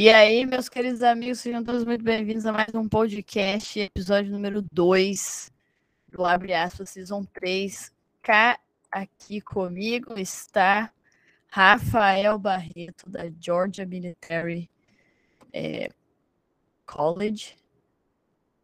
E 0.00 0.08
aí, 0.10 0.46
meus 0.46 0.68
queridos 0.68 1.02
amigos, 1.02 1.40
sejam 1.40 1.64
todos 1.64 1.84
muito 1.84 2.04
bem-vindos 2.04 2.46
a 2.46 2.52
mais 2.52 2.72
um 2.72 2.88
podcast, 2.88 3.80
episódio 3.80 4.30
número 4.30 4.64
2 4.72 5.50
do 6.08 6.24
Abre 6.24 6.54
Aspas 6.54 6.90
Season 6.90 7.24
3. 7.24 7.92
Cá 8.22 8.60
aqui 8.92 9.40
comigo 9.40 10.16
está 10.16 10.92
Rafael 11.48 12.38
Barreto, 12.38 13.10
da 13.10 13.28
Georgia 13.40 13.84
Military 13.84 14.70
é, 15.52 15.88
College. 16.86 17.56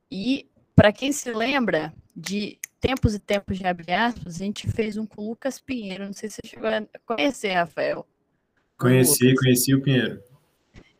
E, 0.09 0.49
para 0.77 0.93
quem 0.93 1.11
se 1.11 1.33
lembra 1.33 1.93
de 2.15 2.61
tempos 2.81 3.13
e 3.13 3.19
tempos 3.19 3.59
de 3.59 3.67
Abre 3.67 3.93
Aspas, 3.93 4.37
a 4.37 4.39
gente 4.39 4.71
fez 4.71 4.97
um 4.97 5.05
com 5.05 5.21
o 5.21 5.31
Lucas 5.31 5.59
Pinheiro. 5.59 6.07
Não 6.07 6.13
sei 6.13 6.31
se 6.31 6.37
você 6.37 6.49
chegou 6.49 6.69
a 6.69 6.87
conhecer, 7.05 7.55
Rafael. 7.55 8.07
Conheci, 8.79 9.35
conheci 9.35 9.75
o 9.75 9.83
Pinheiro. 9.83 10.23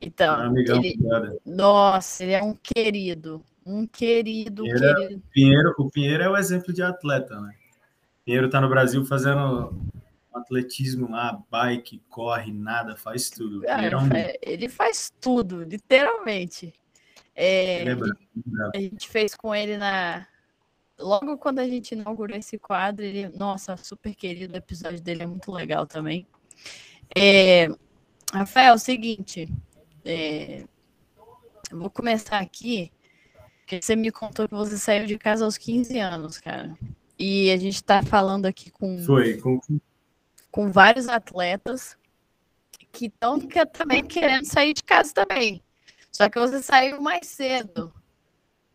Então, 0.05 0.35
amigão, 0.35 0.83
ele, 0.83 0.99
nossa, 1.45 2.23
ele 2.23 2.33
é 2.33 2.43
um 2.43 2.55
querido, 2.55 3.43
um 3.65 3.87
querido, 3.87 4.63
Pinheiro, 4.63 4.85
é- 4.85 4.95
querido. 4.95 5.23
Pinheiro, 5.33 5.75
o 5.79 5.91
Pinheiro 5.91 6.23
é 6.23 6.29
o 6.29 6.37
exemplo 6.37 6.73
de 6.73 6.83
atleta, 6.83 7.41
né? 7.41 7.55
Pinheiro 8.25 8.49
tá 8.49 8.61
no 8.61 8.69
Brasil 8.69 9.05
fazendo 9.05 9.75
atletismo 10.33 11.11
lá, 11.11 11.41
bike, 11.51 12.03
corre, 12.09 12.53
nada, 12.53 12.97
faz 12.97 13.31
tudo. 13.31 13.63
Cara, 13.63 13.87
é 13.87 13.97
um- 13.97 14.09
ele 14.43 14.69
faz 14.69 15.13
tudo, 15.21 15.63
literalmente. 15.63 16.73
É, 17.35 17.83
é 17.83 17.95
bravo, 17.95 18.15
bravo. 18.35 18.73
a 18.75 18.79
gente 18.79 19.09
fez 19.09 19.35
com 19.35 19.55
ele 19.55 19.77
na. 19.77 20.27
Logo 20.99 21.37
quando 21.37 21.59
a 21.59 21.67
gente 21.67 21.93
inaugurou 21.93 22.37
esse 22.37 22.57
quadro, 22.59 23.05
ele, 23.05 23.29
nossa, 23.37 23.77
super 23.77 24.15
querido, 24.15 24.55
o 24.55 24.57
episódio 24.57 25.01
dele 25.01 25.25
é 25.25 25.27
muito 25.27 25.51
legal 25.51 25.87
também. 25.87 26.27
É, 27.17 27.67
Rafael, 28.33 28.73
é 28.73 28.75
o 28.75 28.79
seguinte, 28.79 29.49
é, 30.05 30.65
vou 31.71 31.91
começar 31.91 32.39
aqui, 32.39 32.93
porque 33.61 33.81
você 33.81 33.97
me 33.97 34.11
contou 34.11 34.49
que 34.49 34.55
você 34.55 34.77
saiu 34.77 35.07
de 35.07 35.19
casa 35.19 35.45
aos 35.45 35.57
15 35.57 35.99
anos, 35.99 36.39
cara. 36.39 36.77
E 37.19 37.51
a 37.51 37.57
gente 37.57 37.83
tá 37.83 38.03
falando 38.03 38.47
aqui 38.47 38.71
com, 38.71 38.99
Foi, 39.05 39.39
com, 39.39 39.61
com 40.51 40.71
vários 40.71 41.09
atletas 41.09 41.97
que 42.93 43.07
estão 43.07 43.39
também 43.73 44.05
querendo 44.05 44.45
sair 44.45 44.75
de 44.75 44.83
casa 44.83 45.13
também. 45.13 45.63
Só 46.11 46.29
que 46.29 46.39
você 46.39 46.63
saiu 46.63 47.01
mais 47.01 47.27
cedo. 47.27 47.93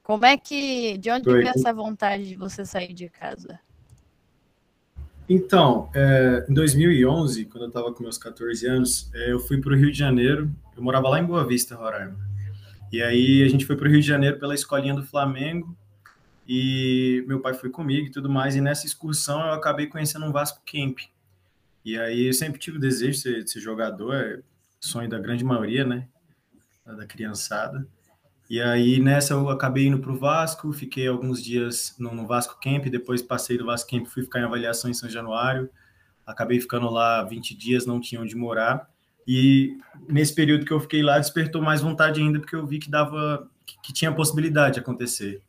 Como 0.04 0.26
é 0.26 0.38
que. 0.38 0.98
De 0.98 1.12
onde 1.12 1.26
Foi. 1.26 1.36
veio 1.36 1.50
essa 1.50 1.72
vontade 1.72 2.28
de 2.28 2.36
você 2.36 2.66
sair 2.66 2.94
de 2.94 3.10
casa? 3.10 3.60
Então, 5.30 5.92
é, 5.94 6.44
em 6.50 6.54
2011, 6.56 7.46
quando 7.46 7.66
eu 7.66 7.68
estava 7.68 7.94
com 7.94 8.02
meus 8.02 8.18
14 8.18 8.66
anos, 8.66 9.12
é, 9.14 9.32
eu 9.32 9.40
fui 9.40 9.62
para 9.62 9.72
o 9.72 9.76
Rio 9.76 9.92
de 9.92 9.98
Janeiro. 9.98 10.50
Eu 10.76 10.82
morava 10.82 11.08
lá 11.08 11.20
em 11.20 11.24
Boa 11.24 11.46
Vista, 11.46 11.76
Roraima. 11.76 12.18
E 12.92 13.00
aí 13.00 13.44
a 13.44 13.48
gente 13.48 13.64
foi 13.64 13.76
para 13.76 13.88
o 13.88 13.92
Rio 13.92 14.02
de 14.02 14.08
Janeiro 14.08 14.40
pela 14.40 14.56
escolinha 14.56 14.96
do 14.96 15.06
Flamengo. 15.06 15.78
E 16.48 17.24
meu 17.28 17.40
pai 17.40 17.54
foi 17.54 17.70
comigo 17.70 18.08
e 18.08 18.10
tudo 18.10 18.28
mais. 18.28 18.56
E 18.56 18.62
nessa 18.62 18.88
excursão 18.88 19.40
eu 19.40 19.54
acabei 19.54 19.86
conhecendo 19.86 20.26
um 20.26 20.32
Vasco 20.32 20.64
Camp. 20.66 20.98
E 21.86 21.96
aí 21.96 22.26
eu 22.26 22.34
sempre 22.34 22.60
tive 22.60 22.78
o 22.78 22.80
desejo 22.80 23.12
de 23.12 23.20
ser, 23.20 23.44
de 23.44 23.52
ser 23.52 23.60
jogador, 23.60 24.16
é 24.16 24.40
sonho 24.80 25.08
da 25.08 25.20
grande 25.20 25.44
maioria, 25.44 25.86
né? 25.86 26.08
Da 26.84 27.06
criançada. 27.06 27.88
E 28.50 28.60
aí 28.60 29.00
nessa 29.00 29.36
eu 29.36 29.48
acabei 29.50 29.86
indo 29.86 30.00
para 30.00 30.12
o 30.12 30.18
Vasco, 30.18 30.74
fiquei 30.74 31.08
alguns 31.08 31.44
dias 31.44 31.96
no, 32.00 32.16
no 32.16 32.26
Vasco 32.26 32.60
Camp, 32.60 32.88
depois 32.88 33.22
passei 33.22 33.58
do 33.58 33.66
Vasco 33.66 33.92
Camp, 33.92 34.08
fui 34.08 34.24
ficar 34.24 34.40
em 34.40 34.44
avaliação 34.44 34.90
em 34.90 34.94
São 34.94 35.08
Januário, 35.08 35.70
acabei 36.26 36.60
ficando 36.60 36.90
lá 36.90 37.24
20 37.24 37.56
dias, 37.56 37.86
não 37.86 38.00
tinha 38.00 38.20
onde 38.20 38.36
morar. 38.36 38.90
E 39.28 39.78
nesse 40.08 40.34
período 40.34 40.66
que 40.66 40.74
eu 40.74 40.80
fiquei 40.80 41.04
lá, 41.04 41.20
despertou 41.20 41.62
mais 41.62 41.82
vontade 41.82 42.20
ainda, 42.20 42.40
porque 42.40 42.56
eu 42.56 42.66
vi 42.66 42.80
que 42.80 42.90
dava, 42.90 43.48
que, 43.64 43.80
que 43.84 43.94
tinha 43.94 44.12
possibilidade 44.12 44.76
de 44.76 44.80
acontecer. 44.80 45.44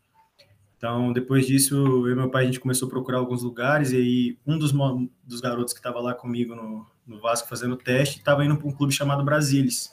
Então, 0.76 1.10
depois 1.12 1.46
disso, 1.46 1.74
eu 1.74 2.12
e 2.12 2.14
meu 2.14 2.28
pai, 2.28 2.42
a 2.42 2.46
gente 2.46 2.60
começou 2.60 2.86
a 2.86 2.90
procurar 2.90 3.18
alguns 3.18 3.42
lugares, 3.42 3.92
e 3.92 3.96
aí 3.96 4.38
um 4.46 4.58
dos, 4.58 4.72
dos 5.24 5.40
garotos 5.40 5.72
que 5.72 5.78
estava 5.78 6.00
lá 6.00 6.12
comigo 6.12 6.54
no, 6.54 6.86
no 7.06 7.18
Vasco 7.18 7.48
fazendo 7.48 7.76
teste, 7.76 8.18
estava 8.18 8.44
indo 8.44 8.56
para 8.56 8.68
um 8.68 8.72
clube 8.72 8.92
chamado 8.92 9.24
Brasilis, 9.24 9.90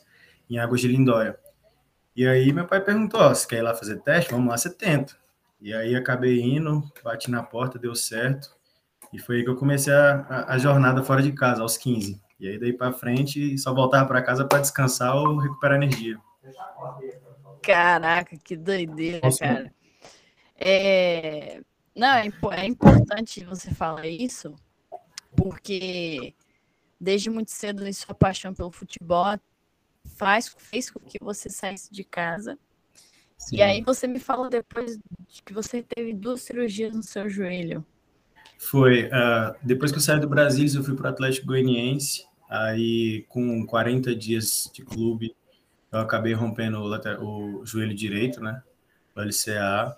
em 0.49 0.59
Águas 0.59 0.81
de 0.81 0.89
Lindóia. 0.89 1.37
E 2.17 2.27
aí 2.27 2.51
meu 2.51 2.65
pai 2.65 2.81
perguntou, 2.81 3.21
ó, 3.21 3.29
você 3.29 3.47
quer 3.47 3.57
ir 3.57 3.61
lá 3.61 3.75
fazer 3.75 3.97
teste? 3.97 4.31
Vamos 4.31 4.49
lá, 4.49 4.57
você 4.57 4.73
tenta. 4.73 5.15
E 5.61 5.71
aí 5.71 5.95
acabei 5.95 6.41
indo, 6.41 6.83
bati 7.03 7.29
na 7.29 7.43
porta, 7.43 7.77
deu 7.77 7.93
certo. 7.93 8.57
E 9.13 9.19
foi 9.19 9.37
aí 9.37 9.43
que 9.43 9.49
eu 9.51 9.55
comecei 9.55 9.93
a, 9.93 10.25
a, 10.27 10.53
a 10.55 10.57
jornada 10.57 11.03
fora 11.03 11.21
de 11.21 11.31
casa, 11.31 11.61
aos 11.61 11.77
15. 11.77 12.19
E 12.39 12.47
aí 12.47 12.57
daí 12.57 12.73
para 12.73 12.91
frente, 12.91 13.55
só 13.59 13.71
voltava 13.71 14.07
para 14.07 14.23
casa 14.23 14.45
para 14.45 14.57
descansar 14.57 15.15
ou 15.15 15.37
recuperar 15.37 15.77
energia. 15.77 16.19
Caraca, 17.61 18.35
que 18.35 18.57
doideira, 18.57 19.19
Nossa. 19.23 19.37
cara. 19.37 19.73
É... 20.55 21.61
Não, 21.95 22.15
é, 22.15 22.31
é 22.53 22.65
importante 22.65 23.45
você 23.45 23.71
falar 23.75 24.07
isso, 24.07 24.55
porque 25.35 26.33
desde 26.99 27.29
muito 27.29 27.51
cedo 27.51 27.85
a 27.85 27.93
sua 27.93 28.15
paixão 28.15 28.55
pelo 28.55 28.71
futebol 28.71 29.39
faz, 30.07 30.55
fez 30.57 30.89
com 30.89 30.99
que 30.99 31.17
você 31.21 31.49
saísse 31.49 31.91
de 31.91 32.03
casa. 32.03 32.57
E 33.51 33.61
aí 33.61 33.81
você 33.81 34.07
me 34.07 34.19
fala 34.19 34.49
depois 34.49 34.97
de 34.97 35.41
que 35.43 35.53
você 35.53 35.81
teve 35.81 36.13
duas 36.13 36.41
cirurgias 36.41 36.95
no 36.95 37.03
seu 37.03 37.29
joelho. 37.29 37.85
Foi, 38.57 39.09
ah, 39.11 39.55
depois 39.61 39.91
que 39.91 39.97
eu 39.97 40.01
saí 40.01 40.19
do 40.19 40.27
Brasil, 40.27 40.67
eu 40.73 40.83
fui 40.83 40.95
para 40.95 41.05
o 41.05 41.09
Atlético 41.09 41.47
Goianiense, 41.47 42.25
aí 42.49 43.23
com 43.29 43.65
40 43.65 44.15
dias 44.15 44.69
de 44.73 44.83
clube, 44.83 45.35
eu 45.91 45.99
acabei 45.99 46.33
rompendo 46.33 46.79
o, 46.79 47.61
o 47.61 47.65
joelho 47.65 47.93
direito, 47.93 48.41
né, 48.41 48.61
o 49.15 49.21
LCA, 49.21 49.95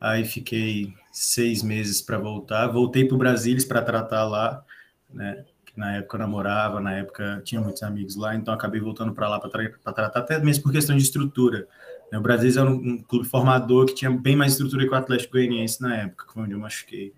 aí 0.00 0.24
fiquei 0.24 0.94
seis 1.12 1.62
meses 1.62 2.00
para 2.00 2.18
voltar, 2.18 2.66
voltei 2.68 3.04
para 3.04 3.14
o 3.14 3.18
Brasilis 3.18 3.64
para 3.64 3.82
tratar 3.82 4.24
lá, 4.24 4.64
né, 5.10 5.44
na 5.78 5.96
época 5.96 6.16
eu 6.16 6.20
namorava, 6.20 6.80
na 6.80 6.92
época 6.92 7.40
tinha 7.44 7.60
muitos 7.60 7.82
amigos 7.82 8.16
lá, 8.16 8.34
então 8.34 8.52
acabei 8.52 8.80
voltando 8.80 9.14
para 9.14 9.28
lá 9.28 9.38
para 9.38 9.50
tratar, 9.94 10.20
até 10.20 10.38
mesmo 10.40 10.64
por 10.64 10.72
questão 10.72 10.96
de 10.96 11.02
estrutura, 11.02 11.68
né, 12.10 12.18
o 12.18 12.20
Brasilis 12.20 12.56
era 12.56 12.68
um, 12.68 12.74
um 12.74 12.98
clube 12.98 13.26
formador 13.26 13.86
que 13.86 13.94
tinha 13.94 14.10
bem 14.10 14.34
mais 14.34 14.52
estrutura 14.52 14.84
que 14.84 14.92
o 14.92 14.96
Atlético 14.96 15.34
Goianiense 15.34 15.80
na 15.80 15.96
época, 15.96 16.26
que 16.26 16.32
foi 16.32 16.42
onde 16.42 16.52
eu 16.52 16.58
machuquei. 16.58 17.12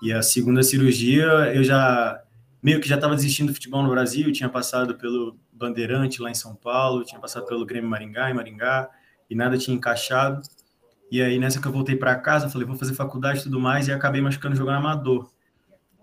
E 0.00 0.12
a 0.12 0.22
segunda 0.22 0.62
cirurgia, 0.62 1.24
eu 1.54 1.64
já 1.64 2.22
meio 2.62 2.80
que 2.80 2.88
já 2.88 2.94
estava 2.94 3.16
desistindo 3.16 3.48
do 3.48 3.54
futebol 3.54 3.82
no 3.82 3.90
Brasil, 3.90 4.30
tinha 4.32 4.48
passado 4.48 4.94
pelo 4.96 5.36
Bandeirante 5.52 6.22
lá 6.22 6.30
em 6.30 6.34
São 6.34 6.54
Paulo, 6.54 7.04
tinha 7.04 7.20
passado 7.20 7.46
pelo 7.46 7.66
Grêmio 7.66 7.90
Maringá 7.90 8.30
em 8.30 8.34
Maringá, 8.34 8.88
e 9.28 9.34
nada 9.34 9.58
tinha 9.58 9.76
encaixado. 9.76 10.40
E 11.10 11.20
aí 11.20 11.38
nessa 11.38 11.60
que 11.60 11.66
eu 11.66 11.72
voltei 11.72 11.96
para 11.96 12.14
casa, 12.16 12.48
falei, 12.48 12.66
vou 12.66 12.76
fazer 12.76 12.94
faculdade 12.94 13.40
e 13.40 13.42
tudo 13.44 13.58
mais, 13.58 13.88
e 13.88 13.92
acabei 13.92 14.20
machucando 14.20 14.54
jogando 14.54 14.76
amador. 14.76 15.30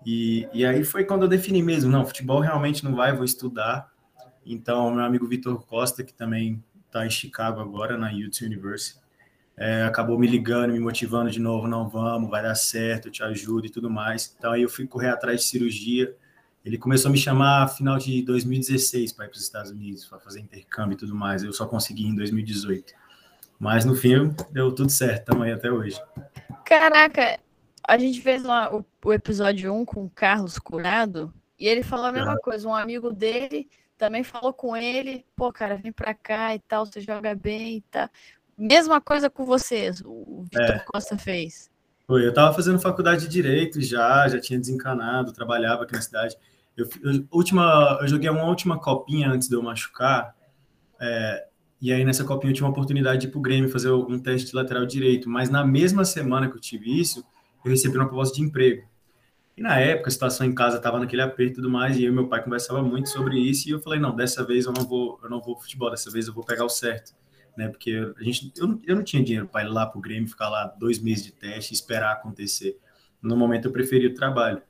E, 0.04 0.48
e 0.52 0.64
aí 0.64 0.84
foi 0.84 1.04
quando 1.04 1.22
eu 1.22 1.28
defini 1.28 1.62
mesmo, 1.62 1.90
não, 1.90 2.06
futebol 2.06 2.40
realmente 2.40 2.84
não 2.84 2.94
vai, 2.94 3.14
vou 3.14 3.24
estudar. 3.24 3.90
Então, 4.44 4.90
meu 4.94 5.04
amigo 5.04 5.26
Vitor 5.26 5.64
Costa, 5.66 6.02
que 6.02 6.12
também 6.12 6.62
está 6.86 7.06
em 7.06 7.10
Chicago 7.10 7.60
agora, 7.60 7.96
na 7.96 8.08
UT 8.10 8.44
University, 8.44 8.98
é, 9.56 9.82
acabou 9.82 10.18
me 10.18 10.26
ligando, 10.26 10.72
me 10.72 10.80
motivando 10.80 11.30
de 11.30 11.38
novo, 11.38 11.68
não 11.68 11.88
vamos, 11.88 12.30
vai 12.30 12.42
dar 12.42 12.54
certo, 12.54 13.08
eu 13.08 13.12
te 13.12 13.22
ajudo 13.22 13.66
e 13.66 13.70
tudo 13.70 13.90
mais. 13.90 14.34
Então 14.38 14.52
aí 14.52 14.62
eu 14.62 14.70
fui 14.70 14.86
correr 14.86 15.08
atrás 15.08 15.40
de 15.40 15.46
cirurgia. 15.46 16.14
Ele 16.64 16.78
começou 16.78 17.10
a 17.10 17.12
me 17.12 17.18
chamar 17.18 17.68
final 17.68 17.98
de 17.98 18.22
2016 18.22 19.12
para 19.12 19.26
ir 19.26 19.28
para 19.28 19.36
os 19.36 19.42
Estados 19.42 19.70
Unidos, 19.70 20.06
para 20.06 20.18
fazer 20.18 20.40
intercâmbio 20.40 20.94
e 20.94 20.96
tudo 20.96 21.14
mais. 21.14 21.42
Eu 21.42 21.52
só 21.52 21.66
consegui 21.66 22.06
em 22.06 22.14
2018. 22.14 22.94
Mas 23.58 23.84
no 23.84 23.94
fim 23.94 24.34
deu 24.50 24.72
tudo 24.72 24.90
certo, 24.90 25.20
estamos 25.20 25.42
aí 25.42 25.52
até 25.52 25.70
hoje. 25.70 26.00
Caraca, 26.64 27.38
a 27.86 27.98
gente 27.98 28.20
fez 28.20 28.42
lá 28.42 28.74
o, 28.74 28.84
o 29.04 29.12
episódio 29.12 29.72
1 29.72 29.84
com 29.84 30.04
o 30.04 30.10
Carlos 30.10 30.58
Curado 30.58 31.32
e 31.58 31.66
ele 31.66 31.82
falou 31.82 32.06
a 32.06 32.12
mesma 32.12 32.36
coisa. 32.38 32.68
Um 32.68 32.74
amigo 32.74 33.12
dele 33.12 33.68
também 33.98 34.24
falou 34.24 34.52
com 34.52 34.76
ele: 34.76 35.24
pô, 35.36 35.52
cara, 35.52 35.76
vem 35.76 35.92
pra 35.92 36.14
cá 36.14 36.54
e 36.54 36.58
tal, 36.58 36.86
você 36.86 37.00
joga 37.00 37.34
bem 37.34 37.76
e 37.76 37.80
tal. 37.82 38.08
Mesma 38.56 39.00
coisa 39.00 39.30
com 39.30 39.44
vocês, 39.44 40.02
o 40.04 40.44
Vitor 40.44 40.76
É. 40.76 40.78
Costa 40.80 41.16
fez. 41.16 41.70
Foi, 42.06 42.24
eu 42.24 42.30
estava 42.30 42.52
fazendo 42.54 42.80
faculdade 42.80 43.22
de 43.22 43.28
Direito 43.28 43.80
já, 43.80 44.26
já 44.28 44.40
tinha 44.40 44.58
desencanado, 44.58 45.32
trabalhava 45.32 45.84
aqui 45.84 45.94
na 45.94 46.02
cidade. 46.02 46.36
Eu, 46.76 46.88
eu, 47.02 47.26
última, 47.30 47.98
eu 48.00 48.08
joguei 48.08 48.28
uma 48.28 48.44
última 48.44 48.78
copinha 48.78 49.30
antes 49.30 49.48
de 49.48 49.54
eu 49.54 49.62
machucar, 49.62 50.34
é, 51.00 51.46
e 51.80 51.92
aí 51.92 52.04
nessa 52.04 52.24
copinha 52.24 52.50
eu 52.50 52.54
tive 52.54 52.64
uma 52.64 52.72
oportunidade 52.72 53.20
de 53.20 53.26
ir 53.28 53.30
pro 53.30 53.40
Grêmio 53.40 53.70
fazer 53.70 53.90
um 53.90 54.18
teste 54.18 54.50
de 54.50 54.56
lateral 54.56 54.84
direito, 54.84 55.28
mas 55.28 55.48
na 55.48 55.64
mesma 55.64 56.04
semana 56.04 56.50
que 56.50 56.56
eu 56.56 56.60
tive 56.60 57.00
isso, 57.00 57.24
eu 57.64 57.70
recebi 57.70 57.96
uma 57.96 58.06
proposta 58.06 58.36
de 58.36 58.42
emprego. 58.42 58.88
E 59.56 59.62
na 59.62 59.78
época 59.78 60.08
a 60.08 60.10
situação 60.10 60.46
em 60.46 60.54
casa 60.54 60.78
estava 60.78 60.98
naquele 60.98 61.22
aperto 61.22 61.52
e 61.52 61.56
tudo 61.56 61.70
mais, 61.70 61.96
e 61.96 62.04
eu 62.04 62.12
e 62.12 62.14
meu 62.14 62.28
pai 62.28 62.42
conversava 62.42 62.82
muito 62.82 63.08
sobre 63.10 63.38
isso, 63.38 63.68
e 63.68 63.72
eu 63.72 63.80
falei, 63.80 64.00
não, 64.00 64.14
dessa 64.14 64.44
vez 64.44 64.64
eu 64.64 64.72
não 64.72 64.84
vou, 64.84 65.18
eu 65.22 65.28
não 65.28 65.40
vou 65.40 65.58
futebol, 65.58 65.90
dessa 65.90 66.10
vez 66.10 66.26
eu 66.26 66.32
vou 66.32 66.44
pegar 66.44 66.64
o 66.64 66.68
certo 66.68 67.14
né? 67.56 67.68
Porque 67.68 68.12
a 68.18 68.22
gente, 68.22 68.52
eu, 68.56 68.80
eu 68.86 68.96
não 68.96 69.02
tinha 69.02 69.22
dinheiro 69.22 69.46
para 69.46 69.64
ir 69.64 69.68
lá 69.68 69.86
para 69.86 69.98
o 69.98 70.00
Grêmio, 70.00 70.28
ficar 70.28 70.48
lá 70.48 70.66
dois 70.66 70.98
meses 70.98 71.24
de 71.24 71.32
teste 71.32 71.74
esperar 71.74 72.12
acontecer. 72.12 72.78
No 73.20 73.36
momento 73.36 73.66
eu 73.66 73.72
preferi 73.72 74.06
o 74.06 74.14
trabalho. 74.14 74.62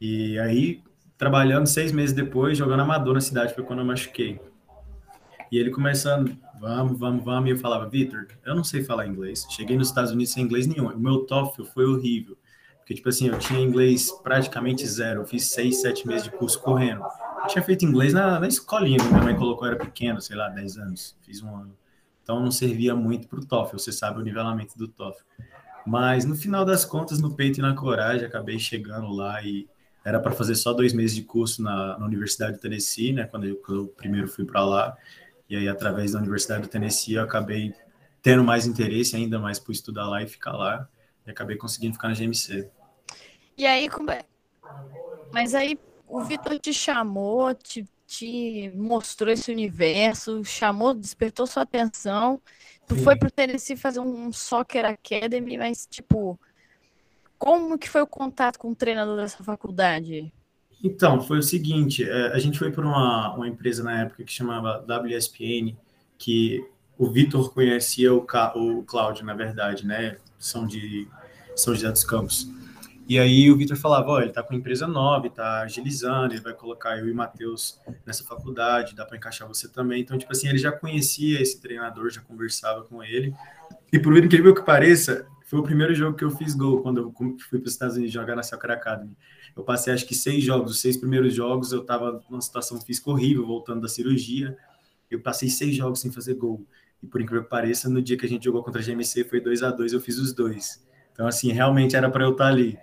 E 0.00 0.38
aí, 0.40 0.82
trabalhando 1.16 1.66
seis 1.66 1.92
meses 1.92 2.14
depois, 2.14 2.58
jogando 2.58 2.80
amador 2.80 3.14
na 3.14 3.20
cidade, 3.20 3.54
foi 3.54 3.64
quando 3.64 3.78
eu 3.80 3.84
machuquei. 3.84 4.40
E 5.50 5.58
ele 5.58 5.70
começando, 5.70 6.36
vamos, 6.58 6.98
vamos, 6.98 7.24
vamos, 7.24 7.48
e 7.48 7.52
eu 7.52 7.58
falava, 7.58 7.88
Vitor, 7.88 8.26
eu 8.44 8.54
não 8.54 8.64
sei 8.64 8.82
falar 8.82 9.06
inglês. 9.06 9.46
Cheguei 9.50 9.76
nos 9.76 9.88
Estados 9.88 10.10
Unidos 10.10 10.32
sem 10.32 10.42
inglês 10.42 10.66
nenhum. 10.66 10.88
O 10.88 10.98
meu 10.98 11.20
TOEFL 11.20 11.64
foi 11.64 11.84
horrível. 11.84 12.36
Porque, 12.78 12.94
tipo 12.94 13.08
assim, 13.08 13.28
eu 13.28 13.38
tinha 13.38 13.60
inglês 13.60 14.12
praticamente 14.22 14.86
zero. 14.86 15.22
Eu 15.22 15.26
fiz 15.26 15.48
seis, 15.48 15.80
sete 15.80 16.06
meses 16.06 16.24
de 16.24 16.30
curso 16.30 16.60
correndo. 16.60 17.02
Eu 17.42 17.46
tinha 17.48 17.62
feito 17.62 17.84
inglês 17.84 18.12
na, 18.12 18.38
na 18.38 18.46
escolinha, 18.46 19.02
minha 19.02 19.22
mãe 19.22 19.34
colocou, 19.34 19.66
eu 19.66 19.74
era 19.74 19.84
pequeno, 19.84 20.20
sei 20.20 20.36
lá, 20.36 20.48
10 20.48 20.78
anos. 20.78 21.16
Fiz 21.22 21.42
um 21.42 21.54
ano. 21.54 21.76
Então, 22.22 22.40
não 22.40 22.50
servia 22.50 22.94
muito 22.94 23.28
para 23.28 23.40
o 23.40 23.44
TOEFL. 23.44 23.78
Você 23.78 23.92
sabe 23.92 24.20
o 24.20 24.22
nivelamento 24.22 24.76
do 24.76 24.88
TOEFL. 24.88 25.22
Mas, 25.86 26.24
no 26.24 26.34
final 26.34 26.64
das 26.64 26.84
contas, 26.84 27.20
no 27.20 27.34
peito 27.34 27.58
e 27.58 27.62
na 27.62 27.74
coragem, 27.74 28.26
acabei 28.26 28.58
chegando 28.58 29.12
lá 29.12 29.42
e 29.42 29.68
era 30.04 30.20
para 30.20 30.30
fazer 30.30 30.54
só 30.54 30.72
dois 30.72 30.92
meses 30.92 31.16
de 31.16 31.22
curso 31.22 31.60
na, 31.60 31.98
na 31.98 32.06
Universidade 32.06 32.52
do 32.52 32.60
Tennessee, 32.60 33.12
né? 33.12 33.24
Quando 33.24 33.46
eu, 33.46 33.56
quando 33.56 33.80
eu 33.82 33.88
primeiro 33.88 34.28
fui 34.28 34.44
para 34.44 34.64
lá. 34.64 34.96
E 35.48 35.56
aí, 35.56 35.68
através 35.68 36.12
da 36.12 36.18
Universidade 36.18 36.62
do 36.62 36.68
Tennessee, 36.68 37.14
eu 37.14 37.22
acabei 37.22 37.72
tendo 38.20 38.42
mais 38.42 38.66
interesse 38.66 39.14
ainda 39.14 39.38
mais 39.38 39.58
por 39.58 39.72
estudar 39.72 40.08
lá 40.08 40.22
e 40.22 40.26
ficar 40.26 40.52
lá. 40.52 40.88
E 41.26 41.30
acabei 41.30 41.56
conseguindo 41.56 41.94
ficar 41.94 42.08
na 42.08 42.14
GMC. 42.14 42.68
E 43.56 43.66
aí, 43.66 43.88
como 43.88 44.10
é? 44.10 44.24
Mas 45.32 45.54
aí 45.54 45.78
o 46.08 46.22
Vitor 46.22 46.58
te 46.58 46.72
chamou, 46.72 47.54
te, 47.54 47.86
te 48.06 48.70
mostrou 48.74 49.32
esse 49.32 49.50
universo, 49.50 50.44
chamou, 50.44 50.94
despertou 50.94 51.46
sua 51.46 51.62
atenção. 51.62 52.40
Tu 52.86 52.94
Sim. 52.94 53.04
foi 53.04 53.16
pro 53.16 53.30
Tennessee 53.30 53.76
fazer 53.76 54.00
um 54.00 54.32
Soccer 54.32 54.84
Academy, 54.84 55.58
mas 55.58 55.86
tipo, 55.86 56.38
como 57.38 57.78
que 57.78 57.88
foi 57.88 58.02
o 58.02 58.06
contato 58.06 58.58
com 58.58 58.70
o 58.70 58.76
treinador 58.76 59.16
dessa 59.16 59.42
faculdade? 59.42 60.32
Então, 60.86 61.20
foi 61.20 61.38
o 61.38 61.42
seguinte, 61.42 62.08
é, 62.08 62.28
a 62.28 62.38
gente 62.38 62.60
foi 62.60 62.70
para 62.70 62.86
uma, 62.86 63.34
uma 63.34 63.48
empresa 63.48 63.82
na 63.82 64.02
época 64.02 64.22
que 64.22 64.32
chamava 64.32 64.84
WSPN, 64.86 65.76
que 66.16 66.64
o 66.96 67.10
Vitor 67.10 67.52
conhecia 67.52 68.14
o, 68.14 68.24
o 68.54 68.82
Cláudio, 68.84 69.24
na 69.24 69.34
verdade, 69.34 69.84
né? 69.84 70.16
São 70.38 70.64
de 70.64 71.08
São 71.56 71.74
José 71.74 71.90
dos 71.90 72.04
Campos. 72.04 72.48
E 73.08 73.18
aí 73.18 73.50
o 73.50 73.56
Vitor 73.56 73.76
falava, 73.76 74.10
ó, 74.10 74.20
ele 74.20 74.30
tá 74.30 74.44
com 74.44 74.54
empresa 74.54 74.86
nova, 74.86 75.28
tá 75.28 75.62
agilizando, 75.62 76.34
ele 76.34 76.40
vai 76.40 76.52
colocar 76.52 76.96
eu 76.98 77.08
e 77.08 77.10
o 77.10 77.16
Matheus 77.16 77.80
nessa 78.06 78.22
faculdade, 78.22 78.94
dá 78.94 79.04
para 79.04 79.16
encaixar 79.16 79.48
você 79.48 79.66
também. 79.66 80.00
Então, 80.00 80.16
tipo 80.16 80.30
assim, 80.30 80.48
ele 80.48 80.58
já 80.58 80.70
conhecia 80.70 81.42
esse 81.42 81.60
treinador, 81.60 82.10
já 82.10 82.20
conversava 82.20 82.84
com 82.84 83.02
ele. 83.02 83.34
E 83.92 83.98
por 83.98 84.16
incrível 84.16 84.54
que 84.54 84.62
pareça, 84.62 85.26
foi 85.46 85.60
o 85.60 85.62
primeiro 85.62 85.94
jogo 85.94 86.16
que 86.16 86.24
eu 86.24 86.30
fiz 86.30 86.56
gol 86.56 86.82
quando 86.82 86.98
eu 86.98 87.14
fui 87.48 87.60
para 87.60 87.68
os 87.68 87.72
Estados 87.72 87.94
Unidos 87.94 88.12
jogar 88.12 88.34
na 88.34 88.42
Soccer 88.42 88.72
Academy. 88.72 89.16
Eu 89.56 89.62
passei 89.62 89.92
acho 89.92 90.04
que 90.04 90.14
seis 90.14 90.42
jogos, 90.42 90.72
os 90.72 90.80
seis 90.80 90.96
primeiros 90.96 91.32
jogos 91.32 91.70
eu 91.70 91.82
estava 91.82 92.20
numa 92.28 92.40
situação 92.40 92.80
física 92.80 93.08
horrível, 93.10 93.46
voltando 93.46 93.80
da 93.80 93.88
cirurgia. 93.88 94.56
Eu 95.08 95.20
passei 95.20 95.48
seis 95.48 95.76
jogos 95.76 96.00
sem 96.00 96.10
fazer 96.10 96.34
gol. 96.34 96.66
E 97.00 97.06
por 97.06 97.20
incrível 97.20 97.44
que 97.44 97.48
pareça, 97.48 97.88
no 97.88 98.02
dia 98.02 98.16
que 98.16 98.26
a 98.26 98.28
gente 98.28 98.44
jogou 98.44 98.60
contra 98.64 98.80
a 98.80 98.84
GMC 98.84 99.22
foi 99.22 99.40
2 99.40 99.62
a 99.62 99.70
2 99.70 99.92
eu 99.92 100.00
fiz 100.00 100.18
os 100.18 100.32
dois. 100.32 100.84
Então, 101.12 101.28
assim, 101.28 101.52
realmente 101.52 101.94
era 101.94 102.10
para 102.10 102.24
eu 102.24 102.32
estar 102.32 102.48
ali. 102.48 102.76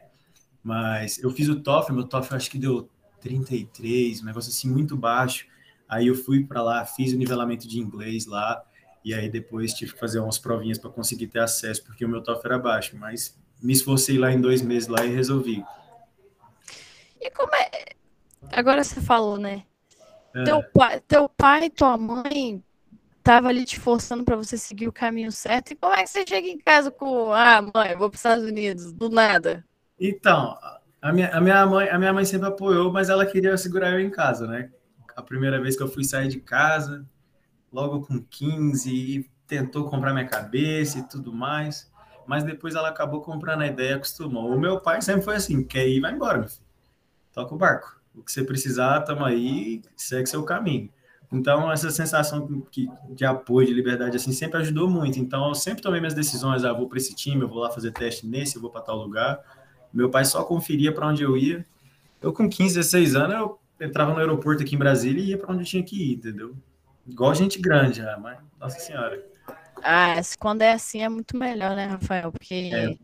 Mas 0.63 1.21
eu 1.21 1.29
fiz 1.31 1.49
o 1.49 1.59
TOEFL, 1.59 1.93
meu 1.93 2.05
TOEFL 2.05 2.35
acho 2.35 2.49
que 2.49 2.57
deu 2.57 2.89
33, 3.19 4.21
um 4.21 4.25
negócio 4.25 4.49
assim 4.49 4.69
muito 4.69 4.95
baixo. 4.95 5.47
Aí 5.89 6.07
eu 6.07 6.15
fui 6.15 6.45
para 6.45 6.63
lá, 6.63 6.85
fiz 6.85 7.11
o 7.11 7.17
nivelamento 7.17 7.67
de 7.67 7.77
inglês 7.77 8.25
lá, 8.25 8.63
e 9.03 9.13
aí 9.13 9.29
depois 9.29 9.73
tive 9.73 9.93
que 9.93 9.99
fazer 9.99 10.19
umas 10.19 10.37
provinhas 10.37 10.77
para 10.77 10.89
conseguir 10.89 11.27
ter 11.27 11.39
acesso, 11.39 11.83
porque 11.83 12.05
o 12.05 12.09
meu 12.09 12.21
TOEFL 12.21 12.47
era 12.47 12.59
baixo, 12.59 12.97
mas 12.97 13.37
me 13.61 13.73
esforcei 13.73 14.17
lá 14.17 14.31
em 14.31 14.39
dois 14.39 14.61
meses 14.61 14.87
lá 14.87 15.05
e 15.05 15.13
resolvi. 15.13 15.63
E 17.19 17.29
como 17.31 17.53
é? 17.55 17.69
Agora 18.51 18.83
você 18.83 19.01
falou, 19.01 19.37
né? 19.37 19.63
É. 20.35 20.43
Teu, 20.43 20.63
pai, 20.73 21.01
teu 21.07 21.29
pai 21.29 21.65
e 21.65 21.69
tua 21.69 21.97
mãe 21.97 22.63
tava 23.23 23.47
ali 23.47 23.63
te 23.63 23.79
forçando 23.79 24.23
para 24.23 24.35
você 24.35 24.57
seguir 24.57 24.87
o 24.87 24.91
caminho 24.91 25.31
certo. 25.31 25.71
E 25.71 25.75
como 25.75 25.93
é 25.93 26.03
que 26.03 26.09
você 26.09 26.25
chega 26.27 26.47
em 26.47 26.57
casa 26.57 26.91
com, 26.91 27.31
ah, 27.31 27.61
mãe, 27.61 27.95
vou 27.95 28.09
para 28.09 28.15
os 28.15 28.19
Estados 28.19 28.43
Unidos, 28.43 28.91
do 28.91 29.09
nada? 29.09 29.63
Então, 29.99 30.57
a 31.01 31.13
minha, 31.13 31.29
a, 31.29 31.39
minha 31.39 31.65
mãe, 31.65 31.89
a 31.89 31.97
minha 31.97 32.13
mãe 32.13 32.25
sempre 32.25 32.47
apoiou, 32.47 32.91
mas 32.91 33.09
ela 33.09 33.25
queria 33.25 33.57
segurar 33.57 33.91
eu 33.91 33.99
em 33.99 34.09
casa, 34.09 34.45
né? 34.47 34.69
A 35.15 35.21
primeira 35.21 35.61
vez 35.61 35.77
que 35.77 35.83
eu 35.83 35.87
fui 35.87 36.03
sair 36.03 36.27
de 36.27 36.39
casa, 36.39 37.05
logo 37.73 38.05
com 38.05 38.21
15, 38.21 39.29
tentou 39.47 39.89
comprar 39.89 40.13
minha 40.13 40.27
cabeça 40.27 40.99
e 40.99 41.03
tudo 41.03 41.33
mais, 41.33 41.91
mas 42.27 42.43
depois 42.43 42.75
ela 42.75 42.89
acabou 42.89 43.21
comprando 43.21 43.61
a 43.61 43.67
ideia 43.67 43.91
e 43.91 43.93
acostumou. 43.95 44.53
O 44.53 44.59
meu 44.59 44.79
pai 44.79 45.01
sempre 45.01 45.23
foi 45.23 45.35
assim: 45.35 45.63
quer 45.63 45.87
ir, 45.87 45.99
vai 45.99 46.13
embora, 46.13 46.37
meu 46.37 46.47
filho. 46.47 46.63
Toca 47.33 47.55
o 47.55 47.57
barco. 47.57 47.99
O 48.15 48.21
que 48.21 48.31
você 48.31 48.43
precisar, 48.43 49.01
tamo 49.01 49.25
aí, 49.25 49.81
segue 49.97 50.29
seu 50.29 50.43
caminho. 50.43 50.89
Então, 51.31 51.71
essa 51.71 51.89
sensação 51.89 52.47
de 53.09 53.25
apoio, 53.25 53.65
de 53.65 53.73
liberdade, 53.73 54.15
assim, 54.15 54.31
sempre 54.31 54.59
ajudou 54.59 54.87
muito. 54.87 55.17
Então, 55.17 55.47
eu 55.47 55.55
sempre 55.55 55.81
tomei 55.81 55.99
minhas 55.99 56.13
decisões. 56.13 56.63
Ah, 56.63 56.71
vou 56.71 56.87
para 56.87 56.99
esse 56.99 57.15
time, 57.15 57.41
eu 57.41 57.47
vou 57.47 57.57
lá 57.57 57.71
fazer 57.71 57.91
teste 57.91 58.27
nesse, 58.27 58.55
eu 58.55 58.61
vou 58.61 58.69
para 58.69 58.81
tal 58.81 58.97
lugar. 58.97 59.39
Meu 59.91 60.11
pai 60.11 60.25
só 60.25 60.43
conferia 60.43 60.93
para 60.93 61.07
onde 61.07 61.23
eu 61.23 61.35
ia. 61.35 61.65
Eu, 62.21 62.31
com 62.31 62.47
15, 62.47 62.75
16 62.75 63.15
anos, 63.15 63.35
eu 63.35 63.59
entrava 63.81 64.13
no 64.13 64.19
aeroporto 64.19 64.61
aqui 64.61 64.75
em 64.75 64.77
Brasília 64.77 65.23
e 65.23 65.29
ia 65.29 65.37
para 65.37 65.51
onde 65.51 65.63
eu 65.63 65.67
tinha 65.67 65.83
que 65.83 66.11
ir, 66.11 66.13
entendeu? 66.17 66.55
Igual 67.07 67.35
gente 67.35 67.59
grande, 67.59 67.97
já, 67.97 68.17
mas, 68.17 68.39
nossa 68.59 68.79
senhora. 68.79 69.23
Ah, 69.83 70.15
quando 70.39 70.61
é 70.61 70.71
assim 70.71 71.01
é 71.01 71.09
muito 71.09 71.35
melhor, 71.35 71.75
né, 71.75 71.85
Rafael? 71.85 72.31
Porque 72.31 72.69
é 72.73 72.95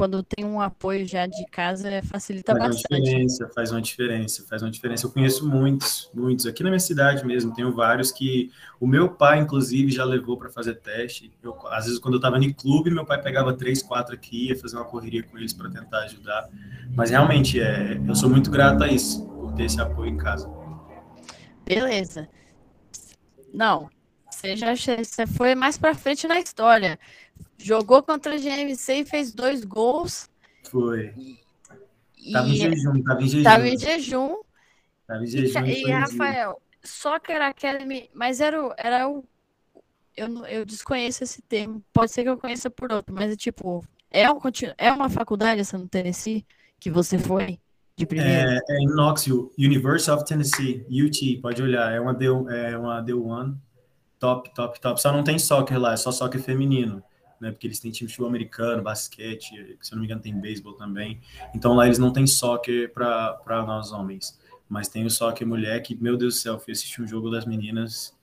quando 0.00 0.22
tem 0.22 0.46
um 0.46 0.58
apoio 0.58 1.06
já 1.06 1.26
de 1.26 1.44
casa, 1.50 1.90
facilita 2.04 2.52
faz 2.52 2.64
bastante. 2.64 2.90
Uma 2.90 3.00
diferença, 3.02 3.50
faz 3.54 3.70
uma 3.70 3.82
diferença, 3.82 4.46
faz 4.48 4.62
uma 4.62 4.70
diferença. 4.70 5.04
Eu 5.04 5.10
conheço 5.10 5.46
muitos, 5.46 6.10
muitos. 6.14 6.46
Aqui 6.46 6.62
na 6.62 6.70
minha 6.70 6.80
cidade 6.80 7.22
mesmo, 7.22 7.52
tenho 7.52 7.70
vários 7.70 8.10
que 8.10 8.50
o 8.80 8.86
meu 8.86 9.10
pai, 9.10 9.40
inclusive, 9.40 9.90
já 9.90 10.02
levou 10.02 10.38
para 10.38 10.48
fazer 10.48 10.76
teste. 10.76 11.30
Eu, 11.42 11.54
às 11.68 11.84
vezes, 11.84 12.00
quando 12.00 12.14
eu 12.14 12.18
estava 12.18 12.38
no 12.38 12.54
clube, 12.54 12.90
meu 12.90 13.04
pai 13.04 13.20
pegava 13.20 13.52
três, 13.52 13.82
quatro 13.82 14.14
aqui, 14.14 14.48
ia 14.48 14.56
fazer 14.56 14.76
uma 14.76 14.86
correria 14.86 15.22
com 15.22 15.36
eles 15.36 15.52
para 15.52 15.68
tentar 15.68 15.98
ajudar. 16.04 16.48
Mas 16.96 17.10
realmente, 17.10 17.60
é, 17.60 18.00
eu 18.08 18.14
sou 18.14 18.30
muito 18.30 18.50
grato 18.50 18.82
a 18.82 18.88
isso, 18.88 19.22
por 19.26 19.52
ter 19.52 19.64
esse 19.64 19.82
apoio 19.82 20.10
em 20.10 20.16
casa. 20.16 20.50
Beleza. 21.66 22.26
Não, 23.52 23.90
você 24.30 24.56
já 24.56 24.74
você 24.74 25.26
foi 25.26 25.54
mais 25.54 25.76
para 25.76 25.94
frente 25.94 26.26
na 26.26 26.38
história. 26.38 26.98
Jogou 27.58 28.02
contra 28.02 28.34
a 28.34 28.38
GMC 28.38 28.94
e 28.94 29.04
fez 29.04 29.32
dois 29.32 29.64
gols. 29.64 30.30
Foi. 30.70 31.12
E... 32.16 32.32
Tava 32.32 32.48
em 32.48 32.56
jejum, 32.56 33.02
tava 33.02 33.22
em 33.22 33.28
jejum. 33.28 33.42
Tava 33.42 33.68
em 33.68 33.78
jejum. 33.78 34.36
Tava 35.06 35.24
em 35.24 35.26
jejum. 35.26 35.64
E, 35.66 35.82
e 35.82 35.90
Rafael, 35.90 36.62
Soccer 36.82 37.40
Academy, 37.42 38.08
mas 38.14 38.40
era 38.40 38.62
o. 38.64 38.72
Era 38.76 39.08
o 39.08 39.24
eu, 40.16 40.46
eu 40.46 40.64
desconheço 40.64 41.24
esse 41.24 41.40
termo. 41.42 41.82
Pode 41.92 42.12
ser 42.12 42.22
que 42.22 42.28
eu 42.28 42.38
conheça 42.38 42.70
por 42.70 42.92
outro, 42.92 43.14
mas 43.14 43.32
é 43.32 43.36
tipo. 43.36 43.84
É, 44.10 44.30
um, 44.30 44.38
é 44.76 44.92
uma 44.92 45.08
faculdade 45.08 45.60
essa 45.60 45.78
no 45.78 45.88
Tennessee 45.88 46.44
que 46.80 46.90
você 46.90 47.18
foi 47.18 47.60
de 48.00 48.06
primeira? 48.06 48.54
É, 48.54 48.60
é 48.68 48.78
em 48.78 48.86
Knoxville, 48.86 49.50
University 49.58 50.10
of 50.10 50.24
Tennessee, 50.24 50.84
UT, 50.90 51.38
pode 51.40 51.62
olhar. 51.62 51.92
É 51.92 52.00
uma 52.00 52.12
D, 52.12 52.26
é 52.26 52.76
uma 52.76 53.02
D1, 53.02 53.54
top, 54.18 54.52
top, 54.54 54.80
top. 54.80 55.00
Só 55.00 55.12
não 55.12 55.22
tem 55.22 55.38
soccer 55.38 55.78
lá, 55.78 55.92
é 55.92 55.96
só 55.96 56.10
soccer 56.10 56.42
feminino 56.42 57.02
né? 57.40 57.50
Porque 57.50 57.66
eles 57.66 57.80
têm 57.80 57.90
time 57.90 58.06
de 58.06 58.12
futebol 58.12 58.28
americano, 58.28 58.82
basquete, 58.82 59.78
se 59.80 59.92
eu 59.92 59.96
não 59.96 60.00
me 60.00 60.06
engano 60.06 60.20
tem 60.20 60.38
beisebol 60.38 60.74
também. 60.74 61.20
Então 61.54 61.72
lá 61.74 61.86
eles 61.86 61.98
não 61.98 62.12
têm 62.12 62.26
soccer 62.26 62.92
para 62.92 63.64
nós 63.66 63.90
homens, 63.90 64.38
mas 64.68 64.88
tem 64.88 65.06
o 65.06 65.10
soccer 65.10 65.46
mulher 65.46 65.80
que, 65.80 65.96
meu 65.96 66.16
Deus 66.16 66.34
do 66.34 66.40
céu, 66.40 66.60
fui 66.60 66.72
assistir 66.72 67.00
um 67.00 67.06
jogo 67.06 67.30
das 67.30 67.46
meninas, 67.46 68.14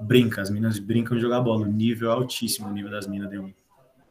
brinca, 0.00 0.42
as 0.42 0.50
meninas 0.50 0.78
brincam 0.78 1.16
de 1.16 1.22
jogar 1.22 1.40
bola, 1.40 1.62
o 1.62 1.66
nível 1.66 2.10
é 2.10 2.12
altíssimo, 2.12 2.68
o 2.68 2.72
nível 2.72 2.90
das 2.90 3.06
meninas 3.06 3.30
deu. 3.30 3.50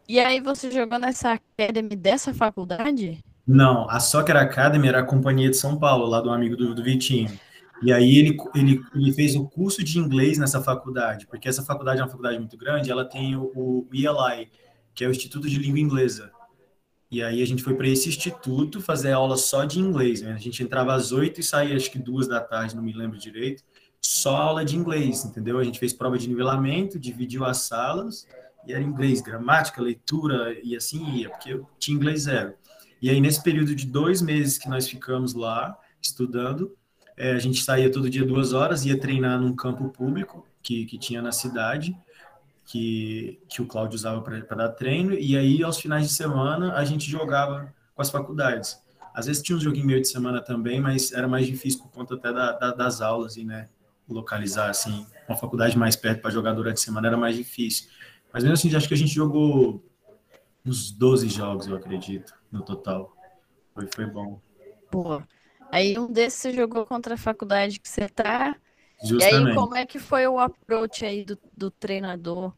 E 0.09 0.19
aí 0.19 0.41
você 0.41 0.69
jogou 0.69 0.99
nessa 0.99 1.33
academy 1.33 1.95
dessa 1.95 2.33
faculdade? 2.33 3.23
Não, 3.45 3.89
a 3.89 3.99
Soccer 3.99 4.37
Academy 4.37 4.87
era 4.87 4.99
a 4.99 5.05
companhia 5.05 5.49
de 5.49 5.57
São 5.57 5.77
Paulo, 5.77 6.05
lá 6.05 6.21
do 6.21 6.29
amigo 6.29 6.55
do, 6.55 6.73
do 6.73 6.83
Vitinho. 6.83 7.37
E 7.81 7.91
aí 7.91 8.17
ele, 8.17 8.37
ele, 8.55 8.81
ele 8.95 9.11
fez 9.11 9.35
o 9.35 9.45
curso 9.45 9.83
de 9.83 9.99
inglês 9.99 10.37
nessa 10.37 10.61
faculdade, 10.61 11.27
porque 11.27 11.49
essa 11.49 11.63
faculdade 11.63 11.99
é 11.99 12.03
uma 12.03 12.09
faculdade 12.09 12.39
muito 12.39 12.57
grande, 12.57 12.89
ela 12.89 13.03
tem 13.03 13.35
o, 13.35 13.51
o 13.53 13.87
ELI, 13.93 14.49
que 14.95 15.03
é 15.03 15.07
o 15.07 15.11
Instituto 15.11 15.49
de 15.49 15.57
Língua 15.59 15.79
Inglesa. 15.79 16.31
E 17.11 17.21
aí 17.21 17.43
a 17.43 17.45
gente 17.45 17.61
foi 17.61 17.75
para 17.75 17.87
esse 17.87 18.09
instituto 18.09 18.81
fazer 18.81 19.11
aula 19.11 19.37
só 19.37 19.65
de 19.65 19.79
inglês. 19.79 20.21
Né? 20.21 20.33
A 20.33 20.37
gente 20.37 20.63
entrava 20.63 20.95
às 20.95 21.11
oito 21.11 21.39
e 21.39 21.43
saía 21.43 21.75
acho 21.75 21.91
que 21.91 21.99
duas 21.99 22.27
da 22.27 22.39
tarde, 22.39 22.75
não 22.75 22.81
me 22.81 22.91
lembro 22.91 23.19
direito. 23.19 23.63
Só 24.01 24.35
aula 24.35 24.65
de 24.65 24.75
inglês, 24.75 25.23
entendeu? 25.23 25.59
A 25.59 25.63
gente 25.63 25.77
fez 25.77 25.93
prova 25.93 26.17
de 26.17 26.27
nivelamento, 26.27 26.97
dividiu 26.97 27.45
as 27.45 27.57
salas 27.57 28.25
e 28.65 28.73
era 28.73 28.81
inglês, 28.81 29.21
gramática, 29.21 29.79
leitura 29.79 30.57
e 30.63 30.75
assim 30.75 31.07
ia, 31.17 31.29
porque 31.29 31.53
eu 31.53 31.67
tinha 31.77 31.95
inglês 31.95 32.23
zero. 32.23 32.55
E 33.03 33.09
aí 33.09 33.19
nesse 33.19 33.43
período 33.43 33.75
de 33.75 33.85
dois 33.85 34.21
meses 34.21 34.57
que 34.57 34.69
nós 34.69 34.87
ficamos 34.87 35.33
lá 35.33 35.77
estudando, 36.01 36.73
é, 37.17 37.33
a 37.33 37.37
gente 37.37 37.61
saía 37.61 37.91
todo 37.91 38.09
dia 38.09 38.25
duas 38.25 38.53
horas, 38.53 38.85
ia 38.85 38.97
treinar 38.97 39.41
num 39.41 39.53
campo 39.53 39.89
público 39.89 40.47
que, 40.61 40.85
que 40.85 40.97
tinha 40.97 41.21
na 41.21 41.33
cidade, 41.33 41.93
que, 42.63 43.41
que 43.49 43.61
o 43.61 43.65
Cláudio 43.65 43.95
usava 43.95 44.21
para 44.21 44.39
dar 44.55 44.69
treino, 44.69 45.13
e 45.13 45.37
aí 45.37 45.61
aos 45.61 45.77
finais 45.81 46.07
de 46.07 46.13
semana 46.13 46.75
a 46.75 46.85
gente 46.85 47.11
jogava 47.11 47.73
com 47.93 48.01
as 48.01 48.09
faculdades. 48.09 48.81
Às 49.13 49.25
vezes 49.25 49.43
tinha 49.43 49.57
um 49.57 49.59
joguinho 49.61 49.85
meio 49.85 49.99
de 49.99 50.07
semana 50.07 50.41
também, 50.41 50.79
mas 50.79 51.11
era 51.11 51.27
mais 51.27 51.45
difícil 51.45 51.81
por 51.81 51.91
conta 51.91 52.15
até 52.15 52.31
da, 52.31 52.53
da, 52.53 52.71
das 52.71 53.01
aulas 53.01 53.35
e, 53.35 53.43
né, 53.43 53.67
localizar 54.07 54.69
assim 54.69 55.05
uma 55.27 55.37
faculdade 55.37 55.77
mais 55.77 55.97
perto 55.97 56.21
para 56.21 56.31
jogar 56.31 56.53
durante 56.53 56.77
a 56.77 56.81
semana 56.81 57.07
era 57.07 57.17
mais 57.17 57.35
difícil. 57.35 57.89
Mas 58.31 58.43
mesmo 58.43 58.53
assim, 58.53 58.73
acho 58.73 58.87
que 58.87 58.93
a 58.93 58.97
gente 58.97 59.13
jogou 59.13 59.83
uns 60.65 60.89
12 60.89 61.27
jogos, 61.27 61.67
eu 61.67 61.75
acredito, 61.75 62.33
no 62.53 62.61
total. 62.61 63.11
Foi, 63.73 63.87
foi 63.93 64.05
bom. 64.05 64.39
Boa. 64.91 65.27
Aí 65.71 65.97
um 65.97 66.09
desses 66.09 66.39
você 66.39 66.53
jogou 66.53 66.85
contra 66.85 67.15
a 67.15 67.17
faculdade 67.17 67.79
que 67.79 67.89
você 67.89 68.07
tá. 68.07 68.55
Justamente. 69.03 69.47
E 69.47 69.49
aí, 69.49 69.55
como 69.55 69.75
é 69.75 69.85
que 69.85 69.97
foi 69.97 70.27
o 70.27 70.39
approach 70.39 71.03
aí 71.03 71.25
do, 71.25 71.37
do 71.57 71.71
treinador? 71.71 72.53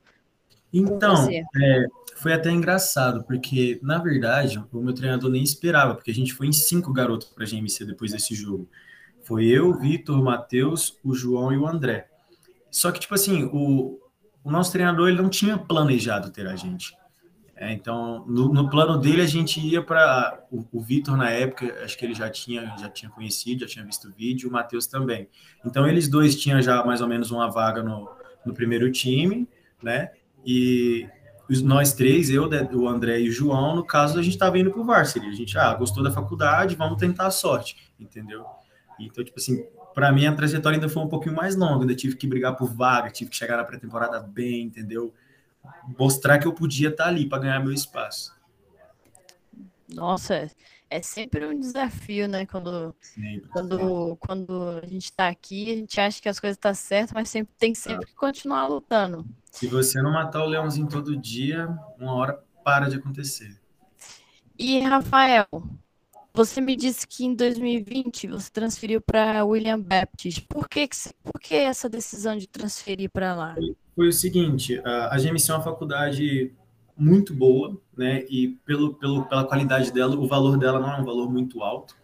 Então, 0.71 1.29
é, 1.31 1.85
foi 2.17 2.33
até 2.33 2.51
engraçado, 2.51 3.23
porque, 3.23 3.79
na 3.81 3.97
verdade, 3.97 4.61
o 4.73 4.81
meu 4.81 4.93
treinador 4.93 5.31
nem 5.31 5.41
esperava, 5.41 5.95
porque 5.95 6.11
a 6.11 6.13
gente 6.13 6.33
foi 6.33 6.47
em 6.47 6.51
cinco 6.51 6.91
garotos 6.91 7.29
para 7.29 7.45
a 7.45 7.47
GMC 7.47 7.85
depois 7.85 8.11
desse 8.11 8.35
jogo. 8.35 8.69
Foi 9.23 9.45
eu, 9.45 9.69
o 9.69 9.79
Vitor, 9.79 10.19
o 10.19 10.23
Matheus, 10.23 10.99
o 11.01 11.15
João 11.15 11.53
e 11.53 11.57
o 11.57 11.65
André. 11.65 12.09
Só 12.69 12.91
que, 12.91 12.99
tipo 12.99 13.15
assim, 13.15 13.45
o, 13.45 13.97
o 14.43 14.51
nosso 14.51 14.73
treinador 14.73 15.07
ele 15.07 15.21
não 15.21 15.29
tinha 15.29 15.57
planejado 15.57 16.29
ter 16.29 16.45
a 16.45 16.57
gente. 16.57 16.93
É, 17.57 17.71
então, 17.71 18.25
no, 18.27 18.51
no, 18.51 18.69
plano 18.69 18.97
dele, 18.97 19.21
a 19.21 19.25
gente 19.25 19.61
ia 19.61 19.81
para. 19.81 20.45
O, 20.51 20.65
o 20.73 20.81
Vitor, 20.81 21.15
na 21.15 21.29
época, 21.29 21.83
acho 21.83 21.97
que 21.97 22.05
ele 22.05 22.13
já 22.13 22.29
tinha, 22.29 22.75
já 22.77 22.89
tinha 22.89 23.09
conhecido, 23.09 23.61
já 23.61 23.67
tinha 23.67 23.85
visto 23.85 24.09
o 24.09 24.11
vídeo, 24.11 24.49
o 24.49 24.51
Matheus 24.51 24.85
também. 24.87 25.29
Então, 25.65 25.87
eles 25.87 26.09
dois 26.09 26.35
tinham 26.35 26.61
já 26.61 26.83
mais 26.83 26.99
ou 26.99 27.07
menos 27.07 27.31
uma 27.31 27.49
vaga 27.49 27.81
no, 27.81 28.09
no 28.45 28.53
primeiro 28.53 28.91
time, 28.91 29.47
né? 29.81 30.11
E 30.45 31.07
nós 31.63 31.93
três, 31.93 32.29
eu, 32.29 32.49
o 32.73 32.87
André 32.89 33.21
e 33.21 33.29
o 33.29 33.31
João, 33.31 33.75
no 33.75 33.85
caso, 33.85 34.19
a 34.19 34.21
gente 34.21 34.33
estava 34.33 34.59
indo 34.59 34.71
para 34.71 34.81
o 34.81 34.85
Varsity. 34.85 35.25
A 35.25 35.33
gente, 35.33 35.57
ah, 35.57 35.73
gostou 35.75 36.03
da 36.03 36.11
faculdade, 36.11 36.75
vamos 36.75 36.97
tentar 36.97 37.27
a 37.27 37.31
sorte, 37.31 37.77
entendeu? 37.97 38.45
Então, 38.99 39.23
tipo 39.23 39.39
assim, 39.39 39.65
para 39.93 40.11
mim 40.11 40.25
a 40.25 40.35
trajetória 40.35 40.75
ainda 40.75 40.89
foi 40.89 41.03
um 41.03 41.07
pouquinho 41.07 41.35
mais 41.35 41.55
longa, 41.55 41.83
ainda 41.83 41.95
tive 41.95 42.15
que 42.15 42.27
brigar 42.27 42.55
por 42.55 42.73
vaga, 42.73 43.09
tive 43.09 43.29
que 43.29 43.37
chegar 43.37 43.57
na 43.57 43.63
pré-temporada 43.63 44.19
bem, 44.19 44.63
entendeu? 44.63 45.13
Mostrar 45.97 46.39
que 46.39 46.47
eu 46.47 46.53
podia 46.53 46.89
estar 46.89 47.07
ali 47.07 47.27
para 47.27 47.39
ganhar 47.39 47.59
meu 47.59 47.73
espaço. 47.73 48.33
Nossa, 49.87 50.49
é 50.89 51.01
sempre 51.01 51.45
um 51.45 51.59
desafio, 51.59 52.27
né? 52.27 52.45
Quando, 52.45 52.95
sempre, 53.01 53.49
quando, 53.49 54.17
quando 54.17 54.81
a 54.83 54.87
gente 54.87 55.05
está 55.05 55.27
aqui, 55.27 55.71
a 55.71 55.75
gente 55.75 55.99
acha 55.99 56.21
que 56.21 56.29
as 56.29 56.39
coisas 56.39 56.57
estão 56.57 56.71
tá 56.71 56.75
certas, 56.75 57.13
mas 57.13 57.29
sempre 57.29 57.53
tem 57.57 57.75
sempre 57.75 58.07
que 58.07 58.15
continuar 58.15 58.67
lutando. 58.67 59.25
Se 59.51 59.67
você 59.67 60.01
não 60.01 60.11
matar 60.11 60.43
o 60.43 60.47
leãozinho 60.47 60.87
todo 60.87 61.15
dia, 61.15 61.67
uma 61.99 62.13
hora 62.13 62.43
para 62.63 62.89
de 62.89 62.97
acontecer. 62.97 63.59
E 64.57 64.79
Rafael, 64.79 65.47
você 66.33 66.59
me 66.59 66.75
disse 66.75 67.07
que 67.07 67.25
em 67.25 67.33
2020 67.33 68.27
você 68.27 68.49
transferiu 68.51 69.01
para 69.01 69.43
William 69.45 69.79
Baptist. 69.79 70.45
Por 70.47 70.67
que, 70.67 70.87
que, 70.87 70.97
por 71.23 71.39
que 71.39 71.55
essa 71.55 71.89
decisão 71.89 72.37
de 72.37 72.47
transferir 72.47 73.09
para 73.09 73.35
lá? 73.35 73.55
Foi 73.95 74.09
o 74.09 74.13
seguinte: 74.13 74.81
a, 74.83 75.17
GMC 75.17 75.51
é 75.51 75.55
uma 75.55 75.63
faculdade 75.63 76.53
muito 76.97 77.33
boa, 77.33 77.79
né? 77.97 78.25
E 78.29 78.57
pelo, 78.65 78.93
pelo, 78.95 79.25
pela 79.25 79.45
qualidade 79.45 79.91
dela, 79.91 80.15
o 80.15 80.27
valor 80.27 80.57
dela 80.57 80.79
não 80.79 80.93
é 80.93 81.01
um 81.01 81.05
valor 81.05 81.31
muito 81.31 81.63
alto. 81.63 81.95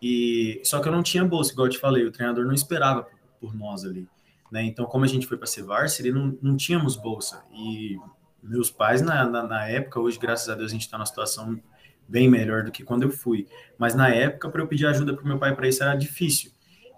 E 0.00 0.60
só 0.64 0.80
que 0.80 0.88
eu 0.88 0.92
não 0.92 1.02
tinha 1.02 1.24
bolsa, 1.24 1.52
igual 1.52 1.68
eu 1.68 1.72
te 1.72 1.78
falei, 1.78 2.04
o 2.04 2.10
treinador 2.10 2.44
não 2.44 2.52
esperava 2.52 3.06
por 3.40 3.54
nós 3.54 3.84
ali, 3.84 4.08
né? 4.50 4.64
Então, 4.64 4.84
como 4.84 5.04
a 5.04 5.08
gente 5.08 5.26
foi 5.26 5.36
para 5.36 5.46
ser 5.46 5.62
varsity, 5.62 6.10
não, 6.10 6.36
não 6.42 6.56
tínhamos 6.56 6.96
bolsa. 6.96 7.44
E 7.52 7.96
meus 8.42 8.70
pais 8.70 9.00
na, 9.00 9.24
na, 9.24 9.44
na 9.44 9.68
época, 9.68 10.00
hoje 10.00 10.18
graças 10.18 10.48
a 10.48 10.56
Deus 10.56 10.70
a 10.70 10.74
gente 10.74 10.82
está 10.82 10.98
numa 10.98 11.06
situação 11.06 11.60
bem 12.08 12.28
melhor 12.28 12.64
do 12.64 12.72
que 12.72 12.82
quando 12.82 13.04
eu 13.04 13.10
fui. 13.10 13.46
Mas 13.78 13.94
na 13.94 14.08
época, 14.08 14.50
para 14.50 14.60
eu 14.60 14.66
pedir 14.66 14.86
ajuda 14.86 15.14
para 15.14 15.24
meu 15.24 15.38
pai 15.38 15.54
para 15.54 15.68
isso 15.68 15.82
era 15.82 15.94
difícil. 15.94 16.50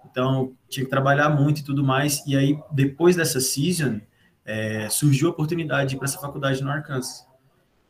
Então, 0.09 0.53
tinha 0.67 0.83
que 0.83 0.89
trabalhar 0.89 1.29
muito 1.29 1.61
e 1.61 1.63
tudo 1.63 1.83
mais. 1.83 2.25
E 2.25 2.35
aí, 2.35 2.59
depois 2.71 3.15
dessa 3.15 3.39
season, 3.39 4.01
é, 4.45 4.87
surgiu 4.89 5.29
a 5.29 5.31
oportunidade 5.31 5.97
para 5.97 6.05
essa 6.05 6.19
faculdade 6.19 6.63
no 6.63 6.69
Arkansas. 6.69 7.27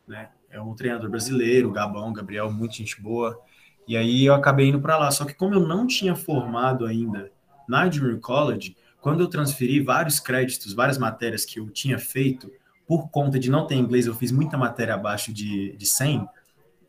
Né? 0.08 0.30
É 0.50 0.60
um 0.60 0.74
treinador 0.74 1.10
brasileiro, 1.10 1.70
Gabão, 1.70 2.12
Gabriel, 2.12 2.50
muito 2.50 2.76
gente 2.76 3.00
boa. 3.00 3.38
E 3.86 3.96
aí 3.96 4.24
eu 4.24 4.34
acabei 4.34 4.68
indo 4.68 4.80
para 4.80 4.96
lá. 4.96 5.10
Só 5.10 5.24
que 5.24 5.34
como 5.34 5.54
eu 5.54 5.60
não 5.60 5.86
tinha 5.86 6.16
formado 6.16 6.86
ainda 6.86 7.30
na 7.68 7.88
Junior 7.90 8.18
College, 8.20 8.76
quando 9.00 9.20
eu 9.20 9.28
transferi 9.28 9.80
vários 9.80 10.18
créditos, 10.18 10.72
várias 10.72 10.98
matérias 10.98 11.44
que 11.44 11.60
eu 11.60 11.68
tinha 11.70 11.98
feito, 11.98 12.50
por 12.86 13.08
conta 13.10 13.38
de 13.38 13.50
não 13.50 13.66
ter 13.66 13.74
inglês, 13.74 14.06
eu 14.06 14.14
fiz 14.14 14.32
muita 14.32 14.56
matéria 14.56 14.94
abaixo 14.94 15.32
de, 15.32 15.76
de 15.76 15.86
100. 15.86 16.26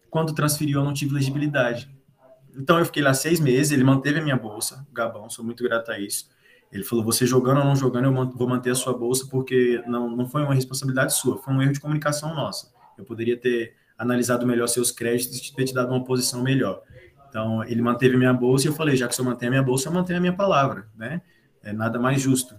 Quando 0.10 0.34
transferiu, 0.34 0.80
eu 0.80 0.86
não 0.86 0.94
tive 0.94 1.14
legibilidade. 1.14 1.90
Então 2.56 2.80
eu 2.80 2.86
fiquei 2.86 3.04
lá 3.04 3.14
seis 3.14 3.40
meses, 3.40 3.72
ele 3.72 3.84
manteve 3.84 4.20
a 4.20 4.24
minha 4.24 4.36
bolsa, 4.36 4.86
Gabão, 4.92 5.30
sou 5.30 5.46
muito 5.46 5.64
grato 5.64 5.92
a 5.92 6.00
isso. 6.00 6.28
Ele 6.72 6.84
falou: 6.84 7.04
você 7.04 7.26
jogando 7.26 7.60
ou 7.60 7.66
não 7.66 7.76
jogando, 7.76 8.06
eu 8.06 8.32
vou 8.32 8.48
manter 8.48 8.72
a 8.72 8.76
sua 8.76 8.94
bolsa, 8.94 9.28
porque 9.30 9.82
não, 9.88 10.10
não 10.10 10.28
foi 10.28 10.44
uma 10.44 10.54
responsabilidade 10.54 11.14
sua, 11.14 11.38
foi 11.38 11.54
um 11.54 11.62
erro 11.62 11.74
de 11.74 11.80
comunicação 11.80 12.34
nossa. 12.36 12.72
Eu 12.98 13.06
poderia 13.06 13.38
ter 13.38 13.74
analisado 13.98 14.46
melhor 14.46 14.68
seus 14.68 14.92
créditos 14.92 15.38
e 15.38 15.56
ter 15.56 15.66
te 15.66 15.74
dado 15.74 15.90
uma 15.90 16.04
posição 16.04 16.44
melhor. 16.44 16.82
Então, 17.30 17.64
ele 17.64 17.82
manteve 17.82 18.18
minha 18.18 18.34
bolsa 18.34 18.68
e 18.68 18.70
eu 18.70 18.74
falei: 18.74 18.96
já 18.96 19.08
que 19.08 19.16
você 19.16 19.22
mantém 19.22 19.48
a 19.48 19.52
minha 19.52 19.64
bolsa, 19.64 19.90
eu 19.90 19.94
mantenho 19.94 20.18
a 20.18 20.22
minha 20.22 20.36
palavra, 20.36 20.88
né? 20.96 21.22
É 21.64 21.72
nada 21.74 22.00
mais 22.00 22.22
justo. 22.22 22.56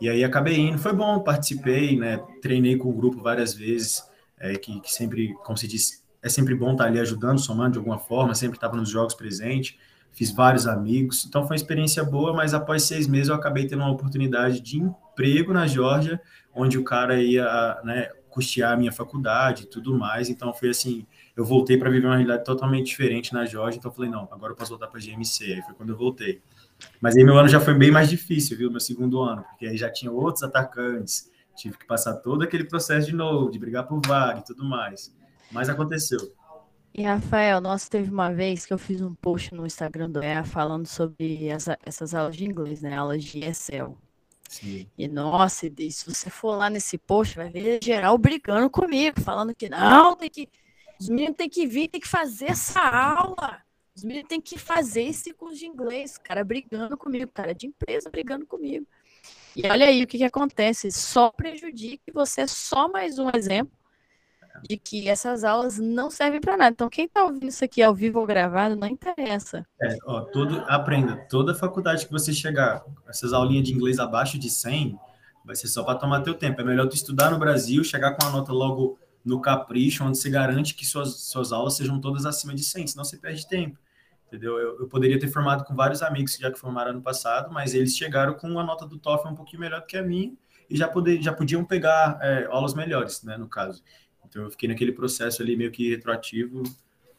E 0.00 0.08
aí 0.08 0.24
acabei 0.24 0.58
indo, 0.58 0.78
foi 0.78 0.92
bom, 0.92 1.20
participei, 1.20 1.96
né? 1.96 2.18
Treinei 2.42 2.76
com 2.76 2.90
o 2.90 2.92
grupo 2.92 3.22
várias 3.22 3.54
vezes, 3.54 4.02
é, 4.38 4.56
que, 4.56 4.80
que 4.80 4.92
sempre, 4.92 5.34
como 5.44 5.56
se 5.56 5.66
diz, 5.66 6.04
é 6.22 6.28
sempre 6.28 6.54
bom 6.54 6.72
estar 6.72 6.84
ali 6.84 6.98
ajudando, 6.98 7.38
somando 7.38 7.72
de 7.72 7.78
alguma 7.78 7.98
forma, 7.98 8.34
sempre 8.34 8.56
estava 8.56 8.76
nos 8.76 8.90
jogos 8.90 9.14
presente 9.14 9.78
fiz 10.16 10.30
vários 10.30 10.66
amigos, 10.66 11.26
então 11.26 11.42
foi 11.42 11.50
uma 11.50 11.56
experiência 11.56 12.02
boa, 12.02 12.32
mas 12.32 12.54
após 12.54 12.84
seis 12.84 13.06
meses 13.06 13.28
eu 13.28 13.34
acabei 13.34 13.66
tendo 13.66 13.80
uma 13.80 13.90
oportunidade 13.90 14.62
de 14.62 14.78
emprego 14.78 15.52
na 15.52 15.66
Geórgia, 15.66 16.18
onde 16.54 16.78
o 16.78 16.82
cara 16.82 17.20
ia 17.20 17.78
né, 17.84 18.08
custear 18.30 18.72
a 18.72 18.76
minha 18.78 18.90
faculdade 18.90 19.64
e 19.64 19.66
tudo 19.66 19.94
mais, 19.94 20.30
então 20.30 20.54
foi 20.54 20.70
assim, 20.70 21.06
eu 21.36 21.44
voltei 21.44 21.76
para 21.76 21.90
viver 21.90 22.06
uma 22.06 22.14
realidade 22.14 22.44
totalmente 22.44 22.86
diferente 22.86 23.34
na 23.34 23.44
Geórgia, 23.44 23.78
então 23.78 23.92
falei, 23.92 24.10
não, 24.10 24.26
agora 24.32 24.52
eu 24.52 24.56
posso 24.56 24.70
voltar 24.70 24.86
para 24.86 24.98
a 24.98 25.02
GMC, 25.02 25.52
aí 25.52 25.60
foi 25.60 25.74
quando 25.74 25.90
eu 25.90 25.96
voltei. 25.98 26.40
Mas 26.98 27.14
aí 27.14 27.22
meu 27.22 27.36
ano 27.36 27.48
já 27.48 27.60
foi 27.60 27.74
bem 27.74 27.90
mais 27.90 28.08
difícil, 28.08 28.56
viu, 28.56 28.70
meu 28.70 28.80
segundo 28.80 29.20
ano, 29.20 29.42
porque 29.42 29.66
aí 29.66 29.76
já 29.76 29.90
tinha 29.90 30.10
outros 30.10 30.42
atacantes, 30.42 31.30
tive 31.54 31.76
que 31.76 31.86
passar 31.86 32.14
todo 32.16 32.42
aquele 32.42 32.64
processo 32.64 33.06
de 33.06 33.14
novo, 33.14 33.50
de 33.50 33.58
brigar 33.58 33.86
por 33.86 34.00
vaga 34.06 34.40
e 34.40 34.44
tudo 34.44 34.64
mais, 34.64 35.14
mas 35.52 35.68
aconteceu. 35.68 36.32
E 36.98 37.02
Rafael, 37.02 37.60
nós 37.60 37.90
teve 37.90 38.10
uma 38.10 38.32
vez 38.32 38.64
que 38.64 38.72
eu 38.72 38.78
fiz 38.78 39.02
um 39.02 39.14
post 39.14 39.52
no 39.52 39.66
Instagram 39.66 40.08
do 40.08 40.22
EA 40.22 40.42
falando 40.42 40.86
sobre 40.86 41.46
essa, 41.46 41.78
essas 41.84 42.14
aulas 42.14 42.34
de 42.34 42.46
inglês, 42.46 42.80
né? 42.80 42.96
Aulas 42.96 43.22
de 43.22 43.44
Excel. 43.44 43.98
Sim. 44.48 44.88
E 44.96 45.06
nossa, 45.06 45.66
e 45.66 45.92
se 45.92 46.06
você 46.06 46.30
for 46.30 46.56
lá 46.56 46.70
nesse 46.70 46.96
post, 46.96 47.36
vai 47.36 47.50
ver 47.50 47.80
geral 47.84 48.16
brigando 48.16 48.70
comigo, 48.70 49.20
falando 49.20 49.54
que 49.54 49.68
não, 49.68 50.16
tem 50.16 50.30
que. 50.30 50.48
Os 50.98 51.10
meninos 51.10 51.36
têm 51.36 51.50
que 51.50 51.66
vir, 51.66 51.88
tem 51.88 52.00
que 52.00 52.08
fazer 52.08 52.46
essa 52.46 52.80
aula. 52.80 53.60
Os 53.94 54.02
meninos 54.02 54.28
têm 54.28 54.40
que 54.40 54.56
fazer 54.56 55.02
esse 55.02 55.34
curso 55.34 55.58
de 55.58 55.66
inglês. 55.66 56.16
Cara 56.16 56.42
brigando 56.42 56.96
comigo, 56.96 57.30
cara 57.30 57.54
de 57.54 57.66
empresa 57.66 58.08
brigando 58.08 58.46
comigo. 58.46 58.86
E 59.54 59.66
olha 59.68 59.84
aí 59.84 60.02
o 60.02 60.06
que, 60.06 60.16
que 60.16 60.24
acontece. 60.24 60.90
Só 60.90 61.30
prejudica 61.30 62.04
e 62.06 62.10
você 62.12 62.40
é 62.40 62.46
só 62.46 62.88
mais 62.88 63.18
um 63.18 63.28
exemplo 63.34 63.75
de 64.62 64.76
que 64.76 65.08
essas 65.08 65.44
aulas 65.44 65.78
não 65.78 66.10
servem 66.10 66.40
para 66.40 66.56
nada. 66.56 66.70
Então, 66.72 66.88
quem 66.88 67.06
está 67.06 67.24
ouvindo 67.24 67.48
isso 67.48 67.64
aqui 67.64 67.82
ao 67.82 67.94
vivo 67.94 68.20
ou 68.20 68.26
gravado, 68.26 68.76
não 68.76 68.86
interessa. 68.86 69.66
É, 69.80 69.96
ó, 70.04 70.20
todo, 70.22 70.62
aprenda, 70.66 71.16
toda 71.28 71.54
faculdade 71.54 72.06
que 72.06 72.12
você 72.12 72.32
chegar, 72.32 72.84
essas 73.08 73.32
aulinhas 73.32 73.66
de 73.66 73.74
inglês 73.74 73.98
abaixo 73.98 74.38
de 74.38 74.50
100, 74.50 74.98
vai 75.44 75.54
ser 75.56 75.68
só 75.68 75.82
para 75.82 75.98
tomar 75.98 76.22
teu 76.22 76.34
tempo. 76.34 76.60
É 76.60 76.64
melhor 76.64 76.88
tu 76.88 76.96
estudar 76.96 77.30
no 77.30 77.38
Brasil, 77.38 77.82
chegar 77.84 78.14
com 78.14 78.26
a 78.26 78.30
nota 78.30 78.52
logo 78.52 78.98
no 79.24 79.40
capricho, 79.40 80.04
onde 80.04 80.18
você 80.18 80.30
garante 80.30 80.74
que 80.74 80.86
suas, 80.86 81.22
suas 81.22 81.52
aulas 81.52 81.76
sejam 81.76 82.00
todas 82.00 82.24
acima 82.24 82.54
de 82.54 82.62
100, 82.62 82.86
senão 82.88 83.04
você 83.04 83.16
perde 83.16 83.46
tempo. 83.48 83.78
Entendeu? 84.26 84.58
Eu, 84.58 84.80
eu 84.80 84.88
poderia 84.88 85.18
ter 85.18 85.28
formado 85.28 85.64
com 85.64 85.74
vários 85.74 86.02
amigos 86.02 86.36
que 86.36 86.42
já 86.42 86.50
que 86.50 86.58
formaram 86.58 86.90
ano 86.90 87.02
passado, 87.02 87.52
mas 87.52 87.74
eles 87.74 87.96
chegaram 87.96 88.34
com 88.34 88.48
uma 88.48 88.64
nota 88.64 88.86
do 88.86 88.98
TOEFL 88.98 89.28
um 89.28 89.34
pouquinho 89.34 89.60
melhor 89.60 89.80
do 89.80 89.86
que 89.86 89.96
a 89.96 90.02
minha 90.02 90.32
e 90.68 90.76
já, 90.76 90.88
poder, 90.88 91.22
já 91.22 91.32
podiam 91.32 91.64
pegar 91.64 92.18
é, 92.20 92.46
aulas 92.50 92.74
melhores, 92.74 93.22
né, 93.22 93.36
no 93.36 93.48
caso. 93.48 93.82
Então 94.28 94.42
eu 94.42 94.50
fiquei 94.50 94.68
naquele 94.68 94.92
processo 94.92 95.42
ali 95.42 95.56
meio 95.56 95.70
que 95.70 95.90
retroativo, 95.90 96.62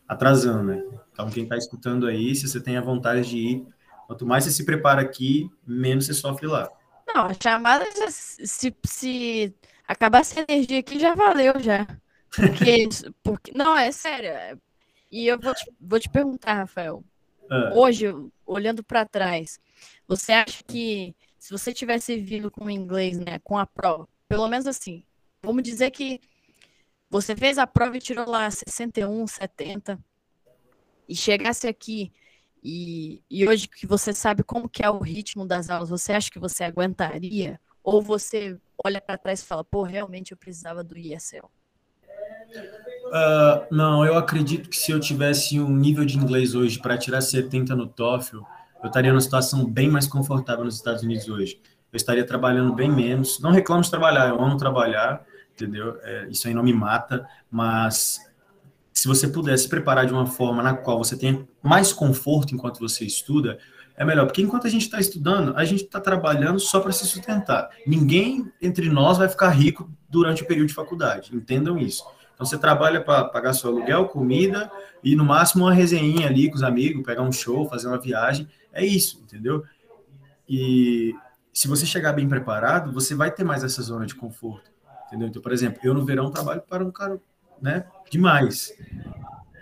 atrasando, 0.07 0.63
né? 0.63 0.83
Então 1.11 1.29
quem 1.29 1.43
está 1.43 1.57
escutando 1.57 2.07
aí, 2.07 2.35
se 2.35 2.47
você 2.47 2.59
tem 2.59 2.77
a 2.77 2.81
vontade 2.81 3.29
de 3.29 3.37
ir, 3.37 3.67
quanto 4.05 4.25
mais 4.25 4.43
você 4.43 4.51
se 4.51 4.65
prepara 4.65 5.01
aqui, 5.01 5.49
menos 5.65 6.05
você 6.05 6.13
sofre 6.13 6.47
lá. 6.47 6.69
Não, 7.07 7.25
a 7.25 7.33
chamada, 7.33 7.85
se, 8.09 8.75
se 8.85 9.53
acabar 9.87 10.21
essa 10.21 10.41
energia 10.41 10.79
aqui, 10.79 10.99
já 10.99 11.15
valeu, 11.15 11.59
já. 11.59 11.87
Porque, 12.29 12.87
porque 13.23 13.51
não, 13.55 13.77
é 13.77 13.91
sério. 13.91 14.29
É, 14.29 14.57
e 15.11 15.27
eu 15.27 15.39
vou 15.39 15.53
te, 15.53 15.71
vou 15.79 15.99
te 15.99 16.09
perguntar, 16.09 16.53
Rafael. 16.53 17.03
Ah. 17.49 17.71
Hoje, 17.73 18.13
olhando 18.45 18.83
para 18.83 19.05
trás, 19.05 19.59
você 20.07 20.33
acha 20.33 20.63
que 20.63 21.15
se 21.39 21.51
você 21.51 21.73
tivesse 21.73 22.17
vindo 22.17 22.51
com 22.51 22.65
o 22.65 22.69
inglês, 22.69 23.17
né, 23.17 23.39
com 23.43 23.57
a 23.57 23.65
prova, 23.65 24.07
pelo 24.27 24.47
menos 24.49 24.67
assim, 24.67 25.03
vamos 25.41 25.63
dizer 25.63 25.91
que 25.91 26.19
você 27.09 27.35
fez 27.35 27.57
a 27.57 27.65
prova 27.65 27.97
e 27.97 28.01
tirou 28.01 28.29
lá 28.29 28.49
61, 28.49 29.27
70, 29.27 29.99
e 31.07 31.15
chegasse 31.15 31.67
aqui 31.67 32.11
e, 32.63 33.21
e 33.29 33.47
hoje 33.47 33.67
que 33.67 33.87
você 33.87 34.13
sabe 34.13 34.43
como 34.43 34.67
que 34.67 34.83
é 34.83 34.89
o 34.89 34.99
ritmo 34.99 35.45
das 35.45 35.69
aulas, 35.69 35.89
você 35.89 36.13
acha 36.13 36.29
que 36.29 36.39
você 36.39 36.63
aguentaria? 36.63 37.59
Ou 37.83 38.01
você 38.01 38.57
olha 38.83 38.99
para 38.99 39.17
trás 39.17 39.41
e 39.41 39.45
fala, 39.45 39.63
pô, 39.63 39.83
realmente 39.83 40.31
eu 40.31 40.37
precisava 40.37 40.83
do 40.83 40.97
ESL? 40.97 41.45
Uh, 43.05 43.65
não, 43.71 44.05
eu 44.05 44.17
acredito 44.17 44.69
que 44.69 44.75
se 44.75 44.91
eu 44.91 44.99
tivesse 44.99 45.59
um 45.59 45.69
nível 45.69 46.03
de 46.03 46.17
inglês 46.17 46.55
hoje 46.55 46.79
para 46.79 46.97
tirar 46.97 47.21
70 47.21 47.75
no 47.75 47.87
TOEFL, 47.87 48.39
eu 48.83 48.87
estaria 48.87 49.11
numa 49.11 49.21
situação 49.21 49.65
bem 49.65 49.89
mais 49.89 50.05
confortável 50.05 50.65
nos 50.65 50.75
Estados 50.75 51.03
Unidos 51.03 51.29
hoje. 51.29 51.61
Eu 51.91 51.95
estaria 51.95 52.25
trabalhando 52.25 52.73
bem 52.73 52.91
menos. 52.91 53.39
Não 53.39 53.51
reclamo 53.51 53.81
de 53.81 53.89
trabalhar, 53.89 54.27
eu 54.27 54.41
amo 54.41 54.57
trabalhar, 54.57 55.25
entendeu? 55.61 55.97
É, 56.03 56.27
isso 56.29 56.47
aí 56.47 56.53
não 56.53 56.63
me 56.63 56.73
mata, 56.73 57.27
mas 57.49 58.21
se 58.93 59.07
você 59.07 59.27
pudesse 59.27 59.63
se 59.63 59.69
preparar 59.69 60.05
de 60.05 60.13
uma 60.13 60.27
forma 60.27 60.61
na 60.61 60.73
qual 60.73 60.97
você 60.97 61.17
tenha 61.17 61.47
mais 61.61 61.91
conforto 61.91 62.53
enquanto 62.53 62.79
você 62.79 63.05
estuda, 63.05 63.57
é 63.95 64.05
melhor. 64.05 64.25
Porque 64.25 64.41
enquanto 64.41 64.67
a 64.67 64.69
gente 64.69 64.83
está 64.83 64.99
estudando, 64.99 65.53
a 65.57 65.65
gente 65.65 65.83
está 65.83 65.99
trabalhando 65.99 66.59
só 66.59 66.79
para 66.79 66.91
se 66.91 67.05
sustentar. 67.05 67.69
Ninguém 67.85 68.51
entre 68.61 68.89
nós 68.89 69.17
vai 69.17 69.27
ficar 69.27 69.49
rico 69.49 69.91
durante 70.07 70.43
o 70.43 70.47
período 70.47 70.67
de 70.67 70.73
faculdade. 70.73 71.35
Entendam 71.35 71.77
isso. 71.77 72.03
Então 72.33 72.45
você 72.45 72.57
trabalha 72.57 73.01
para 73.01 73.25
pagar 73.25 73.53
seu 73.53 73.71
aluguel, 73.71 74.07
comida 74.07 74.71
e 75.03 75.15
no 75.15 75.25
máximo 75.25 75.65
uma 75.65 75.73
resenha 75.73 76.27
ali 76.27 76.49
com 76.49 76.55
os 76.55 76.63
amigos, 76.63 77.03
pegar 77.03 77.23
um 77.23 77.31
show, 77.31 77.67
fazer 77.67 77.87
uma 77.87 77.99
viagem. 77.99 78.47
É 78.71 78.85
isso, 78.85 79.19
entendeu? 79.23 79.63
E 80.47 81.15
se 81.51 81.67
você 81.67 81.87
chegar 81.87 82.13
bem 82.13 82.29
preparado, 82.29 82.91
você 82.91 83.15
vai 83.15 83.31
ter 83.31 83.43
mais 83.43 83.63
essa 83.63 83.81
zona 83.81 84.05
de 84.05 84.13
conforto, 84.13 84.71
entendeu? 85.07 85.27
Então, 85.27 85.41
por 85.41 85.51
exemplo, 85.51 85.79
eu 85.83 85.93
no 85.93 86.05
verão 86.05 86.31
trabalho 86.31 86.61
para 86.61 86.85
um 86.85 86.91
cara, 86.91 87.19
né, 87.61 87.85
demais. 88.09 88.73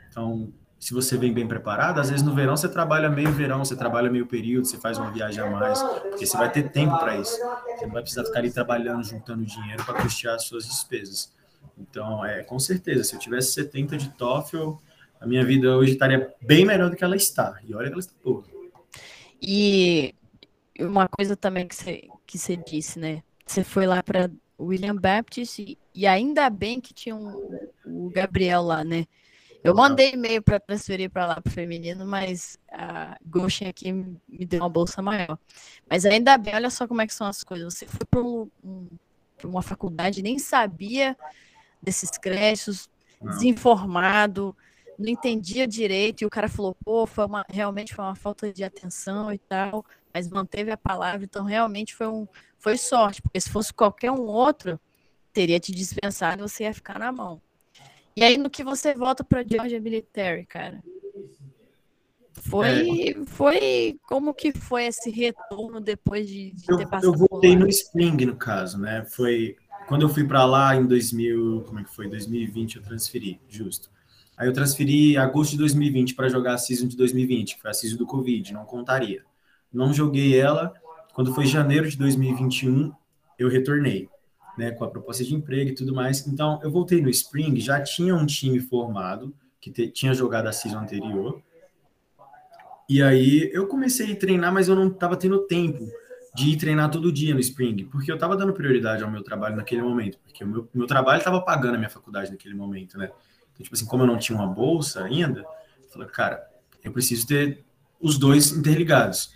Então, 0.10 0.52
se 0.80 0.94
você 0.94 1.18
vem 1.18 1.34
bem 1.34 1.48
preparado, 1.48 2.00
às 2.00 2.10
vezes 2.10 2.24
no 2.24 2.36
verão 2.36 2.56
você 2.56 2.70
trabalha 2.70 3.10
meio 3.10 3.32
verão, 3.32 3.66
você 3.66 3.75
trabalha 3.75 4.10
meio 4.10 4.28
período, 4.28 4.68
você 4.68 4.78
faz 4.78 4.98
uma 4.98 5.10
viagem 5.12 5.44
a 5.44 5.50
mais, 5.50 5.82
porque 5.82 6.25
você 6.25 6.38
vai 6.38 6.52
ter 6.52 6.70
tempo 6.70 6.98
para 7.00 7.18
isso. 7.18 7.36
Você 7.36 7.86
não 7.86 7.94
vai 7.94 8.02
precisar 8.02 8.24
ficar 8.25 8.40
ali 8.40 8.52
trabalhando, 8.52 9.04
juntando 9.04 9.44
dinheiro 9.44 9.84
para 9.84 10.02
custear 10.02 10.36
as 10.36 10.46
suas 10.46 10.66
despesas. 10.66 11.34
Então, 11.78 12.24
é 12.24 12.44
com 12.44 12.60
certeza, 12.60 13.04
se 13.04 13.16
eu 13.16 13.20
tivesse 13.20 13.54
70 13.54 13.98
de 13.98 14.10
TOEFL, 14.10 14.74
a 15.20 15.25
minha 15.25 15.44
vida 15.44 15.75
hoje 15.75 15.94
estaria 15.94 16.32
bem 16.42 16.66
melhor 16.66 16.90
do 16.90 16.96
que 16.96 17.04
ela 17.04 17.16
está. 17.16 17.60
E 17.64 17.74
olha 17.74 17.88
que 17.88 17.94
ela 17.94 18.00
está 18.00 18.14
boa. 18.24 18.44
E 19.42 20.14
uma 20.80 21.08
coisa 21.08 21.36
também 21.36 21.68
que 21.68 21.75
você, 21.75 22.08
que 22.25 22.38
você 22.38 22.56
disse, 22.56 23.00
né? 23.00 23.24
Você 23.46 23.64
foi 23.64 23.86
lá 23.86 24.04
para 24.04 24.30
William 24.59 24.95
Baptist 24.95 25.59
e, 25.59 25.77
e, 25.93 26.07
ainda 26.07 26.50
bem 26.50 26.79
que 26.79 26.93
tinha 26.93 27.15
um, 27.15 27.59
o 27.85 28.09
Gabriel 28.09 28.62
lá, 28.62 28.83
né? 28.83 29.05
Eu 29.63 29.74
mandei 29.74 30.12
e-mail 30.13 30.43
para 30.43 30.59
transferir 30.59 31.09
para 31.09 31.25
lá 31.25 31.41
para 31.41 31.50
o 31.50 31.53
feminino, 31.53 32.05
mas 32.05 32.55
a 32.71 33.17
Goshen 33.25 33.67
aqui 33.67 33.91
me 33.91 34.45
deu 34.45 34.62
uma 34.62 34.69
bolsa 34.69 35.01
maior. 35.01 35.39
Mas 35.89 36.05
ainda 36.05 36.38
bem, 36.38 36.53
olha 36.53 36.69
só 36.69 36.88
como 36.88 37.01
é 37.01 37.07
que 37.07 37.13
são 37.13 37.25
as 37.25 37.43
coisas. 37.43 37.74
Você 37.74 37.88
foi 37.88 38.05
para 38.05 38.21
um, 38.21 38.47
um, 38.63 38.88
uma 39.43 39.63
faculdade, 39.63 40.21
nem 40.21 40.38
sabia 40.38 41.17
desses 41.81 42.12
créditos, 42.12 42.88
não. 43.19 43.31
desinformado, 43.31 44.55
não 45.00 45.09
entendia 45.09 45.67
direito, 45.67 46.21
e 46.21 46.25
o 46.25 46.29
cara 46.29 46.47
falou, 46.47 46.75
pô, 46.85 47.05
foi 47.05 47.25
uma, 47.25 47.43
realmente 47.50 47.93
foi 47.93 48.05
uma 48.05 48.15
falta 48.15 48.53
de 48.53 48.63
atenção 48.63 49.33
e 49.33 49.38
tal, 49.38 49.83
mas 50.15 50.29
manteve 50.29 50.72
a 50.72 50.77
palavra, 50.77 51.25
então 51.25 51.43
realmente 51.43 51.93
foi, 51.93 52.07
um, 52.07 52.25
foi 52.57 52.77
sorte, 52.77 53.22
porque 53.22 53.38
se 53.38 53.50
fosse 53.50 53.74
qualquer 53.74 54.12
um 54.12 54.22
outro, 54.22 54.79
teria 55.34 55.60
te 55.60 55.74
dispensado 55.74 56.41
e 56.41 56.48
você 56.48 56.63
ia 56.63 56.74
ficar 56.74 56.98
na 56.98 57.12
mão. 57.12 57.41
E 58.15 58.24
aí, 58.24 58.38
no 58.38 58.50
que 58.50 58.63
você 58.63 58.93
volta 58.93 59.25
para 59.25 59.43
Georgia 59.45 59.77
Military, 59.81 60.45
cara? 60.45 60.81
Foi, 62.31 63.10
é. 63.10 63.25
foi 63.25 64.00
como 64.07 64.34
que 64.34 64.53
foi 64.53 64.86
esse 64.86 65.10
retorno 65.10 65.81
depois 65.81 66.29
de, 66.29 66.51
de 66.51 66.63
eu, 66.69 66.77
ter 66.77 66.88
passado 66.88 67.13
Eu 67.13 67.27
voltei 67.29 67.53
no 67.57 67.67
Spring, 67.67 68.25
no 68.25 68.38
caso, 68.38 68.79
né? 68.79 69.03
Foi 69.03 69.57
quando 69.86 70.03
eu 70.03 70.10
fui 70.10 70.24
para 70.24 70.45
lá 70.45 70.77
em 70.77 70.86
2000, 70.86 71.65
como 71.67 71.79
é 71.79 71.83
que 71.83 71.94
foi? 71.94 72.07
2020 72.07 72.77
eu 72.77 72.83
transferi, 72.83 73.42
justo. 73.50 73.92
Aí 74.37 74.48
eu 74.48 74.53
transferi 74.53 75.18
agosto 75.18 75.51
de 75.51 75.57
2020 75.57 76.16
para 76.16 76.29
jogar 76.29 76.53
a 76.53 76.57
season 76.57 76.87
de 76.87 76.96
2020, 76.96 77.55
que 77.55 77.61
foi 77.61 77.72
a 77.72 77.74
season 77.74 77.98
do 77.98 78.05
Covid, 78.05 78.53
não 78.53 78.63
contaria. 78.63 79.25
Não 79.75 79.94
joguei 79.94 80.40
ela. 80.40 80.74
Quando 81.14 81.33
foi 81.33 81.46
janeiro 81.46 81.90
de 81.90 81.98
2021, 81.98 82.94
eu 83.38 83.50
retornei, 83.50 84.07
né, 84.57 84.72
com 84.72 84.85
a 84.85 84.90
proposta 84.90 85.24
de 85.24 85.35
emprego 85.35 85.72
e 85.72 85.75
tudo 85.75 85.94
mais. 85.94 86.25
Então, 86.25 86.59
eu 86.64 86.72
voltei 86.72 87.01
no 87.01 87.09
Spring, 87.09 87.59
já 87.59 87.81
tinha 87.81 88.16
um 88.16 88.25
time 88.25 88.59
formado 88.59 89.35
que 89.59 89.70
te, 89.70 89.90
tinha 89.90 90.14
jogado 90.14 90.48
a 90.48 90.53
season 90.53 90.79
anterior. 90.79 91.42
E 92.88 93.03
aí 93.03 93.50
eu 93.53 93.68
comecei 93.68 94.14
a 94.14 94.16
treinar, 94.16 94.53
mas 94.53 94.70
eu 94.70 94.75
não 94.75 94.88
estava 94.88 95.18
tendo 95.18 95.40
tempo 95.40 95.85
de 96.33 96.51
ir 96.51 96.57
treinar 96.57 96.90
todo 96.90 97.11
dia 97.11 97.33
no 97.33 97.40
Spring, 97.40 97.85
porque 97.85 98.11
eu 98.11 98.16
estava 98.16 98.38
dando 98.38 98.53
prioridade 98.53 99.03
ao 99.03 99.11
meu 99.11 99.24
trabalho 99.24 99.55
naquele 99.55 99.81
momento, 99.81 100.20
porque 100.20 100.44
o 100.44 100.48
meu, 100.48 100.70
meu 100.74 100.88
trabalho 100.88 101.18
estava 101.18 101.42
pagando 101.42 101.75
a 101.75 101.77
minha 101.77 101.90
faculdade 101.90 102.31
naquele 102.31 102.53
momento, 102.53 102.98
né? 102.98 103.05
Então, 103.53 103.64
tipo 103.64 103.75
assim, 103.75 103.85
como 103.85 104.03
eu 104.03 104.07
não 104.07 104.18
tinha 104.18 104.38
uma 104.38 104.48
bolsa 104.48 105.03
ainda, 105.03 105.42
eu 105.42 105.90
falei, 105.90 106.07
cara, 106.09 106.46
eu 106.83 106.92
preciso 106.92 107.25
ter 107.25 107.64
os 108.00 108.18
dois 108.18 108.51
interligados. 108.51 109.33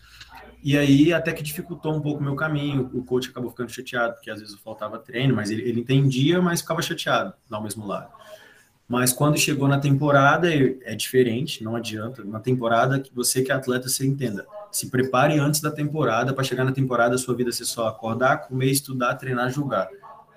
E 0.61 0.77
aí 0.77 1.13
até 1.13 1.31
que 1.31 1.41
dificultou 1.41 1.93
um 1.93 2.01
pouco 2.01 2.19
o 2.19 2.23
meu 2.23 2.35
caminho, 2.35 2.89
o 2.93 3.03
coach 3.03 3.29
acabou 3.29 3.49
ficando 3.49 3.71
chateado, 3.71 4.13
porque 4.13 4.29
às 4.29 4.39
vezes 4.39 4.53
eu 4.53 4.59
faltava 4.59 4.99
treino, 4.99 5.35
mas 5.35 5.49
ele, 5.49 5.61
ele 5.61 5.79
entendia, 5.79 6.41
mas 6.41 6.61
ficava 6.61 6.81
chateado 6.81 7.33
ao 7.49 7.63
mesmo 7.63 7.85
lado. 7.85 8.11
Mas 8.89 9.13
quando 9.13 9.37
chegou 9.37 9.67
na 9.67 9.79
temporada, 9.79 10.51
é 10.51 10.95
diferente, 10.95 11.63
não 11.63 11.75
adianta. 11.75 12.23
Na 12.23 12.39
temporada, 12.39 13.01
você 13.13 13.43
que 13.43 13.51
é 13.51 13.55
atleta, 13.55 13.87
você 13.87 14.03
entenda. 14.03 14.47
Se 14.71 14.89
prepare 14.89 15.37
antes 15.37 15.61
da 15.61 15.69
temporada, 15.69 16.33
para 16.33 16.43
chegar 16.43 16.63
na 16.63 16.71
temporada, 16.71 17.15
sua 17.15 17.35
vida 17.35 17.51
ser 17.51 17.65
só 17.65 17.87
acordar, 17.87 18.47
comer, 18.47 18.71
estudar, 18.71 19.13
treinar, 19.13 19.51
jogar. 19.51 19.87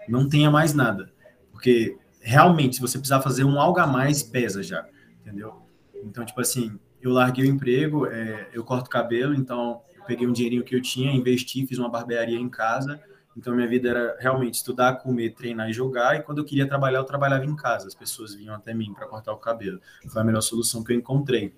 Não 0.07 0.29
tenha 0.29 0.51
mais 0.51 0.75
nada. 0.75 1.11
Porque 1.51 1.97
realmente, 2.21 2.77
se 2.77 2.83
você 2.83 2.99
precisar 2.99 3.23
fazer 3.23 3.45
um 3.45 3.59
algo 3.59 3.81
a 3.81 3.87
mais, 3.87 4.23
pesa 4.23 4.63
já. 4.63 4.87
Entendeu? 5.23 5.63
Então, 6.05 6.23
tipo 6.23 6.41
assim, 6.41 6.79
eu 7.01 7.11
larguei 7.11 7.47
o 7.47 7.49
emprego, 7.49 8.07
é, 8.07 8.49
eu 8.53 8.63
corto 8.63 8.91
cabelo, 8.91 9.35
então 9.35 9.81
peguei 10.07 10.27
um 10.27 10.33
dinheirinho 10.33 10.65
que 10.65 10.75
eu 10.75 10.83
tinha, 10.83 11.13
investi, 11.13 11.67
fiz 11.67 11.79
uma 11.79 11.89
barbearia 11.89 12.39
em 12.39 12.49
casa 12.49 13.01
então, 13.37 13.55
minha 13.55 13.67
vida 13.67 13.89
era 13.89 14.17
realmente 14.21 14.55
estudar, 14.55 14.97
comer, 14.97 15.31
treinar 15.35 15.69
e 15.69 15.73
jogar. 15.73 16.17
E 16.17 16.23
quando 16.23 16.39
eu 16.39 16.45
queria 16.45 16.67
trabalhar, 16.67 16.99
eu 16.99 17.05
trabalhava 17.05 17.45
em 17.45 17.57
casa. 17.57 17.87
As 17.87 17.95
pessoas 17.95 18.35
vinham 18.35 18.55
até 18.55 18.75
mim 18.75 18.93
para 18.93 19.07
cortar 19.07 19.33
o 19.33 19.39
cabelo. 19.39 19.81
Foi 20.09 20.21
a 20.21 20.25
melhor 20.25 20.43
solução 20.43 20.85
que 20.85 20.93
eu 20.93 20.97
encontrei. 20.97 21.55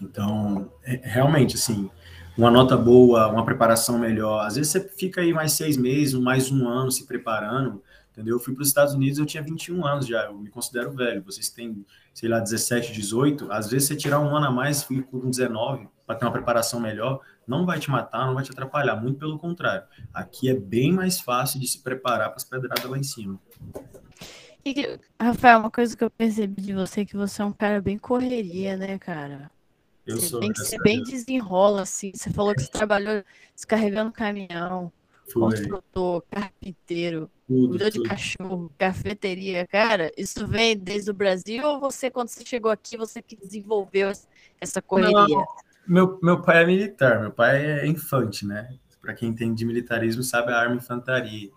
Então, 0.00 0.70
é, 0.82 1.00
realmente, 1.02 1.54
assim, 1.54 1.88
uma 2.36 2.50
nota 2.50 2.76
boa, 2.76 3.28
uma 3.28 3.44
preparação 3.44 3.98
melhor. 3.98 4.44
Às 4.44 4.56
vezes 4.56 4.72
você 4.72 4.80
fica 4.80 5.20
aí 5.20 5.32
mais 5.32 5.52
seis 5.52 5.76
meses, 5.76 6.14
mais 6.14 6.50
um 6.50 6.68
ano 6.68 6.90
se 6.90 7.06
preparando, 7.06 7.82
entendeu? 8.12 8.36
Eu 8.36 8.40
fui 8.40 8.52
para 8.52 8.62
os 8.62 8.68
Estados 8.68 8.92
Unidos, 8.92 9.18
eu 9.18 9.24
tinha 9.24 9.42
21 9.42 9.86
anos 9.86 10.06
já, 10.06 10.24
eu 10.24 10.36
me 10.36 10.50
considero 10.50 10.90
velho. 10.90 11.22
Vocês 11.22 11.48
têm, 11.48 11.86
sei 12.12 12.28
lá, 12.28 12.40
17, 12.40 12.92
18. 12.92 13.50
Às 13.52 13.70
vezes 13.70 13.88
você 13.88 13.96
tirar 13.96 14.18
um 14.18 14.36
ano 14.36 14.46
a 14.46 14.50
mais, 14.50 14.82
fui 14.82 15.02
com 15.02 15.30
19, 15.30 15.88
para 16.04 16.16
ter 16.16 16.26
uma 16.26 16.32
preparação 16.32 16.78
melhor, 16.78 17.20
não 17.46 17.64
vai 17.64 17.78
te 17.78 17.90
matar, 17.90 18.26
não 18.26 18.34
vai 18.34 18.42
te 18.42 18.50
atrapalhar, 18.50 18.96
muito 18.96 19.18
pelo 19.18 19.38
contrário. 19.38 19.86
Aqui 20.12 20.48
é 20.48 20.54
bem 20.54 20.92
mais 20.92 21.20
fácil 21.20 21.60
de 21.60 21.66
se 21.66 21.80
preparar 21.80 22.28
para 22.28 22.36
as 22.36 22.44
pedradas 22.44 22.84
lá 22.84 22.98
em 22.98 23.02
cima. 23.02 23.40
E, 24.64 24.98
Rafael, 25.20 25.60
uma 25.60 25.70
coisa 25.70 25.96
que 25.96 26.02
eu 26.02 26.10
percebi 26.10 26.60
de 26.60 26.72
você 26.72 27.02
é 27.02 27.04
que 27.04 27.16
você 27.16 27.40
é 27.40 27.44
um 27.44 27.52
cara 27.52 27.80
bem 27.80 27.96
correria, 27.96 28.76
né, 28.76 28.98
cara? 28.98 29.48
Eu 30.04 30.16
você 30.16 30.26
sou. 30.26 30.40
Tem 30.40 30.52
que 30.52 30.64
ser 30.64 30.78
bem 30.82 31.02
desenrola, 31.04 31.82
assim. 31.82 32.10
Você 32.12 32.30
falou 32.30 32.52
que 32.52 32.62
você 32.62 32.70
trabalhou 32.70 33.22
descarregando 33.54 34.10
caminhão, 34.10 34.92
construtor, 35.32 36.22
carpinteiro, 36.28 37.30
cuidou 37.46 37.90
de 37.90 38.02
cachorro, 38.02 38.72
cafeteria. 38.76 39.66
Cara, 39.68 40.10
isso 40.16 40.46
vem 40.48 40.76
desde 40.76 41.12
o 41.12 41.14
Brasil 41.14 41.64
ou 41.64 41.78
você, 41.78 42.10
quando 42.10 42.28
você 42.28 42.44
chegou 42.44 42.70
aqui, 42.70 42.96
você 42.96 43.22
que 43.22 43.36
desenvolveu 43.36 44.10
essa 44.60 44.82
correria? 44.82 45.12
Não, 45.12 45.46
meu, 45.86 46.18
meu 46.22 46.42
pai 46.42 46.62
é 46.62 46.66
militar, 46.66 47.20
meu 47.20 47.30
pai 47.30 47.64
é 47.64 47.86
infante, 47.86 48.46
né? 48.46 48.76
Para 49.00 49.14
quem 49.14 49.28
entende 49.28 49.54
de 49.56 49.64
militarismo, 49.64 50.22
sabe 50.22 50.52
a 50.52 50.58
arma 50.58 50.76
infantaria. 50.76 51.50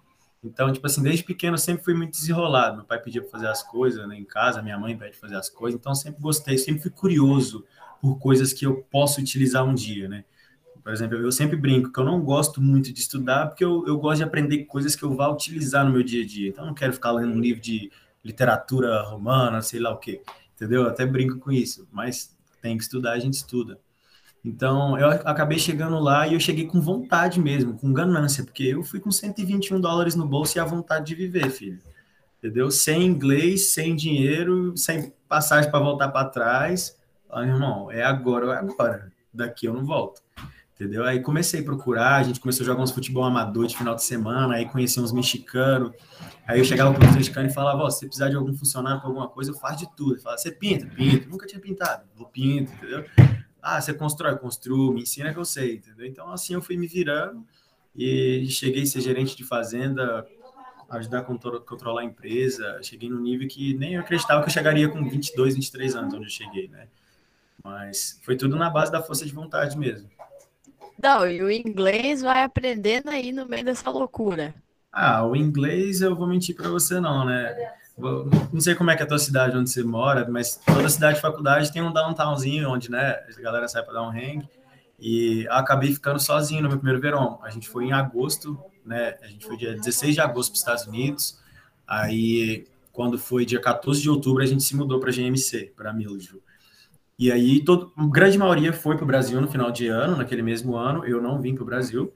Então, 0.43 0.71
tipo 0.71 0.85
assim, 0.85 1.01
desde 1.01 1.23
pequeno 1.23 1.57
sempre 1.57 1.83
fui 1.83 1.93
muito 1.93 2.11
desenrolado. 2.11 2.77
Meu 2.77 2.85
pai 2.85 2.99
pedia 3.01 3.21
para 3.21 3.31
fazer 3.31 3.47
as 3.47 3.63
coisas 3.63 4.07
né, 4.07 4.17
em 4.17 4.23
casa, 4.23 4.61
minha 4.61 4.77
mãe 4.77 4.97
pede 4.97 5.17
fazer 5.17 5.35
as 5.35 5.49
coisas. 5.49 5.79
Então, 5.79 5.93
sempre 5.93 6.21
gostei, 6.21 6.57
sempre 6.57 6.81
fui 6.81 6.91
curioso 6.91 7.65
por 8.01 8.17
coisas 8.19 8.53
que 8.53 8.65
eu 8.65 8.85
posso 8.89 9.19
utilizar 9.19 9.65
um 9.65 9.73
dia, 9.73 10.07
né? 10.07 10.23
Por 10.81 10.93
exemplo, 10.93 11.17
eu 11.17 11.31
sempre 11.31 11.57
brinco 11.57 11.91
que 11.91 11.99
eu 11.99 12.05
não 12.05 12.21
gosto 12.21 12.61
muito 12.61 12.93
de 12.93 13.01
estudar 13.01 13.47
porque 13.47 13.63
eu, 13.63 13.85
eu 13.85 13.97
gosto 13.97 14.17
de 14.17 14.23
aprender 14.23 14.63
coisas 14.65 14.95
que 14.95 15.03
eu 15.03 15.13
vá 15.13 15.27
utilizar 15.27 15.85
no 15.85 15.91
meu 15.91 16.03
dia 16.03 16.23
a 16.23 16.25
dia. 16.25 16.49
Então, 16.49 16.63
eu 16.63 16.67
não 16.67 16.73
quero 16.73 16.93
ficar 16.93 17.11
lendo 17.11 17.33
um 17.33 17.39
livro 17.39 17.61
de 17.61 17.91
literatura 18.23 19.01
romana, 19.01 19.61
sei 19.61 19.79
lá 19.79 19.91
o 19.91 19.97
quê, 19.97 20.21
entendeu? 20.55 20.83
Eu 20.83 20.89
até 20.89 21.05
brinco 21.05 21.37
com 21.37 21.51
isso, 21.51 21.87
mas 21.91 22.35
tem 22.61 22.77
que 22.77 22.83
estudar, 22.83 23.13
a 23.13 23.19
gente 23.19 23.33
estuda. 23.33 23.79
Então, 24.43 24.97
eu 24.97 25.09
acabei 25.09 25.59
chegando 25.59 25.99
lá 25.99 26.25
e 26.27 26.33
eu 26.33 26.39
cheguei 26.39 26.65
com 26.65 26.79
vontade 26.79 27.39
mesmo, 27.39 27.77
com 27.77 27.91
ganância, 27.91 28.43
porque 28.43 28.63
eu 28.63 28.83
fui 28.83 28.99
com 28.99 29.11
121 29.11 29.81
dólares 29.81 30.15
no 30.15 30.25
bolso 30.25 30.57
e 30.57 30.59
a 30.59 30.65
vontade 30.65 31.07
de 31.07 31.15
viver, 31.15 31.49
filho. 31.49 31.79
Entendeu? 32.37 32.71
Sem 32.71 33.05
inglês, 33.05 33.71
sem 33.71 33.95
dinheiro, 33.95 34.75
sem 34.77 35.13
passagem 35.27 35.69
para 35.69 35.79
voltar 35.79 36.07
para 36.07 36.29
trás. 36.29 36.97
Ah, 37.29 37.43
irmão, 37.43 37.91
é 37.91 38.01
agora 38.01 38.45
ou 38.45 38.53
é 38.53 38.57
agora. 38.57 39.11
Daqui 39.33 39.65
eu 39.65 39.73
não 39.73 39.85
volto. 39.85 40.21
entendeu? 40.73 41.03
Aí 41.03 41.19
comecei 41.21 41.59
a 41.59 41.63
procurar, 41.63 42.15
a 42.15 42.23
gente 42.23 42.39
começou 42.39 42.63
a 42.63 42.67
jogar 42.67 42.81
uns 42.81 42.91
futebol 42.91 43.25
amador 43.25 43.67
de 43.67 43.77
final 43.77 43.93
de 43.93 44.03
semana, 44.03 44.55
aí 44.55 44.65
conheci 44.65 44.97
uns 45.01 45.11
mexicanos, 45.11 45.91
aí 46.47 46.57
eu 46.57 46.63
chegava 46.63 46.93
para 46.93 47.09
os 47.09 47.15
mexicanos 47.15 47.51
e 47.51 47.55
falava, 47.55 47.83
ó, 47.83 47.89
se 47.89 48.05
precisar 48.05 48.29
de 48.29 48.37
algum 48.37 48.53
funcionário 48.53 49.01
para 49.01 49.09
alguma 49.09 49.27
coisa, 49.27 49.51
eu 49.51 49.55
faço 49.55 49.79
de 49.79 49.95
tudo. 49.97 50.13
Ele 50.13 50.21
falava, 50.21 50.41
você 50.41 50.51
pinta? 50.51 50.87
Pinto. 50.87 51.29
Nunca 51.29 51.45
tinha 51.45 51.59
pintado, 51.59 52.03
vou 52.15 52.27
pinto, 52.27 52.71
entendeu? 52.71 53.03
Ah, 53.61 53.81
você 53.81 53.93
constrói? 53.93 54.37
Construo, 54.37 54.93
me 54.93 55.01
ensina 55.01 55.33
que 55.33 55.39
eu 55.39 55.45
sei, 55.45 55.75
entendeu? 55.75 56.05
Então, 56.05 56.31
assim, 56.31 56.53
eu 56.53 56.61
fui 56.61 56.77
me 56.77 56.87
virando 56.87 57.45
e 57.95 58.47
cheguei 58.49 58.83
a 58.83 58.85
ser 58.85 59.01
gerente 59.01 59.35
de 59.35 59.43
fazenda, 59.43 60.25
ajudar 60.89 61.19
a 61.19 61.23
controlar 61.23 62.01
a 62.01 62.05
empresa, 62.05 62.79
cheguei 62.81 63.09
no 63.09 63.19
nível 63.19 63.47
que 63.47 63.73
nem 63.75 63.95
eu 63.95 64.01
acreditava 64.01 64.41
que 64.41 64.49
eu 64.49 64.53
chegaria 64.53 64.89
com 64.89 65.07
22, 65.07 65.55
23 65.55 65.95
anos, 65.95 66.13
onde 66.13 66.25
eu 66.25 66.29
cheguei, 66.29 66.67
né? 66.67 66.87
Mas 67.63 68.19
foi 68.23 68.35
tudo 68.37 68.55
na 68.55 68.69
base 68.69 68.91
da 68.91 69.01
força 69.01 69.25
de 69.25 69.33
vontade 69.33 69.77
mesmo. 69.77 70.09
Não, 71.01 71.29
e 71.29 71.41
o 71.41 71.51
inglês 71.51 72.21
vai 72.21 72.43
aprendendo 72.43 73.09
aí 73.09 73.31
no 73.31 73.45
meio 73.45 73.63
dessa 73.65 73.89
loucura. 73.89 74.53
Ah, 74.91 75.25
o 75.25 75.35
inglês 75.35 76.01
eu 76.01 76.15
vou 76.15 76.27
mentir 76.27 76.55
para 76.55 76.69
você 76.69 76.99
não, 76.99 77.25
né? 77.25 77.55
Não 77.99 78.61
sei 78.61 78.75
como 78.75 78.91
é 78.91 78.95
que 78.95 79.01
é 79.01 79.05
a 79.05 79.07
tua 79.07 79.19
cidade 79.19 79.57
onde 79.57 79.69
você 79.69 79.83
mora, 79.83 80.27
mas 80.29 80.55
toda 80.65 80.87
cidade 80.89 81.15
de 81.15 81.21
faculdade 81.21 81.71
tem 81.71 81.81
um 81.81 81.91
downtownzinho 81.91 82.69
onde, 82.69 82.89
né, 82.89 83.19
a 83.37 83.41
galera 83.41 83.67
sai 83.67 83.83
para 83.83 83.93
dar 83.93 84.03
um 84.03 84.09
hang. 84.09 84.47
E 85.01 85.47
acabei 85.49 85.93
ficando 85.93 86.19
sozinho 86.19 86.61
no 86.61 86.67
meu 86.67 86.77
primeiro 86.77 86.99
verão. 86.99 87.39
A 87.41 87.49
gente 87.49 87.69
foi 87.69 87.85
em 87.85 87.93
agosto, 87.93 88.59
né? 88.85 89.15
A 89.21 89.27
gente 89.27 89.45
foi 89.45 89.55
dia 89.55 89.73
16 89.73 90.15
de 90.15 90.21
agosto 90.21 90.51
para 90.51 90.55
os 90.55 90.59
Estados 90.59 90.87
Unidos. 90.87 91.39
Aí, 91.87 92.65
quando 92.91 93.17
foi 93.17 93.45
dia 93.45 93.61
14 93.61 94.01
de 94.01 94.09
outubro, 94.09 94.43
a 94.43 94.45
gente 94.45 94.61
se 94.61 94.75
mudou 94.75 94.99
para 94.99 95.11
GMC, 95.11 95.73
para 95.75 95.93
Mildred. 95.93 96.41
E 97.17 97.31
aí, 97.31 97.63
todo, 97.63 97.91
a 97.95 98.05
grande 98.07 98.37
maioria 98.37 98.73
foi 98.73 98.95
para 98.95 99.03
o 99.03 99.07
Brasil 99.07 99.39
no 99.39 99.47
final 99.47 99.71
de 99.71 99.87
ano, 99.87 100.17
naquele 100.17 100.41
mesmo 100.41 100.75
ano. 100.75 101.05
Eu 101.05 101.21
não 101.21 101.41
vim 101.41 101.55
para 101.55 101.63
o 101.63 101.65
Brasil. 101.65 102.13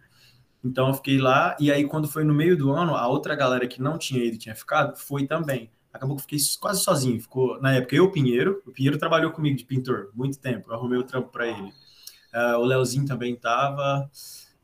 Então, 0.64 0.88
eu 0.88 0.94
fiquei 0.94 1.18
lá. 1.18 1.56
E 1.60 1.72
aí, 1.72 1.86
quando 1.86 2.08
foi 2.08 2.24
no 2.24 2.34
meio 2.34 2.58
do 2.58 2.72
ano, 2.72 2.96
a 2.96 3.08
outra 3.08 3.36
galera 3.36 3.68
que 3.68 3.82
não 3.82 3.98
tinha 3.98 4.24
ido, 4.24 4.38
tinha 4.38 4.56
ficado, 4.56 4.96
foi 4.96 5.28
também. 5.28 5.70
Acabou 5.92 6.16
que 6.16 6.24
fiquei 6.24 6.40
quase 6.60 6.82
sozinho. 6.82 7.22
Ficou, 7.22 7.62
na 7.62 7.74
época, 7.74 7.96
eu, 7.96 8.06
o 8.06 8.12
Pinheiro. 8.12 8.62
O 8.66 8.72
Pinheiro 8.72 8.98
trabalhou 8.98 9.32
comigo 9.32 9.58
de 9.58 9.66
pintor 9.66 10.10
muito 10.14 10.40
tempo. 10.40 10.70
Eu 10.70 10.76
arrumei 10.76 10.98
o 10.98 11.04
trampo 11.04 11.30
para 11.30 11.48
ele. 11.48 11.72
Uh, 12.34 12.58
o 12.58 12.66
Leozinho 12.66 13.06
também 13.06 13.34
estava. 13.34 14.10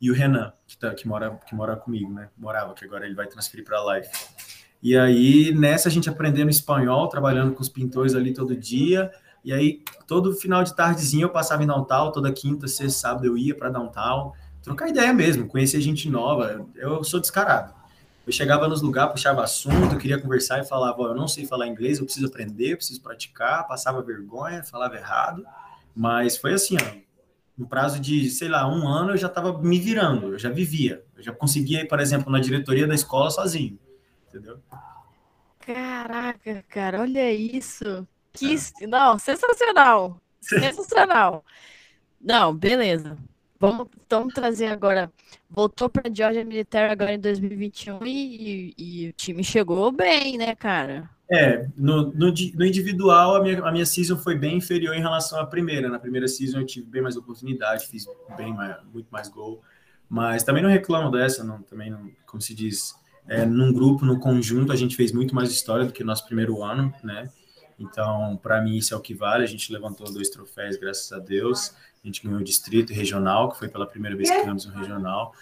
E 0.01 0.09
o 0.09 0.13
Renan, 0.13 0.53
que, 0.65 0.77
tá, 0.77 0.93
que, 0.93 1.07
mora, 1.07 1.39
que 1.45 1.53
mora 1.53 1.75
comigo, 1.75 2.11
né? 2.11 2.29
Morava, 2.37 2.73
que 2.73 2.85
agora 2.85 3.05
ele 3.05 3.13
vai 3.13 3.27
transferir 3.27 3.65
para 3.65 3.77
a 3.77 3.97
Life. 3.97 4.09
E 4.81 4.97
aí, 4.97 5.53
nessa, 5.53 5.89
a 5.89 5.91
gente 5.91 6.09
aprendendo 6.09 6.49
espanhol, 6.49 7.09
trabalhando 7.09 7.53
com 7.53 7.61
os 7.61 7.67
pintores 7.67 8.15
ali 8.15 8.33
todo 8.33 8.55
dia. 8.55 9.11
E 9.43 9.53
aí, 9.53 9.83
todo 10.07 10.33
final 10.33 10.63
de 10.63 10.75
tardezinha 10.75 11.25
eu 11.25 11.29
passava 11.29 11.63
em 11.63 11.67
downtown, 11.67 12.11
toda 12.11 12.31
quinta, 12.31 12.67
sexta, 12.67 12.99
sábado 12.99 13.25
eu 13.25 13.37
ia 13.37 13.55
para 13.55 13.69
downtown, 13.69 14.31
trocar 14.61 14.89
ideia 14.89 15.13
mesmo, 15.13 15.47
conhecer 15.47 15.81
gente 15.81 16.09
nova. 16.09 16.67
Eu 16.75 17.03
sou 17.03 17.19
descarado. 17.19 17.73
Eu 18.25 18.33
chegava 18.33 18.67
nos 18.67 18.81
lugares, 18.81 19.11
puxava 19.13 19.43
assunto, 19.43 19.97
queria 19.97 20.21
conversar 20.21 20.59
e 20.59 20.65
falava: 20.65 21.01
eu 21.03 21.15
não 21.15 21.27
sei 21.27 21.45
falar 21.45 21.67
inglês, 21.67 21.97
eu 21.97 22.05
preciso 22.05 22.27
aprender, 22.27 22.73
eu 22.73 22.77
preciso 22.77 23.01
praticar. 23.01 23.67
Passava 23.67 24.01
vergonha, 24.01 24.63
falava 24.63 24.95
errado. 24.95 25.43
Mas 25.95 26.37
foi 26.37 26.53
assim, 26.53 26.77
ó, 26.77 27.09
no 27.57 27.67
prazo 27.67 27.99
de, 27.99 28.29
sei 28.29 28.47
lá, 28.47 28.67
um 28.67 28.87
ano 28.87 29.11
eu 29.11 29.17
já 29.17 29.27
estava 29.27 29.57
me 29.61 29.79
virando, 29.79 30.33
eu 30.33 30.39
já 30.39 30.49
vivia. 30.49 31.03
Eu 31.17 31.23
já 31.23 31.33
conseguia 31.33 31.81
ir, 31.81 31.87
por 31.87 31.99
exemplo, 31.99 32.31
na 32.31 32.39
diretoria 32.39 32.87
da 32.87 32.95
escola 32.95 33.29
sozinho. 33.29 33.77
Entendeu? 34.27 34.59
Caraca, 35.59 36.63
cara, 36.69 37.01
olha 37.01 37.33
isso. 37.33 38.07
Que, 38.31 38.55
é. 38.81 38.87
não, 38.87 39.19
sensacional. 39.19 40.21
Sensacional. 40.39 41.43
não, 42.21 42.55
beleza. 42.55 43.17
Vamos 43.59 43.87
então 44.05 44.27
trazer 44.29 44.67
agora. 44.67 45.11
Voltou 45.49 45.89
para 45.89 46.09
a 46.09 46.13
Georgia 46.13 46.45
Militar 46.45 46.89
agora 46.89 47.13
em 47.13 47.19
2021 47.19 48.05
e, 48.05 48.73
e, 48.77 49.09
o 49.09 49.13
time 49.13 49.43
chegou 49.43 49.91
bem, 49.91 50.37
né, 50.37 50.55
cara? 50.55 51.09
É, 51.29 51.67
no, 51.75 52.11
no, 52.13 52.33
no, 52.55 52.65
individual 52.65 53.35
a 53.35 53.43
minha, 53.43 53.61
a 53.63 53.71
minha 53.71 53.85
season 53.85 54.17
foi 54.17 54.35
bem 54.35 54.57
inferior 54.57 54.95
em 54.95 55.01
relação 55.01 55.39
à 55.39 55.45
primeira. 55.45 55.89
Na 55.89 55.99
primeira 55.99 56.27
season 56.27 56.59
eu 56.59 56.65
tive 56.65 56.87
bem 56.87 57.01
mais 57.01 57.17
oportunidade, 57.17 57.87
fiz 57.87 58.05
bem 58.37 58.53
mais, 58.53 58.77
muito 58.93 59.09
mais 59.11 59.27
gol. 59.27 59.61
Mas 60.07 60.41
também 60.43 60.63
não 60.63 60.69
reclamo 60.69 61.11
dessa, 61.11 61.43
não, 61.43 61.61
também 61.61 61.91
não, 61.91 62.09
como 62.25 62.41
se 62.41 62.55
diz, 62.55 62.95
é, 63.27 63.45
num 63.45 63.71
grupo, 63.71 64.05
no 64.05 64.19
conjunto, 64.19 64.71
a 64.71 64.75
gente 64.75 64.95
fez 64.95 65.11
muito 65.11 65.35
mais 65.35 65.51
história 65.51 65.85
do 65.85 65.93
que 65.93 66.01
o 66.01 66.05
nosso 66.05 66.25
primeiro 66.25 66.63
ano, 66.63 66.91
né? 67.03 67.29
Então, 67.77 68.37
para 68.41 68.61
mim, 68.61 68.75
isso 68.75 68.93
é 68.93 68.97
o 68.97 68.99
que 68.99 69.13
vale. 69.13 69.43
A 69.43 69.47
gente 69.47 69.71
levantou 69.71 70.11
dois 70.11 70.29
troféus, 70.29 70.75
graças 70.77 71.11
a 71.13 71.19
Deus. 71.19 71.73
A 72.03 72.07
gente 72.07 72.23
ganhou 72.23 72.39
o 72.39 72.43
distrito 72.43 72.93
regional, 72.93 73.49
que 73.49 73.59
foi 73.59 73.67
pela 73.67 73.85
primeira 73.85 74.15
vez 74.15 74.29
que 74.29 74.37
ganhamos 74.37 74.65
um 74.65 74.71
regional. 74.71 75.33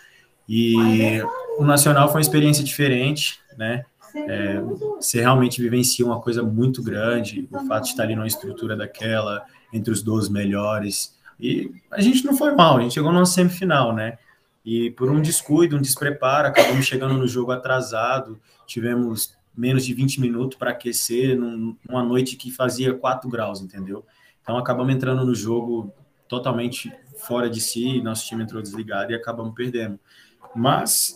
E 0.50 1.22
o 1.58 1.66
nacional 1.66 2.08
foi 2.08 2.16
uma 2.16 2.22
experiência 2.22 2.64
diferente, 2.64 3.40
né? 3.58 3.86
É, 4.16 4.60
você 4.96 5.20
realmente 5.20 5.62
vivencia 5.62 6.06
uma 6.06 6.20
coisa 6.20 6.42
muito 6.42 6.82
grande, 6.82 7.48
o 7.52 7.60
fato 7.68 7.84
de 7.84 7.90
estar 7.90 8.04
ali 8.04 8.16
numa 8.16 8.26
estrutura 8.26 8.76
daquela, 8.76 9.46
entre 9.72 9.92
os 9.92 10.02
12 10.02 10.32
melhores. 10.32 11.16
E 11.40 11.72
a 11.92 12.02
gente 12.02 12.26
não 12.26 12.36
foi 12.36 12.56
mal, 12.56 12.78
a 12.78 12.82
gente 12.82 12.94
chegou 12.94 13.12
numa 13.12 13.26
semifinal, 13.26 13.94
né? 13.94 14.18
E 14.66 14.92
por 14.92 15.12
um 15.12 15.22
descuido, 15.22 15.78
um 15.78 15.82
despreparo, 15.82 16.48
acabamos 16.48 16.86
chegando 16.86 17.14
no 17.14 17.28
jogo 17.28 17.52
atrasado, 17.52 18.40
tivemos 18.66 19.38
menos 19.56 19.86
de 19.86 19.94
20 19.94 20.20
minutos 20.22 20.58
para 20.58 20.72
aquecer 20.72 21.38
numa 21.38 22.04
noite 22.04 22.36
que 22.36 22.52
fazia 22.52 22.94
4 22.94 23.30
graus, 23.30 23.62
entendeu? 23.62 24.06
Então 24.42 24.58
acabamos 24.58 24.94
entrando 24.94 25.26
no 25.26 25.36
jogo 25.36 25.94
totalmente 26.28 26.92
fora 27.18 27.50
de 27.50 27.60
si, 27.62 28.02
nosso 28.02 28.26
time 28.26 28.44
entrou 28.44 28.62
desligado 28.62 29.12
e 29.12 29.16
acabamos 29.16 29.54
perdendo. 29.54 30.00
Mas 30.56 31.16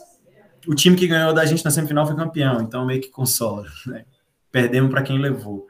o 0.68 0.76
time 0.76 0.96
que 0.96 1.08
ganhou 1.08 1.34
da 1.34 1.46
gente 1.46 1.64
na 1.64 1.72
semifinal 1.72 2.06
foi 2.06 2.16
campeão, 2.16 2.62
então 2.62 2.86
meio 2.86 3.02
que 3.02 3.10
consola. 3.10 3.66
Né? 3.86 4.06
Perdemos 4.52 4.92
para 4.92 5.02
quem 5.02 5.18
levou. 5.18 5.68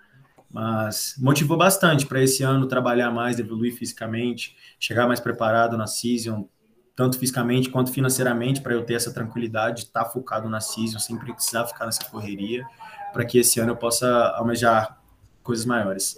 Mas 0.50 1.16
motivou 1.18 1.56
bastante 1.56 2.06
para 2.06 2.22
esse 2.22 2.44
ano 2.44 2.68
trabalhar 2.68 3.12
mais, 3.12 3.40
evoluir 3.40 3.74
fisicamente, 3.76 4.58
chegar 4.80 5.08
mais 5.08 5.20
preparado 5.20 5.78
na 5.78 5.88
season, 5.88 6.50
tanto 6.96 7.18
fisicamente 7.18 7.70
quanto 7.70 7.92
financeiramente, 7.92 8.60
para 8.60 8.74
eu 8.74 8.84
ter 8.84 8.96
essa 8.96 9.14
tranquilidade 9.14 9.82
de 9.82 9.88
estar 9.88 10.04
tá 10.04 10.10
focado 10.10 10.50
na 10.50 10.60
season, 10.60 11.00
sem 11.00 11.18
precisar 11.18 11.68
ficar 11.68 11.86
nessa 11.86 12.04
correria, 12.06 12.66
para 13.14 13.24
que 13.24 13.38
esse 13.38 13.60
ano 13.60 13.72
eu 13.72 13.78
possa 13.78 14.08
almejar 14.36 15.02
coisas 15.42 15.66
maiores. 15.66 16.18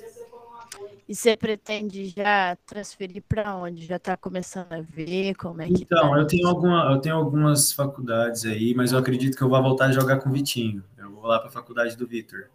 E 1.07 1.13
você 1.13 1.35
pretende 1.35 2.07
já 2.07 2.55
transferir 2.65 3.23
para 3.27 3.55
onde? 3.55 3.85
Já 3.85 3.97
está 3.97 4.15
começando 4.15 4.71
a 4.71 4.81
ver 4.81 5.35
como 5.35 5.61
é 5.61 5.67
que 5.67 5.83
Então, 5.83 6.11
tá? 6.11 6.17
eu 6.17 6.25
tenho 6.25 6.47
alguma, 6.47 6.91
eu 6.91 6.99
tenho 6.99 7.15
algumas 7.15 7.73
faculdades 7.73 8.45
aí, 8.45 8.73
mas 8.73 8.91
eu 8.91 8.99
acredito 8.99 9.37
que 9.37 9.43
eu 9.43 9.49
vou 9.49 9.61
voltar 9.61 9.87
a 9.87 9.91
jogar 9.91 10.19
com 10.19 10.29
o 10.29 10.31
Vitinho. 10.31 10.83
Eu 10.97 11.11
vou 11.11 11.25
lá 11.25 11.39
para 11.39 11.49
a 11.49 11.51
faculdade 11.51 11.97
do 11.97 12.07
Vitor. 12.07 12.45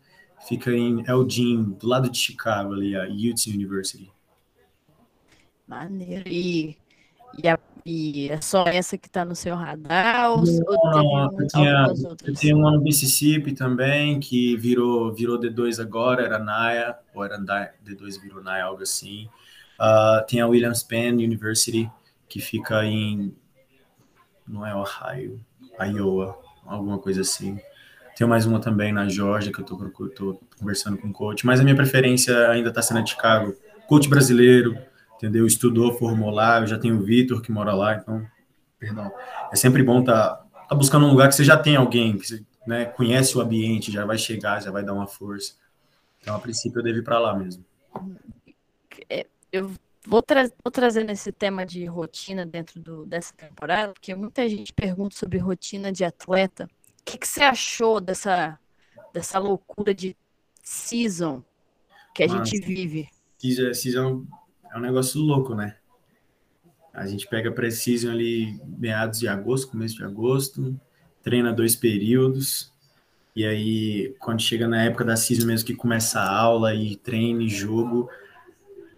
Fica 0.47 0.71
em 0.71 1.05
Elgin, 1.07 1.77
do 1.79 1.87
lado 1.87 2.09
de 2.09 2.17
Chicago 2.19 2.73
ali, 2.73 2.97
a 2.97 3.05
Utes 3.05 3.47
University. 3.47 4.11
Maneiro. 5.67 6.27
E 6.27 6.79
e, 7.37 7.49
a, 7.49 7.59
e 7.91 8.29
é 8.29 8.39
só 8.39 8.65
essa 8.65 8.99
que 8.99 9.07
está 9.07 9.25
no 9.25 9.35
seu 9.35 9.57
radar? 9.57 10.33
Ou, 10.33 10.45
não, 10.45 11.31
eu, 11.33 12.17
eu 12.23 12.35
tenho 12.35 12.59
uma 12.59 12.71
no 12.71 12.83
Mississippi 12.83 13.55
também, 13.55 14.21
que 14.21 14.59
virou, 14.59 15.11
virou 15.15 15.41
D2 15.41 15.81
agora, 15.81 16.23
era 16.23 16.39
NAIA, 16.39 16.97
ou 17.15 17.25
era 17.25 17.39
D2 17.39 18.21
virou 18.21 18.43
NAIA, 18.43 18.65
algo 18.65 18.83
assim. 18.83 19.27
Uh, 19.81 20.27
tem 20.27 20.43
a 20.43 20.47
Williams 20.47 20.83
Penn 20.83 21.15
University, 21.15 21.91
que 22.29 22.41
fica 22.41 22.85
em. 22.85 23.35
Não 24.47 24.67
é 24.67 24.75
Ohio, 24.77 25.41
Iowa, 25.81 26.39
alguma 26.67 26.99
coisa 26.99 27.23
assim. 27.23 27.59
Tem 28.15 28.27
mais 28.27 28.45
uma 28.45 28.61
também 28.61 28.93
na 28.93 29.09
Georgia, 29.09 29.51
que 29.51 29.61
eu 29.61 29.63
estou 29.65 30.41
conversando 30.59 30.99
com 30.99 31.09
o 31.09 31.13
coach, 31.13 31.47
mas 31.47 31.59
a 31.59 31.63
minha 31.63 31.77
preferência 31.77 32.51
ainda 32.51 32.69
está 32.69 32.83
sendo 32.83 33.01
a 33.01 33.07
Chicago. 33.07 33.55
Coach 33.87 34.11
brasileiro, 34.11 34.77
entendeu? 35.19 35.47
Estudou, 35.47 35.93
formou 35.99 36.31
lá, 36.31 36.61
eu 36.61 36.67
já 36.67 36.79
tenho 36.79 36.97
o 36.97 37.03
Vitor 37.03 37.43
que 37.43 37.53
mora 37.53 37.75
lá, 37.75 37.97
então, 37.97 38.27
perdão. 38.79 39.13
É 39.53 39.57
sempre 39.57 39.83
bom 39.83 40.01
estar 40.01 40.37
tá, 40.37 40.67
tá 40.69 40.75
buscando 40.75 41.07
um 41.07 41.11
lugar 41.11 41.29
que 41.29 41.35
você 41.35 41.45
já 41.45 41.57
tem 41.57 41.77
alguém, 41.77 42.17
que 42.17 42.27
você 42.27 42.45
né, 42.67 42.87
conhece 42.87 43.37
o 43.37 43.41
ambiente, 43.41 43.93
já 43.93 44.07
vai 44.07 44.17
chegar, 44.17 44.63
já 44.63 44.71
vai 44.71 44.85
dar 44.85 44.95
uma 44.95 45.07
força. 45.07 45.55
Então, 46.21 46.35
a 46.35 46.39
princípio, 46.39 46.79
eu 46.79 46.85
devo 46.85 46.99
ir 46.99 47.05
para 47.05 47.19
lá 47.19 47.37
mesmo. 47.37 47.65
É, 49.11 49.27
eu 49.53 49.73
vou, 50.07 50.23
tra 50.23 50.49
vou 50.63 50.71
trazer 50.71 51.05
nesse 51.05 51.33
tema 51.33 51.67
de 51.67 51.85
rotina 51.85 52.47
dentro 52.47 52.81
do, 52.81 53.05
dessa 53.05 53.35
temporada, 53.35 53.93
porque 53.93 54.15
muita 54.15 54.49
gente 54.49 54.73
pergunta 54.73 55.17
sobre 55.17 55.39
rotina 55.39 55.91
de 55.91 56.05
atleta. 56.05 56.69
O 57.01 57.05
que, 57.05 57.19
que 57.19 57.27
você 57.27 57.43
achou 57.43 58.01
dessa, 58.01 58.59
dessa 59.13 59.39
loucura 59.39 59.95
de 59.95 60.17
season 60.63 61.43
que 62.15 62.23
a 62.23 62.29
Mas, 62.29 62.49
gente 62.49 62.65
vive? 62.65 63.09
Season 63.39 64.27
é 64.73 64.79
um 64.79 64.81
negócio 64.81 65.21
louco, 65.21 65.55
né? 65.55 65.77
A 66.93 67.07
gente 67.07 67.29
pega 67.29 67.53
precision 67.53 68.13
ali 68.13 68.61
meados 68.67 69.21
de 69.21 69.29
agosto, 69.29 69.71
começo 69.71 69.97
de 69.97 70.05
agosto, 70.05 70.79
treina 71.23 71.53
dois 71.53 71.77
períodos, 71.77 72.73
e 73.37 73.45
aí 73.45 74.15
quando 74.19 74.41
chega 74.41 74.67
na 74.67 74.83
época 74.83 75.05
da 75.05 75.17
season 75.17 75.47
mesmo 75.47 75.67
que 75.67 75.75
começa 75.75 76.21
a 76.21 76.37
aula 76.37 76.75
e 76.75 76.97
treino 76.97 77.41
e 77.41 77.49
jogo, 77.49 78.09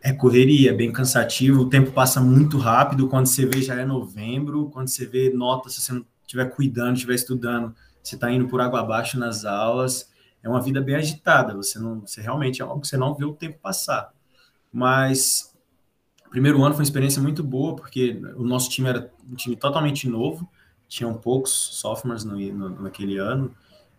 é 0.03 0.13
correria, 0.13 0.71
é 0.71 0.75
bem 0.75 0.91
cansativo, 0.91 1.61
o 1.63 1.69
tempo 1.69 1.93
passa 1.93 2.21
muito 2.21 2.57
rápido, 2.57 3.07
quando 3.07 3.27
você 3.27 3.45
vê 3.45 3.61
já 3.61 3.75
é 3.75 3.85
novembro, 3.85 4.71
quando 4.71 4.89
você 4.89 5.05
vê 5.05 5.31
nota, 5.31 5.69
se 5.69 5.81
você 5.81 5.93
não 5.93 6.07
estiver 6.23 6.47
cuidando, 6.47 6.95
estiver 6.95 7.15
estudando, 7.15 7.75
você 8.03 8.15
está 8.15 8.31
indo 8.31 8.49
por 8.49 8.63
água 8.63 8.81
abaixo 8.81 9.19
nas 9.19 9.45
aulas, 9.45 10.11
é 10.43 10.49
uma 10.49 10.63
vida 10.63 10.81
bem 10.81 10.95
agitada, 10.95 11.55
você 11.55 11.79
não, 11.79 12.01
você 12.01 12.23
realmente 12.23 12.63
é 12.63 12.65
algo 12.65 12.81
que 12.81 12.89
você 12.89 12.97
não 12.97 13.15
vê 13.15 13.27
o 13.27 13.35
tempo 13.35 13.59
passar. 13.61 14.11
Mas 14.73 15.50
primeiro 16.31 16.63
ano 16.63 16.75
foi 16.75 16.81
uma 16.81 16.85
experiência 16.85 17.21
muito 17.21 17.43
boa, 17.43 17.77
porque 17.77 18.21
o 18.37 18.45
nosso 18.45 18.71
time 18.71 18.89
era 18.89 19.13
um 19.31 19.35
time 19.35 19.57
totalmente 19.57 20.09
novo, 20.09 20.49
tinham 20.89 21.15
poucos 21.15 21.51
sophomores 21.51 22.25
no, 22.25 22.37
no, 22.37 22.83
naquele 22.83 23.19
ano, 23.19 23.55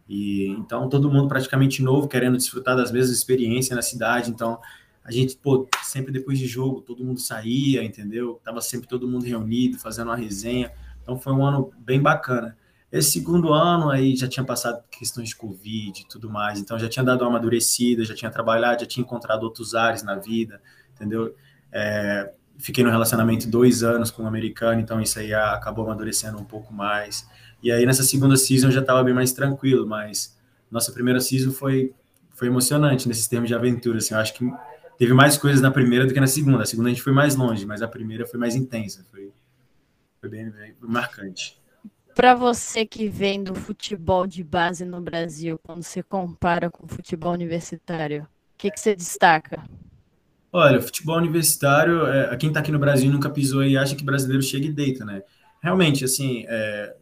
e 0.07 0.47
então 0.47 0.89
todo 0.89 1.11
mundo 1.11 1.27
praticamente 1.27 1.83
novo, 1.83 2.07
querendo 2.07 2.37
desfrutar 2.37 2.75
das 2.75 2.91
mesmas 2.91 3.15
experiências 3.15 3.75
na 3.75 3.81
cidade, 3.81 4.31
então 4.31 4.59
a 5.03 5.11
gente, 5.11 5.35
pô, 5.35 5.67
sempre 5.83 6.11
depois 6.11 6.37
de 6.37 6.47
jogo, 6.47 6.81
todo 6.81 7.03
mundo 7.03 7.19
saía, 7.19 7.83
entendeu? 7.83 8.39
Tava 8.43 8.61
sempre 8.61 8.87
todo 8.87 9.07
mundo 9.07 9.25
reunido, 9.25 9.79
fazendo 9.79 10.09
uma 10.09 10.15
resenha. 10.15 10.71
Então 11.01 11.17
foi 11.19 11.33
um 11.33 11.43
ano 11.43 11.73
bem 11.79 11.99
bacana. 11.99 12.55
Esse 12.91 13.11
segundo 13.11 13.51
ano 13.51 13.89
aí 13.89 14.15
já 14.15 14.27
tinha 14.27 14.43
passado 14.43 14.83
questões 14.91 15.29
de 15.29 15.35
Covid 15.35 16.01
e 16.01 16.07
tudo 16.07 16.29
mais, 16.29 16.59
então 16.59 16.77
já 16.77 16.89
tinha 16.89 17.03
dado 17.03 17.21
uma 17.21 17.29
amadurecida, 17.29 18.03
já 18.03 18.13
tinha 18.13 18.29
trabalhado, 18.29 18.81
já 18.81 18.85
tinha 18.85 19.01
encontrado 19.01 19.43
outros 19.43 19.73
ares 19.73 20.03
na 20.03 20.15
vida, 20.15 20.61
entendeu? 20.93 21.33
É, 21.71 22.31
fiquei 22.57 22.83
no 22.83 22.89
relacionamento 22.89 23.47
dois 23.47 23.83
anos 23.83 24.11
com 24.11 24.23
um 24.23 24.27
americano, 24.27 24.79
então 24.79 25.01
isso 25.01 25.19
aí 25.19 25.33
acabou 25.33 25.85
amadurecendo 25.85 26.37
um 26.37 26.43
pouco 26.43 26.73
mais. 26.73 27.27
E 27.61 27.71
aí 27.71 27.85
nessa 27.85 28.03
segunda 28.03 28.35
season 28.37 28.67
eu 28.67 28.71
já 28.71 28.81
estava 28.81 29.03
bem 29.03 29.13
mais 29.13 29.33
tranquilo, 29.33 29.87
mas 29.87 30.37
nossa 30.69 30.91
primeira 30.91 31.19
season 31.19 31.51
foi, 31.51 31.93
foi 32.31 32.47
emocionante 32.47 33.07
nesses 33.07 33.27
termos 33.27 33.49
de 33.49 33.55
aventura, 33.55 33.97
assim, 33.97 34.13
eu 34.13 34.19
acho 34.19 34.33
que 34.33 34.51
teve 34.97 35.13
mais 35.13 35.37
coisas 35.37 35.61
na 35.61 35.71
primeira 35.71 36.05
do 36.05 36.13
que 36.13 36.19
na 36.19 36.27
segunda. 36.27 36.63
A 36.63 36.65
segunda 36.65 36.89
a 36.89 36.91
gente 36.91 37.01
foi 37.01 37.13
mais 37.13 37.35
longe, 37.35 37.65
mas 37.65 37.81
a 37.81 37.87
primeira 37.87 38.25
foi 38.25 38.39
mais 38.39 38.55
intensa, 38.55 39.03
foi, 39.09 39.31
foi 40.19 40.29
bem, 40.29 40.49
bem 40.49 40.75
marcante. 40.79 41.59
Para 42.13 42.35
você 42.35 42.85
que 42.85 43.07
vem 43.07 43.41
do 43.41 43.55
futebol 43.55 44.27
de 44.27 44.43
base 44.43 44.85
no 44.85 45.01
Brasil, 45.01 45.59
quando 45.63 45.81
você 45.81 46.03
compara 46.03 46.69
com 46.69 46.85
o 46.85 46.87
futebol 46.87 47.33
universitário, 47.33 48.23
o 48.23 48.57
que, 48.57 48.69
que 48.69 48.79
você 48.79 48.95
destaca? 48.95 49.63
Olha, 50.51 50.81
futebol 50.81 51.17
universitário, 51.17 52.05
é, 52.07 52.35
quem 52.37 52.49
está 52.49 52.59
aqui 52.59 52.71
no 52.71 52.79
Brasil 52.79 53.11
nunca 53.11 53.29
pisou 53.29 53.63
e 53.63 53.77
acha 53.77 53.95
que 53.95 54.03
brasileiro 54.03 54.43
chega 54.43 54.65
e 54.65 54.71
deita, 54.71 55.05
né? 55.05 55.23
Realmente, 55.61 56.03
assim, 56.03 56.45
é, 56.47 56.95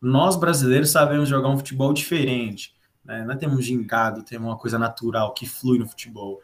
nós 0.00 0.36
brasileiros 0.36 0.90
sabemos 0.90 1.28
jogar 1.28 1.48
um 1.48 1.56
futebol 1.56 1.92
diferente, 1.92 2.74
né? 3.04 3.24
Não 3.24 3.36
temos 3.36 3.64
gingado, 3.64 4.22
temos 4.22 4.48
uma 4.48 4.58
coisa 4.58 4.78
natural 4.78 5.32
que 5.32 5.46
flui 5.46 5.78
no 5.78 5.88
futebol 5.88 6.40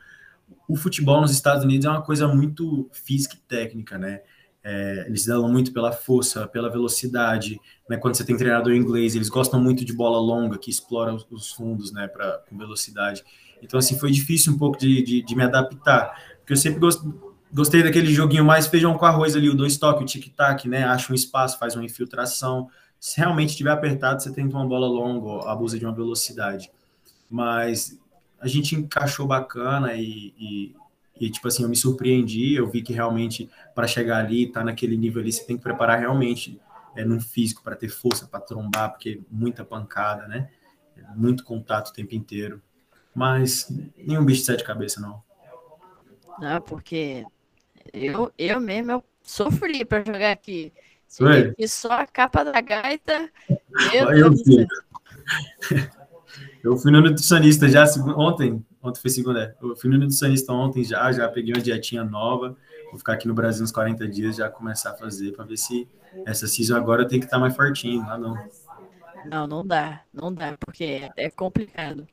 o 0.67 0.77
futebol 0.77 1.21
nos 1.21 1.31
Estados 1.31 1.65
Unidos 1.65 1.87
é 1.87 1.91
uma 1.91 2.03
coisa 2.03 2.29
muito 2.29 2.89
física 2.93 3.35
e 3.35 3.49
técnica, 3.49 3.99
né? 3.99 4.21
É, 4.63 5.05
eles 5.07 5.25
dão 5.25 5.49
muito 5.49 5.73
pela 5.73 5.93
força, 5.93 6.47
pela 6.47 6.71
velocidade, 6.71 7.59
né? 7.89 7.97
Quando 7.97 8.17
você 8.17 8.25
tem 8.25 8.37
treinador 8.37 8.75
inglês, 8.75 9.15
eles 9.15 9.29
gostam 9.29 9.61
muito 9.61 9.85
de 9.85 9.93
bola 9.93 10.19
longa, 10.19 10.59
que 10.59 10.71
explora 10.71 11.15
os, 11.15 11.27
os 11.31 11.53
fundos, 11.53 11.93
né? 11.93 12.09
Pra, 12.09 12.43
com 12.49 12.57
velocidade. 12.59 13.25
Então, 13.63 13.79
assim, 13.79 13.99
foi 13.99 14.11
difícil 14.11 14.53
um 14.53 14.59
pouco 14.59 14.79
de, 14.79 15.03
de, 15.03 15.23
de 15.23 15.37
me 15.37 15.43
adaptar, 15.43 16.17
porque 16.49 16.55
eu 16.55 16.57
sempre 16.57 16.81
gost, 16.81 17.03
gostei 17.53 17.83
daquele 17.83 18.11
joguinho 18.11 18.43
mais 18.43 18.67
feijão 18.67 18.97
com 18.97 19.05
arroz 19.05 19.37
ali, 19.37 19.51
o 19.51 19.55
dois 19.55 19.77
toques, 19.77 20.03
o 20.03 20.07
tic-tac, 20.07 20.67
né? 20.67 20.83
Acha 20.85 21.13
um 21.13 21.15
espaço, 21.15 21.59
faz 21.59 21.77
uma 21.77 21.85
infiltração. 21.85 22.71
Se 22.99 23.19
realmente 23.19 23.51
estiver 23.51 23.71
apertado, 23.71 24.23
você 24.23 24.33
tenta 24.33 24.57
uma 24.57 24.67
bola 24.67 24.87
longa, 24.87 25.47
abusa 25.47 25.79
de 25.79 25.85
uma 25.85 25.95
velocidade. 25.95 26.71
Mas 27.29 28.01
a 28.41 28.49
gente 28.49 28.75
encaixou 28.75 29.27
bacana 29.27 29.93
e, 29.93 30.33
e, 30.39 30.75
e, 31.21 31.31
tipo 31.31 31.47
assim, 31.47 31.65
eu 31.65 31.69
me 31.69 31.77
surpreendi, 31.77 32.55
eu 32.55 32.67
vi 32.67 32.81
que 32.81 32.95
realmente 32.95 33.51
para 33.75 33.87
chegar 33.87 34.17
ali, 34.17 34.51
tá 34.51 34.65
naquele 34.65 34.97
nível 34.97 35.21
ali, 35.21 35.31
você 35.31 35.45
tem 35.45 35.59
que 35.59 35.63
preparar 35.63 35.99
realmente 35.99 36.59
é, 36.97 37.05
no 37.05 37.21
físico 37.21 37.63
para 37.63 37.77
ter 37.77 37.91
força, 37.91 38.27
para 38.27 38.41
trombar, 38.41 38.93
porque 38.93 39.21
muita 39.31 39.67
pancada, 39.67 40.27
né? 40.27 40.49
Muito 41.15 41.45
contato 41.45 41.89
o 41.89 41.93
tempo 41.93 42.15
inteiro. 42.15 42.63
Mas 43.15 43.71
nenhum 43.99 44.25
bicho 44.25 44.41
de 44.41 44.47
sete 44.47 44.65
cabeças, 44.65 45.03
não. 45.03 45.28
Não, 46.41 46.61
porque 46.61 47.25
eu, 47.93 48.33
eu 48.39 48.61
mesmo 48.61 48.93
eu 48.93 49.05
sofri 49.23 49.85
para 49.85 50.05
jogar 50.05 50.33
aqui. 50.33 50.73
E 51.57 51.67
só 51.67 51.93
a 51.93 52.07
capa 52.07 52.45
da 52.45 52.61
gaita. 52.61 53.31
Meu 53.93 54.13
eu 54.13 54.37
céu. 54.37 54.67
Eu 56.63 56.77
fui 56.77 56.91
no 56.91 57.01
nutricionista 57.01 57.69
já 57.69 57.85
ontem, 58.17 58.65
ontem 58.83 59.01
foi 59.01 59.11
segunda, 59.11 59.43
é. 59.43 59.65
eu 59.65 59.77
fui 59.77 59.89
no 59.89 59.97
nutricionista 59.97 60.53
ontem 60.53 60.83
já, 60.83 61.11
já 61.13 61.29
peguei 61.29 61.55
uma 61.55 61.63
dietinha 61.63 62.03
nova, 62.03 62.57
vou 62.91 62.99
ficar 62.99 63.13
aqui 63.13 63.29
no 63.29 63.33
Brasil 63.33 63.63
uns 63.63 63.71
40 63.71 64.09
dias, 64.09 64.37
já 64.37 64.51
começar 64.51 64.91
a 64.91 64.95
fazer 64.95 65.33
para 65.33 65.45
ver 65.45 65.57
se 65.57 65.89
essa 66.27 66.47
season 66.49 66.77
agora 66.77 67.07
tem 67.07 67.21
que 67.21 67.27
estar 67.27 67.37
tá 67.37 67.41
mais 67.41 67.55
fortinho, 67.55 68.03
lá 68.03 68.19
não. 68.19 68.35
Não, 69.25 69.47
não 69.47 69.67
dá, 69.67 70.03
não 70.13 70.33
dá, 70.35 70.57
porque 70.59 71.09
é 71.17 71.31
complicado. 71.31 72.07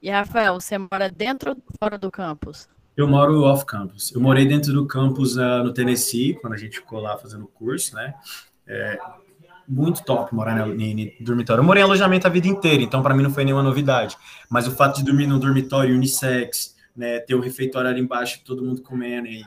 E 0.00 0.10
Rafael, 0.10 0.54
você 0.54 0.78
mora 0.78 1.10
dentro 1.10 1.50
ou 1.50 1.56
fora 1.78 1.98
do 1.98 2.10
campus? 2.10 2.68
Eu 2.98 3.06
moro 3.06 3.44
off 3.44 3.64
campus. 3.64 4.12
Eu 4.12 4.20
morei 4.20 4.44
dentro 4.44 4.72
do 4.72 4.84
campus 4.84 5.36
uh, 5.36 5.62
no 5.62 5.72
Tennessee, 5.72 6.34
quando 6.34 6.54
a 6.54 6.56
gente 6.56 6.78
ficou 6.78 6.98
lá 6.98 7.16
fazendo 7.16 7.46
curso, 7.46 7.94
né? 7.94 8.12
É, 8.66 8.98
muito 9.68 10.02
top 10.02 10.34
morar 10.34 10.56
no, 10.56 10.76
dormitório. 11.20 11.60
Eu 11.60 11.64
morei 11.64 11.80
em 11.80 11.84
alojamento 11.84 12.26
a 12.26 12.30
vida 12.30 12.48
inteira, 12.48 12.82
então 12.82 13.00
para 13.00 13.14
mim 13.14 13.22
não 13.22 13.30
foi 13.30 13.44
nenhuma 13.44 13.62
novidade. 13.62 14.16
Mas 14.50 14.66
o 14.66 14.72
fato 14.72 14.96
de 14.96 15.04
dormir 15.04 15.28
num 15.28 15.38
dormitório 15.38 15.94
unissex, 15.94 16.74
né, 16.96 17.20
ter 17.20 17.36
o 17.36 17.40
refeitório 17.40 17.88
ali 17.88 18.00
embaixo, 18.00 18.40
todo 18.44 18.64
mundo 18.64 18.82
comendo, 18.82 19.28
e, 19.28 19.44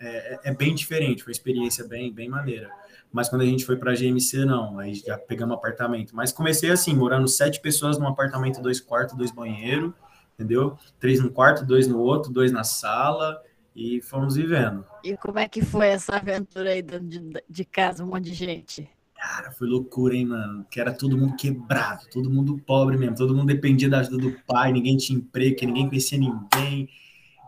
é, 0.00 0.06
é, 0.06 0.40
é, 0.44 0.54
bem 0.54 0.74
diferente, 0.74 1.22
foi 1.22 1.32
uma 1.32 1.36
experiência 1.36 1.86
bem, 1.86 2.10
bem 2.10 2.30
maneira. 2.30 2.70
Mas 3.12 3.28
quando 3.28 3.42
a 3.42 3.46
gente 3.46 3.66
foi 3.66 3.76
para 3.76 3.92
a 3.92 3.94
GMC, 3.94 4.46
não, 4.46 4.78
aí 4.78 4.94
já 4.94 5.18
pegamos 5.18 5.54
um 5.54 5.58
apartamento. 5.58 6.16
Mas 6.16 6.32
comecei 6.32 6.70
assim, 6.70 6.94
morando 6.94 7.28
sete 7.28 7.60
pessoas 7.60 7.98
num 7.98 8.08
apartamento, 8.08 8.62
dois 8.62 8.80
quartos, 8.80 9.14
dois 9.14 9.30
banheiros, 9.30 9.92
entendeu? 10.34 10.76
Três 11.00 11.20
no 11.20 11.30
quarto, 11.30 11.64
dois 11.64 11.86
no 11.88 11.98
outro, 11.98 12.32
dois 12.32 12.52
na 12.52 12.64
sala, 12.64 13.40
e 13.74 14.00
fomos 14.02 14.36
vivendo. 14.36 14.84
E 15.02 15.16
como 15.16 15.38
é 15.38 15.48
que 15.48 15.62
foi 15.62 15.88
essa 15.88 16.16
aventura 16.16 16.70
aí 16.70 16.82
de, 16.82 17.42
de 17.48 17.64
casa, 17.64 18.04
um 18.04 18.08
monte 18.08 18.24
de 18.24 18.34
gente? 18.34 18.88
Cara, 19.16 19.50
foi 19.50 19.66
loucura, 19.66 20.14
hein, 20.14 20.26
mano? 20.26 20.66
Que 20.70 20.80
era 20.80 20.92
todo 20.92 21.16
mundo 21.16 21.34
quebrado, 21.36 22.06
todo 22.12 22.28
mundo 22.28 22.58
pobre 22.66 22.96
mesmo, 22.96 23.16
todo 23.16 23.34
mundo 23.34 23.46
dependia 23.46 23.88
da 23.88 24.00
ajuda 24.00 24.18
do 24.18 24.32
pai, 24.46 24.70
ninguém 24.72 24.96
tinha 24.96 25.18
emprego, 25.18 25.56
ninguém 25.64 25.88
conhecia 25.88 26.18
ninguém. 26.18 26.88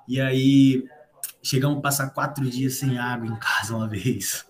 E 0.09 0.21
aí 0.21 0.85
chegamos 1.43 1.79
a 1.79 1.81
passar 1.81 2.11
quatro 2.11 2.49
dias 2.49 2.75
sem 2.75 2.99
água 2.99 3.27
em 3.27 3.37
casa 3.37 3.77
uma 3.77 3.87
vez. 3.89 4.47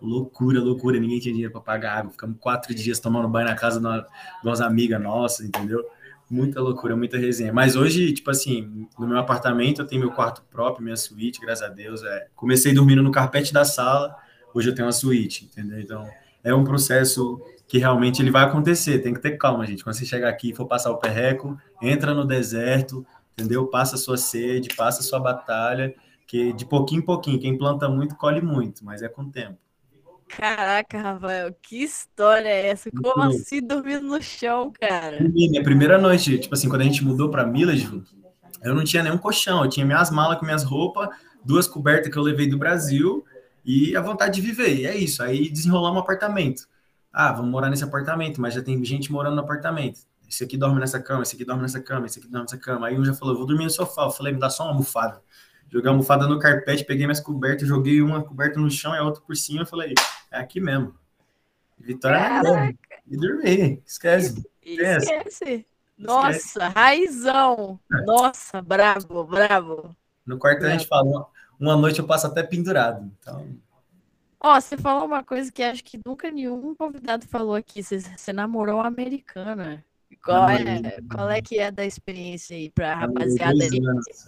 loucura, 0.00 0.60
loucura, 0.60 1.00
ninguém 1.00 1.18
tinha 1.18 1.32
dinheiro 1.32 1.52
para 1.52 1.62
pagar 1.62 1.98
água. 1.98 2.12
Ficamos 2.12 2.36
quatro 2.38 2.74
dias 2.74 3.00
tomando 3.00 3.28
banho 3.28 3.48
na 3.48 3.54
casa 3.56 3.80
de 3.80 4.06
umas 4.46 4.60
amigas 4.60 5.00
nossas, 5.00 5.46
entendeu? 5.46 5.84
Muita 6.28 6.60
loucura, 6.60 6.96
muita 6.96 7.16
resenha. 7.16 7.52
Mas 7.52 7.76
hoje, 7.76 8.12
tipo 8.12 8.30
assim, 8.30 8.88
no 8.98 9.06
meu 9.06 9.18
apartamento 9.18 9.82
eu 9.82 9.86
tenho 9.86 10.00
meu 10.00 10.10
quarto 10.10 10.42
próprio, 10.50 10.82
minha 10.82 10.96
suíte, 10.96 11.40
graças 11.40 11.64
a 11.64 11.68
Deus. 11.68 12.02
É. 12.02 12.26
Comecei 12.34 12.74
dormindo 12.74 13.02
no 13.02 13.12
carpete 13.12 13.52
da 13.52 13.64
sala, 13.64 14.16
hoje 14.52 14.68
eu 14.68 14.74
tenho 14.74 14.86
uma 14.86 14.92
suíte, 14.92 15.44
entendeu? 15.44 15.78
Então 15.78 16.08
é 16.42 16.54
um 16.54 16.64
processo 16.64 17.40
que 17.68 17.78
realmente 17.78 18.22
ele 18.22 18.30
vai 18.30 18.44
acontecer. 18.44 18.98
Tem 19.00 19.14
que 19.14 19.20
ter 19.20 19.36
calma, 19.36 19.66
gente. 19.66 19.84
Quando 19.84 19.96
você 19.96 20.04
chegar 20.04 20.28
aqui 20.28 20.50
e 20.50 20.54
for 20.54 20.66
passar 20.66 20.90
o 20.90 20.98
perreco, 20.98 21.56
entra 21.80 22.12
no 22.12 22.24
deserto, 22.24 23.06
entendeu? 23.32 23.66
Passa 23.66 23.94
a 23.94 23.98
sua 23.98 24.16
sede, 24.16 24.74
passa 24.74 25.00
a 25.00 25.04
sua 25.04 25.20
batalha, 25.20 25.94
que 26.26 26.52
de 26.52 26.64
pouquinho 26.64 27.00
em 27.00 27.04
pouquinho, 27.04 27.40
quem 27.40 27.56
planta 27.56 27.88
muito, 27.88 28.16
colhe 28.16 28.40
muito, 28.40 28.84
mas 28.84 29.02
é 29.02 29.08
com 29.08 29.22
o 29.22 29.30
tempo. 29.30 29.58
Caraca, 30.28 31.00
Rafael, 31.00 31.54
que 31.62 31.82
história 31.82 32.48
é 32.48 32.68
essa? 32.68 32.90
Como 32.90 33.22
assim 33.22 33.60
dormindo 33.60 34.06
no 34.06 34.20
chão, 34.20 34.72
cara? 34.78 35.20
Minha 35.20 35.62
primeira 35.62 35.98
noite, 35.98 36.38
tipo 36.38 36.54
assim, 36.54 36.68
quando 36.68 36.82
a 36.82 36.84
gente 36.84 37.04
mudou 37.04 37.30
para 37.30 37.46
Milledgeville, 37.46 38.04
eu 38.62 38.74
não 38.74 38.84
tinha 38.84 39.02
nenhum 39.02 39.18
colchão, 39.18 39.62
eu 39.62 39.70
tinha 39.70 39.86
minhas 39.86 40.10
malas 40.10 40.38
com 40.38 40.44
minhas 40.44 40.64
roupas, 40.64 41.08
duas 41.44 41.68
cobertas 41.68 42.12
que 42.12 42.18
eu 42.18 42.22
levei 42.22 42.48
do 42.48 42.58
Brasil 42.58 43.24
e 43.64 43.96
a 43.96 44.00
vontade 44.00 44.34
de 44.34 44.40
viver. 44.40 44.74
E 44.76 44.86
é 44.86 44.96
isso. 44.96 45.22
Aí 45.22 45.48
desenrolamos 45.48 45.98
um 45.98 46.02
apartamento. 46.02 46.66
Ah, 47.12 47.32
vamos 47.32 47.50
morar 47.50 47.70
nesse 47.70 47.84
apartamento, 47.84 48.40
mas 48.40 48.54
já 48.54 48.62
tem 48.62 48.84
gente 48.84 49.10
morando 49.10 49.36
no 49.36 49.42
apartamento. 49.42 50.00
Esse 50.28 50.44
aqui 50.44 50.56
dorme 50.56 50.80
nessa 50.80 51.00
cama, 51.00 51.22
esse 51.22 51.36
aqui 51.36 51.44
dorme 51.44 51.62
nessa 51.62 51.80
cama, 51.80 52.06
esse 52.06 52.18
aqui 52.18 52.28
dorme 52.28 52.44
nessa 52.44 52.58
cama. 52.58 52.88
Aí 52.88 52.98
um 52.98 53.04
já 53.04 53.14
falou, 53.14 53.36
vou 53.36 53.46
dormir 53.46 53.64
no 53.64 53.70
sofá. 53.70 54.04
Eu 54.04 54.10
falei, 54.10 54.32
me 54.32 54.40
dá 54.40 54.50
só 54.50 54.64
uma 54.64 54.72
almofada. 54.72 55.22
Joguei 55.70 55.88
a 55.88 55.92
almofada 55.92 56.26
no 56.26 56.38
carpete, 56.38 56.84
peguei 56.84 57.06
minhas 57.06 57.20
cobertas, 57.20 57.66
joguei 57.66 58.00
uma 58.00 58.22
coberta 58.22 58.60
no 58.60 58.70
chão 58.70 58.94
e 58.94 58.98
a 58.98 59.02
outra 59.04 59.22
por 59.22 59.36
cima. 59.36 59.62
Eu 59.62 59.66
falei, 59.66 59.94
é 60.36 60.40
aqui 60.40 60.60
mesmo. 60.60 60.94
Vitória 61.78 62.16
é 62.16 62.74
E 63.06 63.16
dormi, 63.16 63.82
esquece. 63.84 64.44
Esquece. 64.62 65.66
Nossa, 65.98 66.36
esquece. 66.36 66.58
raizão. 66.74 67.80
Nossa, 68.04 68.60
bravo, 68.62 69.24
bravo. 69.24 69.96
No 70.24 70.38
quarto 70.38 70.66
a 70.66 70.70
gente 70.70 70.86
falou, 70.86 71.30
uma 71.58 71.76
noite 71.76 72.00
eu 72.00 72.06
passo 72.06 72.26
até 72.26 72.42
pendurado. 72.42 73.10
Então. 73.18 73.46
Ó, 74.40 74.60
você 74.60 74.76
falou 74.76 75.06
uma 75.06 75.22
coisa 75.22 75.50
que 75.50 75.62
acho 75.62 75.82
que 75.82 76.00
nunca 76.04 76.30
nenhum 76.30 76.74
convidado 76.74 77.26
falou 77.26 77.54
aqui. 77.54 77.82
Você, 77.82 78.00
você 78.00 78.32
namorou 78.32 78.76
uma 78.76 78.86
americana. 78.86 79.84
Qual 80.24 80.48
é, 80.48 81.00
qual 81.10 81.30
é 81.30 81.40
que 81.40 81.58
é 81.58 81.70
da 81.70 81.84
experiência 81.84 82.56
aí 82.56 82.70
para 82.70 82.92
a 82.92 82.96
rapaziada 82.96 83.62
aí? 83.62 83.80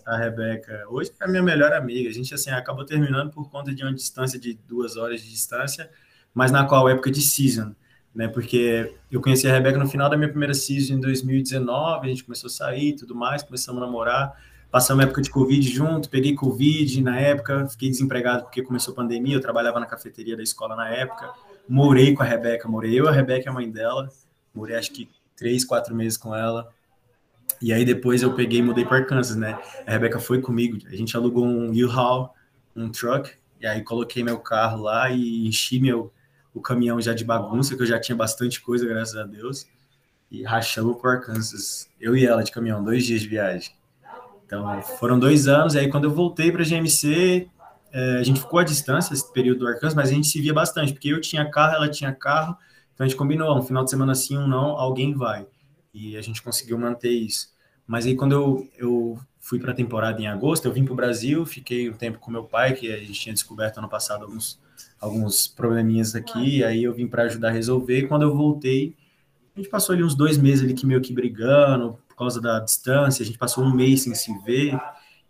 a 0.07 0.17
Rebeca. 0.17 0.85
Hoje 0.89 1.13
é 1.21 1.25
a 1.25 1.29
minha 1.29 1.43
melhor 1.43 1.73
amiga. 1.73 2.09
A 2.09 2.13
gente 2.13 2.33
assim 2.35 2.51
acabou 2.51 2.85
terminando 2.85 3.31
por 3.31 3.51
conta 3.51 3.75
de 3.75 3.83
uma 3.83 3.93
distância 3.93 4.39
de 4.39 4.55
duas 4.55 4.97
horas 4.97 5.21
de 5.21 5.29
distância, 5.29 5.91
mas 6.33 6.51
na 6.51 6.65
qual 6.65 6.89
época 6.89 7.11
de 7.11 7.21
season, 7.21 7.75
né? 8.15 8.29
Porque 8.29 8.95
eu 9.11 9.21
conheci 9.21 9.49
a 9.49 9.53
Rebeca 9.53 9.79
no 9.79 9.89
final 9.89 10.09
da 10.09 10.17
minha 10.17 10.29
primeira 10.29 10.55
season 10.55 10.95
em 10.95 11.01
2019, 11.01 12.07
a 12.07 12.09
gente 12.09 12.25
começou 12.25 12.49
a 12.49 12.51
sair, 12.51 12.95
tudo 12.95 13.15
mais, 13.15 13.43
começamos 13.43 13.83
a 13.83 13.87
namorar. 13.87 14.37
Passamos 14.71 15.03
época 15.03 15.23
de 15.23 15.31
Covid 15.31 15.67
junto, 15.69 16.11
peguei 16.11 16.35
Covid 16.35 17.03
na 17.03 17.19
época, 17.19 17.67
fiquei 17.69 17.89
desempregado 17.89 18.43
porque 18.43 18.63
começou 18.63 18.93
a 18.93 18.97
pandemia, 18.97 19.35
eu 19.35 19.41
trabalhava 19.41 19.81
na 19.81 19.87
cafeteria 19.87 20.37
da 20.37 20.43
escola 20.43 20.77
na 20.77 20.91
época, 20.91 21.33
morei 21.67 22.15
com 22.15 22.23
a 22.23 22.27
Rebeca, 22.27 22.69
morei 22.69 22.99
eu, 22.99 23.09
a 23.09 23.13
Rebeca 23.13 23.47
e 23.47 23.49
a 23.49 23.53
mãe 23.53 23.71
dela, 23.71 24.11
morei 24.55 24.77
acho 24.77 24.93
que 24.93 25.09
três, 25.39 25.65
quatro 25.65 25.95
meses 25.95 26.19
com 26.19 26.35
ela. 26.35 26.69
E 27.63 27.73
aí 27.73 27.85
depois 27.85 28.23
eu 28.23 28.35
peguei 28.35 28.59
e 28.59 28.63
mudei 28.63 28.85
para 28.85 28.99
Arkansas, 28.99 29.37
né? 29.37 29.59
A 29.87 29.93
Rebeca 29.93 30.19
foi 30.19 30.41
comigo, 30.41 30.79
a 30.87 30.95
gente 30.95 31.17
alugou 31.17 31.47
um 31.47 31.71
U-Haul, 31.71 32.31
um 32.77 32.91
truck, 32.91 33.33
e 33.61 33.67
aí 33.67 33.83
coloquei 33.83 34.23
meu 34.23 34.39
carro 34.39 34.83
lá 34.83 35.11
e 35.11 35.47
enchi 35.47 35.81
meu 35.81 36.13
o 36.55 36.61
caminhão 36.61 37.01
já 37.01 37.15
de 37.15 37.25
bagunça, 37.25 37.77
que 37.77 37.83
eu 37.83 37.87
já 37.87 38.01
tinha 38.01 38.17
bastante 38.17 38.61
coisa, 38.61 38.87
graças 38.87 39.17
a 39.17 39.25
Deus. 39.25 39.67
E 40.31 40.43
rachamos 40.43 41.01
por 41.01 41.11
Arkansas, 41.11 41.89
eu 42.01 42.17
e 42.17 42.27
ela 42.27 42.43
de 42.43 42.51
caminhão, 42.51 42.83
dois 42.83 43.05
dias 43.05 43.21
de 43.21 43.29
viagem. 43.29 43.71
Então 44.45 44.83
foram 44.99 45.19
dois 45.19 45.47
anos, 45.47 45.75
e 45.75 45.79
aí 45.79 45.89
quando 45.89 46.05
eu 46.05 46.11
voltei 46.11 46.51
para 46.51 46.63
a 46.63 46.65
GMC, 46.65 47.49
é, 47.93 48.19
a 48.19 48.23
gente 48.23 48.41
ficou 48.41 48.59
à 48.59 48.65
distância 48.65 49.15
esse 49.15 49.33
período 49.33 49.61
do 49.61 49.69
Arkansas, 49.69 49.95
mas 49.95 50.11
a 50.11 50.13
gente 50.13 50.27
se 50.27 50.41
via 50.41 50.53
bastante, 50.53 50.93
porque 50.93 51.09
eu 51.09 51.21
tinha 51.21 51.49
carro, 51.51 51.75
ela 51.75 51.89
tinha 51.89 52.13
carro, 52.13 52.57
então 52.99 53.05
a 53.05 53.09
gente 53.09 53.17
combinou, 53.17 53.57
um 53.57 53.63
final 53.63 53.85
de 53.85 53.91
semana 53.91 54.13
sim, 54.13 54.37
um 54.37 54.49
não, 54.49 54.71
alguém 54.77 55.15
vai. 55.15 55.47
E 55.95 56.17
a 56.17 56.21
gente 56.21 56.43
conseguiu 56.43 56.77
manter 56.77 57.13
isso. 57.13 57.55
Mas 57.87 58.05
aí 58.05 58.17
quando 58.17 58.33
eu, 58.33 58.69
eu 58.77 59.19
fui 59.39 59.61
para 59.61 59.71
a 59.71 59.75
temporada 59.75 60.21
em 60.21 60.27
agosto, 60.27 60.67
eu 60.67 60.73
vim 60.73 60.85
para 60.85 60.95
o 60.95 60.97
Brasil, 60.97 61.47
fiquei 61.47 61.89
um 61.89 61.93
tempo 61.93 62.19
com 62.19 62.29
meu 62.29 62.43
pai, 62.43 62.75
que 62.75 62.93
a 62.93 62.97
gente 62.99 63.13
tinha 63.13 63.33
descoberto 63.33 63.79
ano 63.79 63.89
passado 63.89 64.25
alguns, 64.25 64.61
alguns 65.01 65.47
probleminhas 65.47 66.17
aqui, 66.17 66.65
aí 66.65 66.83
eu 66.83 66.93
vim 66.93 67.07
para 67.07 67.23
ajudar 67.23 67.51
a 67.51 67.53
resolver. 67.53 68.01
E 68.01 68.09
quando 68.09 68.23
eu 68.23 68.37
voltei, 68.37 68.97
a 69.55 69.61
gente 69.61 69.71
passou 69.71 69.95
ali 69.95 70.03
uns 70.03 70.17
dois 70.17 70.37
meses 70.37 70.65
ali 70.65 70.75
que 70.75 70.85
meio 70.85 71.01
que 71.01 71.13
brigando 71.13 72.01
por 72.09 72.17
causa 72.17 72.41
da 72.41 72.59
distância, 72.59 73.23
a 73.23 73.27
gente 73.27 73.39
passou 73.39 73.63
um 73.63 73.73
mês 73.73 74.03
sem 74.03 74.13
se 74.13 74.37
ver. 74.41 74.77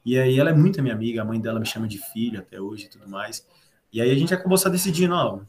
E 0.07 0.19
aí 0.19 0.41
ela 0.41 0.49
é 0.49 0.55
muito 0.55 0.81
minha 0.81 0.95
amiga, 0.95 1.21
a 1.21 1.25
mãe 1.27 1.39
dela 1.39 1.61
me 1.61 1.67
chama 1.67 1.87
de 1.87 1.99
filho 1.99 2.39
até 2.39 2.59
hoje 2.59 2.87
e 2.87 2.89
tudo 2.89 3.07
mais. 3.07 3.47
E 3.93 4.01
aí 4.01 4.11
a 4.11 4.15
gente 4.15 4.33
acabou 4.33 4.57
só 4.57 4.71
decidindo, 4.71 5.13
ó, 5.15 5.41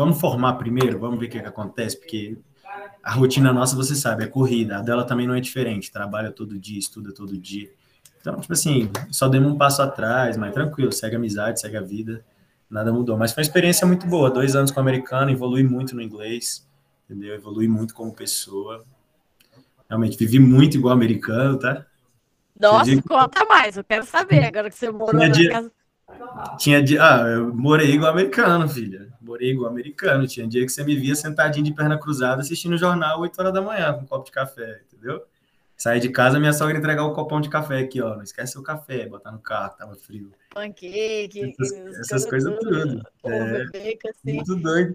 vamos 0.00 0.18
formar 0.18 0.54
primeiro, 0.54 0.98
vamos 0.98 1.20
ver 1.20 1.26
o 1.26 1.28
que, 1.28 1.40
que 1.40 1.46
acontece, 1.46 1.98
porque 1.98 2.38
a 3.02 3.12
rotina 3.12 3.52
nossa, 3.52 3.76
você 3.76 3.94
sabe, 3.94 4.24
é 4.24 4.26
corrida. 4.26 4.78
A 4.78 4.82
dela 4.82 5.04
também 5.04 5.26
não 5.26 5.34
é 5.34 5.40
diferente, 5.40 5.92
trabalha 5.92 6.32
todo 6.32 6.58
dia, 6.58 6.78
estuda 6.78 7.12
todo 7.12 7.36
dia. 7.36 7.70
Então, 8.18 8.40
tipo 8.40 8.52
assim, 8.52 8.90
só 9.10 9.28
demos 9.28 9.52
um 9.52 9.58
passo 9.58 9.82
atrás, 9.82 10.38
mas 10.38 10.54
tranquilo, 10.54 10.90
segue 10.90 11.16
a 11.16 11.18
amizade, 11.18 11.60
segue 11.60 11.76
a 11.76 11.82
vida, 11.82 12.24
nada 12.70 12.90
mudou. 12.90 13.16
Mas 13.18 13.32
foi 13.32 13.42
uma 13.42 13.46
experiência 13.46 13.86
muito 13.86 14.06
boa, 14.06 14.30
dois 14.30 14.56
anos 14.56 14.70
com 14.70 14.78
o 14.78 14.80
americano, 14.80 15.30
evolui 15.30 15.62
muito 15.62 15.94
no 15.94 16.00
inglês, 16.00 16.66
entendeu? 17.04 17.34
Evolui 17.34 17.68
muito 17.68 17.94
como 17.94 18.14
pessoa. 18.14 18.82
Realmente, 19.86 20.16
vivi 20.16 20.38
muito 20.38 20.78
igual 20.78 20.94
americano, 20.94 21.58
tá? 21.58 21.84
Nossa, 22.58 23.02
conta 23.02 23.44
mais, 23.44 23.76
eu 23.76 23.84
quero 23.84 24.06
saber, 24.06 24.44
agora 24.44 24.70
que 24.70 24.76
você 24.76 24.90
morou 24.90 25.20
na 25.20 25.28
dia... 25.28 25.50
casa 25.50 25.70
tinha 26.58 26.82
dia, 26.82 27.02
ah, 27.02 27.28
eu 27.28 27.54
morei 27.54 27.92
igual 27.92 28.12
americano, 28.12 28.68
filha. 28.68 29.08
Morei 29.20 29.50
igual 29.50 29.70
americano. 29.70 30.26
Tinha 30.26 30.46
dia 30.46 30.64
que 30.64 30.72
você 30.72 30.84
me 30.84 30.96
via 30.96 31.14
sentadinho 31.14 31.64
de 31.64 31.74
perna 31.74 31.98
cruzada 31.98 32.40
assistindo 32.40 32.74
o 32.74 32.78
jornal 32.78 33.20
8 33.20 33.38
horas 33.38 33.52
da 33.52 33.62
manhã 33.62 33.92
com 33.94 34.02
um 34.02 34.06
copo 34.06 34.24
de 34.24 34.32
café, 34.32 34.82
entendeu? 34.86 35.24
Saí 35.76 35.98
de 35.98 36.10
casa, 36.10 36.38
minha 36.38 36.52
sogra 36.52 36.76
entregar 36.76 37.04
o 37.04 37.14
copão 37.14 37.40
de 37.40 37.48
café 37.48 37.78
aqui, 37.78 38.02
ó. 38.02 38.14
Não 38.14 38.22
esquece 38.22 38.58
o 38.58 38.62
café, 38.62 39.06
botar 39.06 39.32
no 39.32 39.38
carro, 39.38 39.76
tava 39.78 39.96
frio. 39.96 40.30
Pancake, 40.52 41.54
essas, 41.58 41.98
essas 42.00 42.26
coisas 42.26 42.54
tudo. 42.58 43.02
É, 43.24 43.62
assim. 43.62 44.34
Muito 44.34 44.56
doido. 44.56 44.94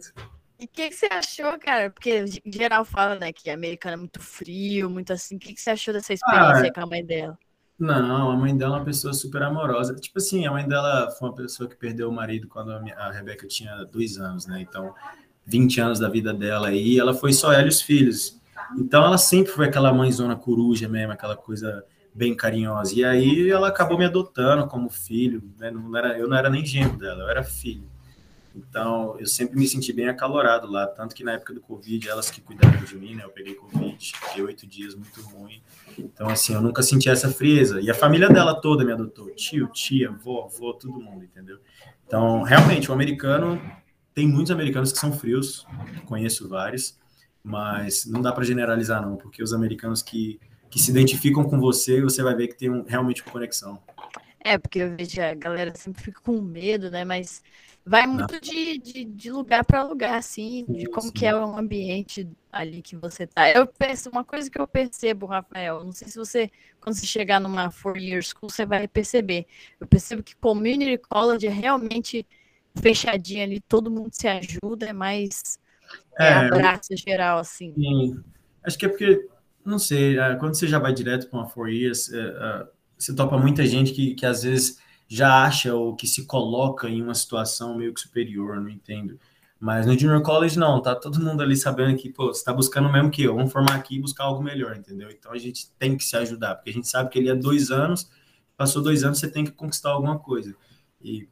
E 0.60 0.66
o 0.66 0.68
que, 0.68 0.90
que, 0.90 0.96
você 0.96 1.08
achou, 1.08 1.58
cara? 1.60 1.90
Porque 1.90 2.24
em 2.46 2.52
geral 2.52 2.86
fala, 2.86 3.16
né, 3.16 3.34
que 3.34 3.50
americano 3.50 3.96
é 3.96 3.98
muito 3.98 4.22
frio, 4.22 4.90
muito 4.90 5.12
assim. 5.12 5.38
O 5.38 5.40
que, 5.40 5.54
que 5.54 5.62
você 5.62 5.72
achou 5.72 5.94
dessa 5.94 6.14
experiência 6.14 6.68
ah, 6.68 6.74
com 6.74 6.82
a 6.82 6.86
mãe 6.86 7.04
dela? 7.04 7.38
Não, 7.78 8.32
a 8.32 8.38
mãe 8.38 8.56
dela 8.56 8.78
é 8.78 8.80
uma 8.80 8.86
pessoa 8.86 9.14
super 9.14 9.44
amorosa. 9.44 9.96
Tipo 9.96 10.18
assim, 10.18 10.46
a 10.46 10.52
mãe 10.52 10.66
dela 10.66 11.12
foi 11.12 11.28
uma 11.28 11.36
pessoa 11.36 11.70
que 11.70 11.76
perdeu 11.76 12.10
o 12.10 12.12
marido 12.12 12.48
quando 12.48 12.72
a 12.72 13.12
Rebeca 13.12 13.46
tinha 13.48 13.84
dois 13.84 14.18
anos, 14.18 14.48
né? 14.48 14.62
Então, 14.62 14.94
20 15.46 15.82
anos 15.82 16.00
da 16.00 16.08
vida 16.08 16.34
dela 16.34 16.70
aí, 16.70 16.98
ela 16.98 17.14
foi 17.14 17.34
só 17.34 17.52
ela 17.52 17.66
e 17.66 17.70
os 17.70 17.82
filhos. 17.82 18.40
Então, 18.78 19.04
ela 19.04 19.18
sempre 19.18 19.52
foi 19.52 19.68
aquela 19.68 19.94
mãezona 19.94 20.38
coruja 20.38 20.88
mesmo, 20.88 21.12
aquela 21.12 21.36
coisa 21.36 21.84
bem 22.14 22.34
carinhosa. 22.34 22.96
E 22.96 23.04
aí, 23.04 23.50
ela 23.50 23.68
acabou 23.68 23.98
me 23.98 24.06
adotando 24.06 24.68
como 24.68 24.90
filho, 24.90 25.44
né? 25.60 25.70
Não 25.70 25.96
era, 25.98 26.18
eu 26.18 26.30
não 26.30 26.38
era 26.38 26.50
nem 26.50 26.66
genro 26.66 26.98
dela, 26.98 27.24
eu 27.24 27.30
era 27.30 27.44
filho. 27.44 27.84
Então, 28.56 29.18
eu 29.20 29.28
sempre 29.28 29.58
me 29.60 29.68
senti 29.68 29.92
bem 29.92 30.08
acalorado 30.08 30.66
lá, 30.66 30.88
tanto 30.88 31.14
que 31.14 31.26
na 31.26 31.34
época 31.34 31.54
do 31.54 31.60
Covid, 31.60 32.08
elas 32.08 32.32
que 32.32 32.40
cuidaram 32.40 32.82
de 32.84 32.96
mim, 32.98 33.14
né? 33.14 33.26
Eu 33.26 33.30
peguei 33.30 33.54
Covid, 33.56 34.12
fiquei 34.16 34.44
oito 34.44 34.66
dias 34.66 34.96
muito 34.96 35.22
ruim. 35.22 35.62
Então, 36.00 36.30
assim, 36.30 36.54
eu 36.54 36.62
nunca 36.62 36.82
senti 36.82 37.10
essa 37.10 37.30
frieza. 37.30 37.82
E 37.82 37.90
a 37.90 37.94
família 37.94 38.30
dela 38.30 38.56
toda 38.62 38.86
me 38.86 38.94
adotou, 38.94 39.30
tio, 39.32 39.68
tia, 39.68 40.10
avó, 40.10 40.46
avó, 40.46 40.72
todo 40.72 41.02
mundo, 41.02 41.26
entendeu? 41.26 41.60
Então, 42.08 42.44
realmente, 42.44 42.90
o 42.90 42.94
americano, 42.94 43.62
tem 44.14 44.26
muitos 44.26 44.52
americanos 44.52 44.94
que 44.94 45.00
são 45.00 45.12
frios, 45.12 45.68
conheço 46.06 46.48
vários, 46.48 46.98
mas 47.44 48.06
não 48.06 48.22
dá 48.22 48.32
para 48.32 48.46
generalizar 48.46 49.02
não, 49.02 49.18
porque 49.18 49.44
os 49.44 49.52
americanos 49.52 50.02
que, 50.02 50.40
que 50.70 50.80
se 50.80 50.92
identificam 50.92 51.44
com 51.44 51.60
você, 51.60 52.02
você 52.02 52.24
vai 52.24 52.34
ver 52.34 52.48
que 52.48 52.58
tem 52.58 52.70
um, 52.70 52.84
realmente 52.84 53.22
uma 53.22 53.32
conexão. 53.34 53.80
É, 54.40 54.58
porque 54.58 54.80
eu 54.80 54.96
vejo 54.96 55.22
a 55.22 55.34
galera 55.34 55.74
sempre 55.76 56.04
fica 56.04 56.22
com 56.22 56.40
medo, 56.40 56.92
né? 56.92 57.04
Mas 57.04 57.42
Vai 57.88 58.08
muito 58.08 58.42
de, 58.42 58.80
de, 58.80 59.06
de 59.06 59.32
lugar 59.32 59.64
para 59.64 59.84
lugar, 59.84 60.18
assim, 60.18 60.66
de 60.68 60.88
como 60.88 61.12
que 61.12 61.24
é 61.24 61.36
o 61.36 61.56
ambiente 61.56 62.28
ali 62.52 62.82
que 62.82 62.96
você 62.96 63.28
tá. 63.28 63.52
Eu 63.52 63.68
penso, 63.68 64.10
uma 64.10 64.24
coisa 64.24 64.50
que 64.50 64.60
eu 64.60 64.68
percebo, 64.68 65.28
Rafael, 65.28 65.84
não 65.84 65.92
sei 65.92 66.08
se 66.08 66.18
você, 66.18 66.50
quando 66.82 66.96
você 66.96 67.06
chegar 67.06 67.40
numa 67.40 67.70
four-year 67.70 68.24
school, 68.24 68.50
você 68.50 68.66
vai 68.66 68.88
perceber. 68.88 69.46
Eu 69.80 69.86
percebo 69.86 70.24
que 70.24 70.36
community 70.36 70.98
college 70.98 71.46
é 71.46 71.52
realmente 71.52 72.26
fechadinho 72.82 73.44
ali, 73.44 73.60
todo 73.60 73.92
mundo 73.92 74.10
se 74.12 74.28
ajuda, 74.28 74.88
é 74.88 74.94
mais 74.94 75.60
é, 76.20 76.26
é 76.26 76.34
abraço 76.34 76.90
geral, 76.98 77.38
assim. 77.38 77.72
Sim. 77.76 78.20
Acho 78.64 78.80
que 78.80 78.88
é 78.88 78.90
porque, 78.90 79.28
não 79.64 79.78
sei, 79.78 80.18
é, 80.18 80.36
quando 80.38 80.56
você 80.56 80.68
já 80.68 80.80
vai 80.80 80.92
direto 80.92 81.30
para 81.30 81.40
uma 81.40 81.48
four 81.48 81.70
years, 81.70 82.12
é, 82.12 82.68
você 82.98 83.14
topa 83.14 83.38
muita 83.38 83.64
gente 83.64 83.94
que, 83.94 84.16
que 84.16 84.26
às 84.26 84.42
vezes 84.42 84.80
já 85.08 85.44
acha 85.44 85.74
ou 85.76 85.96
que 85.96 86.08
se 86.08 86.26
coloca 86.26 86.90
em 86.90 87.02
uma 87.02 87.14
situação 87.14 87.78
meio 87.78 87.94
que 87.94 88.02
superior, 88.02 88.60
não 88.60 88.70
entendo. 88.70 89.20
Mas 89.60 89.86
no 89.86 89.98
Junior 89.98 90.22
College, 90.22 90.60
não, 90.60 90.82
tá 90.82 90.94
todo 90.96 91.20
mundo 91.20 91.42
ali 91.42 91.56
sabendo 91.56 91.98
que, 91.98 92.10
pô, 92.10 92.28
você 92.28 92.44
tá 92.44 92.54
buscando 92.54 92.92
mesmo 92.92 93.10
que 93.10 93.24
eu, 93.24 93.36
vamos 93.36 93.52
formar 93.52 93.76
aqui 93.76 93.96
e 93.96 94.02
buscar 94.02 94.26
algo 94.26 94.44
melhor, 94.44 94.76
entendeu? 94.76 95.10
Então 95.10 95.32
a 95.32 95.38
gente 95.38 95.72
tem 95.80 95.96
que 95.98 96.04
se 96.04 96.16
ajudar, 96.18 96.56
porque 96.56 96.70
a 96.70 96.74
gente 96.74 96.88
sabe 96.88 97.10
que 97.10 97.18
ele 97.18 97.30
é 97.30 97.36
dois 97.36 97.72
anos, 97.72 98.10
passou 98.58 98.82
dois 98.82 99.04
anos, 99.04 99.20
você 99.20 99.30
tem 99.30 99.46
que 99.46 99.52
conquistar 99.52 99.92
alguma 99.92 100.20
coisa. 100.20 100.56
E 101.02 101.28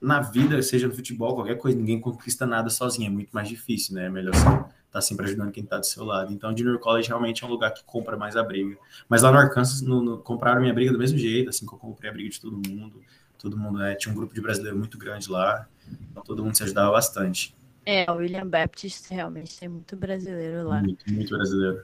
na 0.00 0.20
vida, 0.20 0.60
seja 0.62 0.88
no 0.88 0.94
futebol, 0.94 1.34
qualquer 1.34 1.56
coisa, 1.56 1.76
ninguém 1.76 2.00
conquista 2.00 2.46
nada 2.46 2.70
sozinho, 2.70 3.06
é 3.06 3.10
muito 3.10 3.30
mais 3.30 3.48
difícil, 3.48 3.94
né? 3.94 4.06
É 4.06 4.10
melhor 4.10 4.34
você 4.34 4.44
tá 4.90 5.00
sempre 5.00 5.26
ajudando 5.26 5.52
quem 5.52 5.64
tá 5.64 5.78
do 5.78 5.86
seu 5.86 6.04
lado. 6.04 6.32
Então, 6.32 6.52
o 6.52 6.56
Junior 6.56 6.78
College 6.78 7.08
realmente 7.08 7.44
é 7.44 7.46
um 7.46 7.50
lugar 7.50 7.72
que 7.72 7.84
compra 7.84 8.16
mais 8.16 8.36
a 8.36 8.42
briga. 8.42 8.76
Mas 9.08 9.22
lá 9.22 9.30
no 9.30 9.38
Arkansas, 9.38 9.80
no, 9.80 10.02
no, 10.02 10.18
compraram 10.18 10.60
minha 10.60 10.74
briga 10.74 10.92
do 10.92 10.98
mesmo 10.98 11.18
jeito, 11.18 11.50
assim 11.50 11.66
que 11.66 11.72
eu 11.72 11.78
comprei 11.78 12.10
a 12.10 12.12
briga 12.12 12.30
de 12.30 12.40
todo 12.40 12.56
mundo. 12.56 13.00
Todo 13.38 13.56
mundo, 13.56 13.78
né? 13.78 13.94
Tinha 13.94 14.12
um 14.12 14.16
grupo 14.16 14.34
de 14.34 14.40
brasileiro 14.40 14.76
muito 14.76 14.98
grande 14.98 15.30
lá, 15.30 15.66
então 16.10 16.22
todo 16.22 16.44
mundo 16.44 16.54
se 16.54 16.62
ajudava 16.62 16.92
bastante. 16.92 17.56
É, 17.86 18.10
o 18.10 18.16
William 18.16 18.46
Baptist 18.46 19.10
realmente 19.10 19.58
tem 19.58 19.68
muito 19.68 19.96
brasileiro 19.96 20.68
lá. 20.68 20.82
Muito, 20.82 21.10
muito 21.10 21.34
brasileiro. 21.34 21.82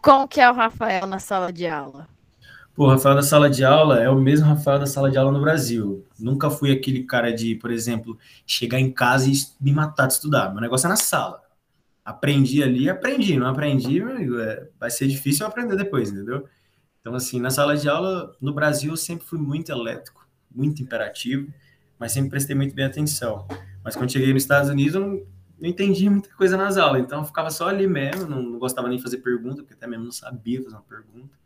Como 0.00 0.26
que 0.26 0.40
é 0.40 0.50
o 0.50 0.54
Rafael 0.54 1.06
na 1.06 1.18
sala 1.18 1.52
de 1.52 1.66
aula? 1.66 2.08
Pô, 2.74 2.86
o 2.86 2.90
Rafael 2.90 3.14
da 3.14 3.22
sala 3.22 3.48
de 3.48 3.64
aula 3.64 4.00
é 4.00 4.08
o 4.08 4.16
mesmo 4.16 4.46
Rafael 4.46 4.80
da 4.80 4.86
sala 4.86 5.10
de 5.10 5.16
aula 5.16 5.30
no 5.30 5.40
Brasil. 5.40 6.04
Nunca 6.18 6.50
fui 6.50 6.72
aquele 6.72 7.04
cara 7.04 7.32
de, 7.32 7.54
por 7.54 7.70
exemplo, 7.70 8.18
chegar 8.44 8.80
em 8.80 8.90
casa 8.90 9.30
e 9.30 9.34
me 9.60 9.72
matar 9.72 10.08
de 10.08 10.14
estudar. 10.14 10.50
Meu 10.52 10.60
negócio 10.60 10.86
é 10.86 10.88
na 10.88 10.96
sala. 10.96 11.43
Aprendi 12.04 12.62
ali, 12.62 12.88
aprendi. 12.88 13.36
Não 13.38 13.46
aprendi, 13.46 14.00
amigo, 14.00 14.38
é, 14.38 14.68
vai 14.78 14.90
ser 14.90 15.06
difícil 15.06 15.46
aprender 15.46 15.76
depois, 15.76 16.10
entendeu? 16.10 16.46
Então, 17.00 17.14
assim, 17.14 17.40
na 17.40 17.50
sala 17.50 17.76
de 17.76 17.88
aula, 17.88 18.34
no 18.40 18.52
Brasil, 18.52 18.90
eu 18.92 18.96
sempre 18.96 19.26
fui 19.26 19.38
muito 19.38 19.70
elétrico, 19.70 20.26
muito 20.54 20.82
imperativo, 20.82 21.52
mas 21.98 22.12
sempre 22.12 22.30
prestei 22.30 22.54
muito 22.54 22.74
bem 22.74 22.84
atenção. 22.84 23.46
Mas 23.82 23.96
quando 23.96 24.10
cheguei 24.12 24.32
nos 24.32 24.42
Estados 24.42 24.70
Unidos, 24.70 24.94
eu 24.94 25.00
não, 25.00 25.26
não 25.60 25.68
entendi 25.68 26.08
muita 26.08 26.30
coisa 26.34 26.56
nas 26.56 26.76
aulas. 26.76 27.02
Então, 27.02 27.20
eu 27.20 27.24
ficava 27.24 27.50
só 27.50 27.68
ali 27.68 27.86
mesmo, 27.86 28.26
não, 28.26 28.42
não 28.42 28.58
gostava 28.58 28.88
nem 28.88 28.96
de 28.96 29.02
fazer 29.02 29.18
pergunta, 29.18 29.56
porque 29.62 29.74
até 29.74 29.86
mesmo 29.86 30.04
não 30.04 30.12
sabia 30.12 30.62
fazer 30.62 30.76
uma 30.76 30.82
pergunta 30.82 31.44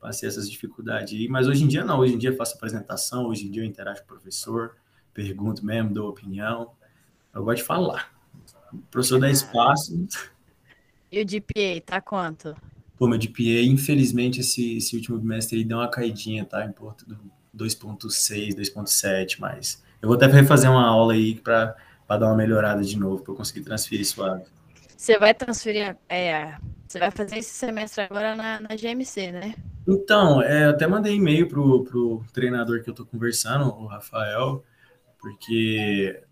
passei 0.00 0.28
essas 0.28 0.50
dificuldades 0.50 1.12
aí, 1.12 1.28
mas 1.28 1.46
hoje 1.46 1.62
em 1.62 1.68
dia 1.68 1.84
não, 1.84 1.98
hoje 1.98 2.14
em 2.14 2.18
dia 2.18 2.34
faço 2.34 2.56
apresentação, 2.56 3.26
hoje 3.26 3.46
em 3.46 3.50
dia 3.50 3.62
eu 3.62 3.66
interajo 3.66 4.00
com 4.00 4.06
o 4.06 4.08
professor, 4.08 4.74
pergunto 5.12 5.64
mesmo, 5.64 5.92
dou 5.92 6.08
opinião, 6.08 6.72
eu 7.34 7.44
gosto 7.44 7.58
de 7.58 7.64
falar. 7.64 8.10
O 8.72 8.78
professor 8.90 9.20
dá 9.20 9.30
espaço. 9.30 10.06
E 11.10 11.20
o 11.20 11.24
GPA, 11.24 11.80
tá 11.84 12.00
quanto? 12.00 12.56
Pô, 12.96 13.08
meu 13.08 13.18
GPA, 13.18 13.62
infelizmente, 13.62 14.40
esse, 14.40 14.76
esse 14.76 14.94
último 14.94 15.18
bimestre 15.18 15.58
aí 15.58 15.64
deu 15.64 15.78
uma 15.78 15.90
caidinha, 15.90 16.44
tá? 16.44 16.64
Em 16.64 16.72
porto 16.72 17.06
do 17.06 17.18
2.6, 17.56 18.54
2.7, 18.54 19.38
mas 19.40 19.82
eu 20.00 20.08
vou 20.08 20.16
até 20.16 20.26
refazer 20.26 20.70
uma 20.70 20.86
aula 20.86 21.14
aí 21.14 21.34
para 21.34 21.74
dar 22.08 22.26
uma 22.26 22.36
melhorada 22.36 22.82
de 22.82 22.98
novo, 22.98 23.22
para 23.22 23.32
eu 23.32 23.36
conseguir 23.36 23.62
transferir 23.62 24.06
suave. 24.06 24.44
Você 24.96 25.18
vai 25.18 25.34
transferir, 25.34 25.96
é, 26.08 26.54
você 26.86 26.98
vai 26.98 27.10
fazer 27.10 27.38
esse 27.38 27.54
semestre 27.54 28.04
agora 28.04 28.36
na, 28.36 28.60
na 28.60 28.76
GMC, 28.76 29.32
né? 29.32 29.54
Então, 29.88 30.42
é, 30.42 30.66
eu 30.66 30.70
até 30.70 30.86
mandei 30.86 31.14
e-mail 31.14 31.48
pro, 31.48 31.84
pro 31.84 32.24
treinador 32.32 32.82
que 32.82 32.90
eu 32.90 32.94
tô 32.94 33.04
conversando, 33.04 33.64
o 33.64 33.86
Rafael, 33.86 34.62
porque 35.18 36.22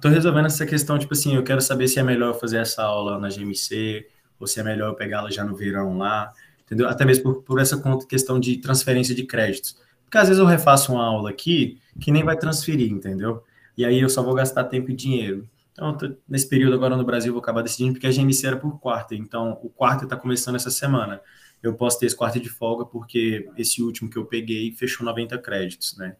tô 0.00 0.08
resolvendo 0.08 0.46
essa 0.46 0.66
questão, 0.66 0.98
tipo 0.98 1.14
assim, 1.14 1.34
eu 1.34 1.42
quero 1.42 1.60
saber 1.60 1.88
se 1.88 1.98
é 1.98 2.02
melhor 2.02 2.38
fazer 2.38 2.58
essa 2.58 2.82
aula 2.82 3.18
na 3.18 3.28
GMC, 3.28 4.06
ou 4.38 4.46
se 4.46 4.60
é 4.60 4.62
melhor 4.62 4.88
eu 4.88 4.94
pegá-la 4.94 5.30
já 5.30 5.44
no 5.44 5.56
verão 5.56 5.98
lá, 5.98 6.32
entendeu? 6.64 6.88
Até 6.88 7.04
mesmo 7.04 7.24
por, 7.24 7.42
por 7.42 7.60
essa 7.60 7.80
questão 8.08 8.38
de 8.38 8.58
transferência 8.58 9.14
de 9.14 9.24
créditos. 9.24 9.76
Porque 10.04 10.18
às 10.18 10.28
vezes 10.28 10.40
eu 10.40 10.46
refaço 10.46 10.92
uma 10.92 11.04
aula 11.04 11.30
aqui 11.30 11.80
que 12.00 12.10
nem 12.10 12.24
vai 12.24 12.36
transferir, 12.36 12.90
entendeu? 12.90 13.42
E 13.76 13.84
aí 13.84 14.00
eu 14.00 14.08
só 14.08 14.22
vou 14.22 14.34
gastar 14.34 14.64
tempo 14.64 14.90
e 14.90 14.94
dinheiro. 14.94 15.48
Então, 15.72 15.96
nesse 16.28 16.48
período 16.48 16.74
agora 16.74 16.96
no 16.96 17.04
Brasil, 17.04 17.30
eu 17.30 17.34
vou 17.34 17.42
acabar 17.42 17.62
decidindo, 17.62 17.92
porque 17.92 18.06
a 18.06 18.10
GMC 18.10 18.46
era 18.46 18.56
por 18.56 18.80
quarta. 18.80 19.14
Então, 19.14 19.58
o 19.62 19.68
quarto 19.68 20.04
está 20.04 20.16
começando 20.16 20.56
essa 20.56 20.70
semana. 20.70 21.20
Eu 21.62 21.74
posso 21.74 21.98
ter 21.98 22.06
esse 22.06 22.16
quarto 22.16 22.40
de 22.40 22.48
folga, 22.48 22.84
porque 22.84 23.48
esse 23.56 23.82
último 23.82 24.10
que 24.10 24.16
eu 24.16 24.24
peguei 24.24 24.72
fechou 24.72 25.06
90 25.06 25.38
créditos, 25.38 25.96
né? 25.96 26.16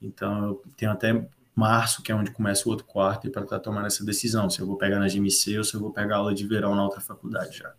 Então, 0.00 0.44
eu 0.44 0.62
tenho 0.76 0.92
até 0.92 1.26
março, 1.54 2.02
que 2.02 2.10
é 2.12 2.14
onde 2.14 2.30
começa 2.30 2.68
o 2.68 2.72
outro 2.72 2.86
quarto, 2.86 3.26
e 3.26 3.30
para 3.30 3.42
estar 3.42 3.58
tá 3.58 3.62
tomando 3.62 3.86
essa 3.86 4.04
decisão, 4.04 4.48
se 4.48 4.60
eu 4.60 4.66
vou 4.66 4.76
pegar 4.76 4.98
na 4.98 5.08
GMC 5.08 5.58
ou 5.58 5.64
se 5.64 5.74
eu 5.74 5.80
vou 5.80 5.92
pegar 5.92 6.16
aula 6.16 6.34
de 6.34 6.46
verão 6.46 6.74
na 6.74 6.84
outra 6.84 7.00
faculdade 7.00 7.58
já. 7.58 7.74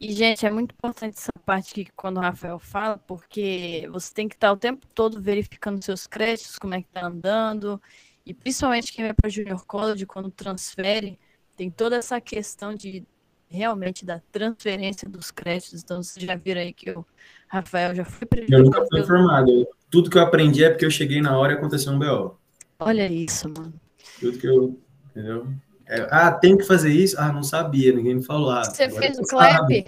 E, 0.00 0.12
gente, 0.12 0.44
é 0.44 0.50
muito 0.50 0.72
importante 0.72 1.16
essa 1.16 1.30
parte 1.44 1.74
que 1.74 1.86
quando 1.94 2.16
o 2.16 2.20
Rafael 2.20 2.58
fala, 2.58 2.98
porque 2.98 3.88
você 3.92 4.12
tem 4.12 4.28
que 4.28 4.34
estar 4.34 4.50
o 4.50 4.56
tempo 4.56 4.84
todo 4.92 5.20
verificando 5.20 5.82
seus 5.82 6.08
créditos, 6.08 6.58
como 6.58 6.74
é 6.74 6.82
que 6.82 6.88
tá 6.88 7.06
andando, 7.06 7.80
e 8.26 8.34
principalmente 8.34 8.92
quem 8.92 9.04
vai 9.04 9.14
para 9.14 9.30
Junior 9.30 9.64
College, 9.64 10.04
quando 10.06 10.30
transfere, 10.30 11.18
tem 11.56 11.70
toda 11.70 11.96
essa 11.96 12.20
questão 12.20 12.74
de 12.74 13.06
realmente 13.48 14.04
da 14.04 14.20
transferência 14.32 15.08
dos 15.08 15.30
créditos. 15.30 15.82
Então, 15.84 16.02
vocês 16.02 16.24
já 16.24 16.34
viram 16.34 16.62
aí 16.62 16.72
que 16.72 16.90
o 16.90 17.06
Rafael 17.46 17.94
já 17.94 18.04
foi 18.04 18.26
prejudicado. 18.26 18.60
Eu 18.60 18.64
nunca 18.64 18.86
fui 18.86 19.00
informado. 19.00 19.68
Tudo 19.90 20.10
que 20.10 20.16
eu 20.16 20.22
aprendi 20.22 20.64
é 20.64 20.70
porque 20.70 20.86
eu 20.86 20.90
cheguei 20.90 21.20
na 21.20 21.38
hora 21.38 21.52
e 21.52 21.56
aconteceu 21.56 21.92
um 21.92 21.98
BO. 21.98 22.41
Olha 22.86 23.10
isso, 23.10 23.48
mano. 23.48 23.72
Tudo 24.20 24.38
que 24.38 24.46
eu. 24.46 24.78
Entendeu? 25.10 25.46
É, 25.86 26.08
ah, 26.10 26.32
tem 26.32 26.56
que 26.56 26.64
fazer 26.64 26.90
isso? 26.90 27.18
Ah, 27.18 27.32
não 27.32 27.42
sabia, 27.42 27.92
ninguém 27.92 28.16
me 28.16 28.24
falou. 28.24 28.50
Ah, 28.50 28.64
Você 28.64 28.88
fez 28.88 29.18
o 29.18 29.22
clap? 29.22 29.58
Sabe. 29.58 29.86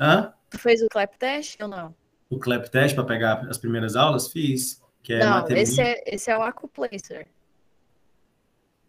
Hã? 0.00 0.32
Tu 0.50 0.58
fez 0.58 0.82
o 0.82 0.88
clap 0.88 1.16
test 1.18 1.60
ou 1.60 1.68
não? 1.68 1.94
O 2.30 2.38
clap 2.38 2.68
test 2.70 2.94
para 2.94 3.04
pegar 3.04 3.46
as 3.48 3.58
primeiras 3.58 3.96
aulas? 3.96 4.28
Fiz. 4.28 4.80
Que 5.02 5.14
é 5.14 5.18
não, 5.20 5.46
esse 5.48 5.80
é, 5.80 6.02
esse 6.06 6.30
é 6.30 6.36
o 6.36 6.42
Acuplacer. 6.42 7.28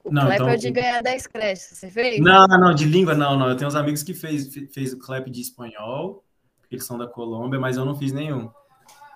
O 0.03 0.11
não, 0.11 0.23
clap 0.23 0.35
então... 0.35 0.49
é 0.49 0.55
de 0.55 0.71
ganhar 0.71 1.03
10 1.03 1.27
créditos, 1.27 1.77
você 1.77 1.91
fez? 1.91 2.19
Não, 2.19 2.47
não, 2.47 2.73
de 2.73 2.85
língua 2.85 3.13
não, 3.13 3.37
não. 3.37 3.49
Eu 3.49 3.57
tenho 3.57 3.67
uns 3.67 3.75
amigos 3.75 4.01
que 4.01 4.13
fez, 4.13 4.53
fez 4.73 4.93
o 4.93 4.99
clap 4.99 5.29
de 5.29 5.41
espanhol, 5.41 6.23
eles 6.71 6.85
são 6.85 6.97
da 6.97 7.07
Colômbia, 7.07 7.59
mas 7.59 7.77
eu 7.77 7.85
não 7.85 7.95
fiz 7.95 8.11
nenhum. 8.11 8.49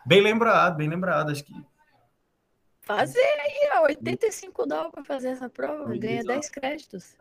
Bem 0.05 0.21
lembrado, 0.21 0.75
bem 0.75 0.89
lembrado, 0.89 1.31
acho 1.31 1.43
que. 1.43 1.53
Fazer 2.81 3.19
aí, 3.19 3.69
ó, 3.77 3.83
85 3.83 4.65
dólares 4.65 4.91
para 4.91 5.03
fazer 5.03 5.29
essa 5.29 5.49
prova, 5.49 5.95
ganha 5.97 6.23
10 6.23 6.49
créditos. 6.49 7.15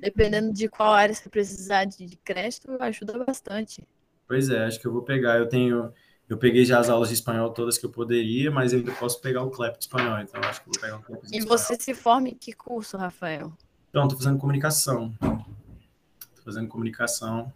Dependendo 0.00 0.52
de 0.52 0.68
qual 0.68 0.92
área 0.92 1.14
você 1.14 1.28
precisar 1.28 1.84
de 1.84 2.16
crédito, 2.24 2.76
ajuda 2.80 3.24
bastante. 3.24 3.86
Pois 4.26 4.50
é, 4.50 4.64
acho 4.64 4.80
que 4.80 4.86
eu 4.86 4.92
vou 4.92 5.02
pegar. 5.02 5.38
Eu 5.38 5.48
tenho 5.48 5.92
eu 6.28 6.36
peguei 6.36 6.64
já 6.64 6.80
as 6.80 6.88
aulas 6.88 7.08
de 7.08 7.14
espanhol 7.14 7.50
todas 7.50 7.78
que 7.78 7.86
eu 7.86 7.90
poderia, 7.90 8.50
mas 8.50 8.72
eu 8.72 8.80
ainda 8.80 8.92
posso 8.92 9.20
pegar 9.20 9.42
o 9.44 9.50
CLEP 9.50 9.78
de 9.78 9.84
espanhol, 9.84 10.18
então 10.18 10.40
acho 10.42 10.60
que 10.60 10.66
vou 10.66 10.80
pegar 10.80 10.96
o 10.96 11.02
CLEP 11.02 11.26
de 11.26 11.36
E 11.36 11.40
você 11.40 11.76
se 11.76 11.94
forma 11.94 12.28
em 12.28 12.34
que 12.34 12.52
curso, 12.52 12.96
Rafael? 12.96 13.52
Então, 13.88 14.02
estou 14.02 14.18
fazendo 14.18 14.38
comunicação. 14.38 15.14
Estou 15.22 16.44
fazendo 16.44 16.68
comunicação. 16.68 17.52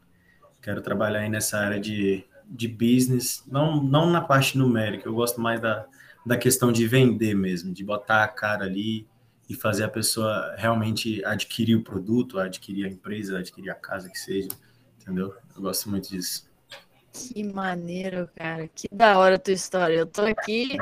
Quero 0.63 0.81
trabalhar 0.81 1.21
aí 1.21 1.29
nessa 1.29 1.59
área 1.59 1.81
de, 1.81 2.25
de 2.47 2.69
business, 2.69 3.43
não, 3.47 3.83
não 3.83 4.09
na 4.09 4.21
parte 4.21 4.57
numérica, 4.57 5.09
eu 5.09 5.15
gosto 5.15 5.41
mais 5.41 5.61
da, 5.61 5.87
da 6.25 6.37
questão 6.37 6.71
de 6.71 6.87
vender 6.87 7.35
mesmo, 7.35 7.73
de 7.73 7.85
botar 7.85 8.25
a 8.25 8.29
cara 8.29 8.64
ali 8.64 9.07
e 9.49 9.55
fazer 9.55 9.85
a 9.85 9.89
pessoa 9.89 10.55
realmente 10.57 11.25
adquirir 11.25 11.75
o 11.77 11.83
produto, 11.83 12.39
adquirir 12.39 12.85
a 12.85 12.89
empresa, 12.89 13.39
adquirir 13.39 13.71
a 13.71 13.75
casa 13.75 14.09
que 14.09 14.18
seja, 14.18 14.49
entendeu? 15.01 15.35
Eu 15.57 15.62
gosto 15.62 15.91
muito 15.91 16.09
disso. 16.09 16.49
Que 17.12 17.43
maneiro, 17.43 18.29
cara. 18.37 18.68
Que 18.68 18.89
da 18.93 19.18
hora 19.18 19.35
a 19.35 19.39
tua 19.39 19.53
história. 19.53 19.97
Eu 19.97 20.07
tô 20.07 20.23
aqui, 20.23 20.79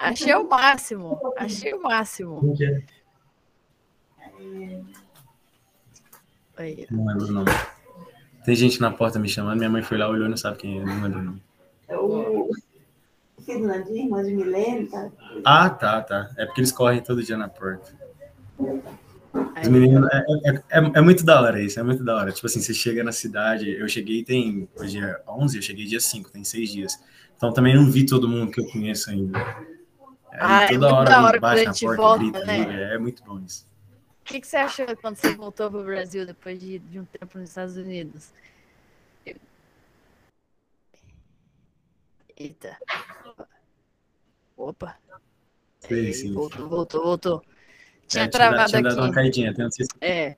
achei 0.00 0.34
o 0.34 0.48
máximo. 0.48 1.18
Achei 1.36 1.72
o 1.72 1.82
máximo. 1.82 2.56
Aí. 6.56 6.86
Não 6.90 7.06
lembro 7.06 7.26
o 7.26 7.32
nome. 7.32 7.50
Tem 8.44 8.56
gente 8.56 8.80
na 8.80 8.90
porta 8.90 9.18
me 9.18 9.28
chamando, 9.28 9.58
minha 9.58 9.70
mãe 9.70 9.82
foi 9.82 9.98
lá, 9.98 10.08
olhou 10.08 10.26
e 10.26 10.30
não 10.30 10.36
sabe 10.36 10.58
quem 10.58 10.80
é, 10.80 10.84
não 10.84 11.02
lembro 11.02 11.20
o 11.20 11.22
nome. 11.22 11.42
É 13.58 13.68
Fernandinho, 13.68 14.04
irmão 14.04 14.22
de 14.22 14.34
Milene, 14.34 14.86
tá? 14.86 15.10
Ah, 15.44 15.70
tá, 15.70 16.00
tá. 16.02 16.30
É 16.36 16.46
porque 16.46 16.60
eles 16.60 16.72
correm 16.72 17.00
todo 17.02 17.22
dia 17.22 17.36
na 17.36 17.48
porta. 17.48 17.92
Os 19.62 19.68
meninos, 19.68 20.08
é, 20.12 20.24
é, 20.44 20.54
é, 20.70 20.92
é, 20.96 21.00
muito 21.00 21.24
da 21.24 21.40
hora 21.40 21.60
isso, 21.60 21.78
é 21.78 21.82
muito 21.82 22.04
da 22.04 22.16
hora. 22.16 22.32
Tipo 22.32 22.46
assim, 22.46 22.60
você 22.60 22.72
chega 22.72 23.04
na 23.04 23.12
cidade, 23.12 23.70
eu 23.70 23.88
cheguei 23.88 24.24
tem, 24.24 24.68
hoje 24.76 24.98
é 24.98 25.20
11, 25.28 25.58
eu 25.58 25.62
cheguei 25.62 25.84
dia 25.84 26.00
5, 26.00 26.30
tem 26.30 26.44
seis 26.44 26.70
dias. 26.70 26.98
Então 27.36 27.52
também 27.52 27.74
não 27.74 27.90
vi 27.90 28.04
todo 28.04 28.28
mundo 28.28 28.50
que 28.50 28.60
eu 28.60 28.66
conheço 28.66 29.10
ainda. 29.10 29.38
É, 30.32 30.38
ah, 30.40 30.64
é 30.64 30.68
toda 30.68 30.88
é 30.88 30.92
hora, 30.92 31.22
hora 31.22 31.40
baixa 31.40 31.64
na 31.64 31.72
porta, 31.72 31.96
volta, 31.96 32.18
grita, 32.18 32.44
né? 32.44 32.94
é 32.94 32.98
muito 32.98 33.22
bom 33.24 33.40
isso. 33.40 33.66
O 34.22 34.24
que, 34.24 34.40
que, 34.40 34.46
você 34.46 34.56
achou 34.58 34.86
quando 35.00 35.16
você 35.16 35.34
voltou 35.34 35.70
para 35.70 35.80
o 35.80 35.84
Brasil 35.84 36.26
depois 36.26 36.60
de, 36.60 36.78
de, 36.80 37.00
um 37.00 37.04
tempo 37.04 37.38
nos 37.38 37.48
Estados 37.48 37.76
Unidos? 37.76 38.30
Eita. 42.38 42.76
Opa. 44.56 44.96
Sim, 45.80 46.12
sim. 46.12 46.32
Voltou, 46.32 46.68
voltou, 46.68 47.02
voltou. 47.02 47.42
Tinha 48.06 48.24
é, 48.24 48.28
travado 48.28 48.70
tinha, 48.70 48.82
dado 48.82 49.00
uma 49.00 49.12
caidinha. 49.12 49.52
Tem 49.52 49.66
é. 50.00 50.36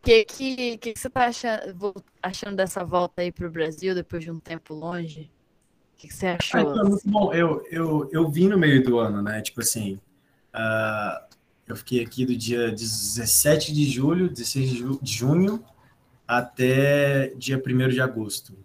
O 0.00 0.02
que, 0.02 0.24
que, 0.24 0.78
que, 0.78 0.98
você 0.98 1.10
tá 1.10 1.26
achando, 1.26 2.04
achando 2.22 2.56
dessa 2.56 2.84
volta 2.84 3.22
aí 3.22 3.32
para 3.32 3.46
o 3.46 3.50
Brasil 3.50 3.94
depois 3.94 4.22
de 4.22 4.30
um 4.30 4.38
tempo 4.38 4.74
longe? 4.74 5.30
O 5.94 5.98
que, 5.98 6.08
que 6.08 6.14
você 6.14 6.28
achou? 6.28 6.60
Ah, 6.60 6.62
então, 6.62 6.88
muito 6.88 7.08
bom. 7.08 7.34
Eu, 7.34 7.66
eu, 7.70 8.08
eu 8.12 8.30
vim 8.30 8.48
no 8.48 8.58
meio 8.58 8.82
do 8.82 8.98
ano, 8.98 9.22
né? 9.22 9.42
Tipo 9.42 9.60
assim, 9.60 10.00
uh, 10.54 11.24
eu 11.66 11.76
fiquei 11.76 12.02
aqui 12.02 12.24
do 12.24 12.34
dia 12.34 12.70
17 12.70 13.72
de 13.74 13.84
julho, 13.84 14.30
16 14.30 14.70
de 15.02 15.12
junho, 15.12 15.62
até 16.26 17.28
dia 17.36 17.62
1 17.64 17.88
de 17.88 18.00
agosto. 18.00 18.56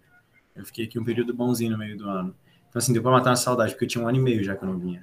Eu 0.55 0.65
fiquei 0.65 0.85
aqui 0.85 0.97
um 0.97 1.03
período 1.03 1.33
bonzinho 1.33 1.71
no 1.71 1.77
meio 1.77 1.97
do 1.97 2.09
ano. 2.09 2.35
Então, 2.75 2.83
assim, 2.83 2.91
deu 2.91 3.01
para 3.01 3.11
matar 3.11 3.29
uma 3.29 3.37
saudade, 3.37 3.71
porque 3.71 3.85
eu 3.85 3.87
tinha 3.87 4.03
um 4.03 4.07
ano 4.09 4.17
e 4.17 4.19
meio 4.19 4.43
já 4.43 4.53
que 4.53 4.61
eu 4.61 4.67
não 4.67 4.77
vinha. 4.77 5.01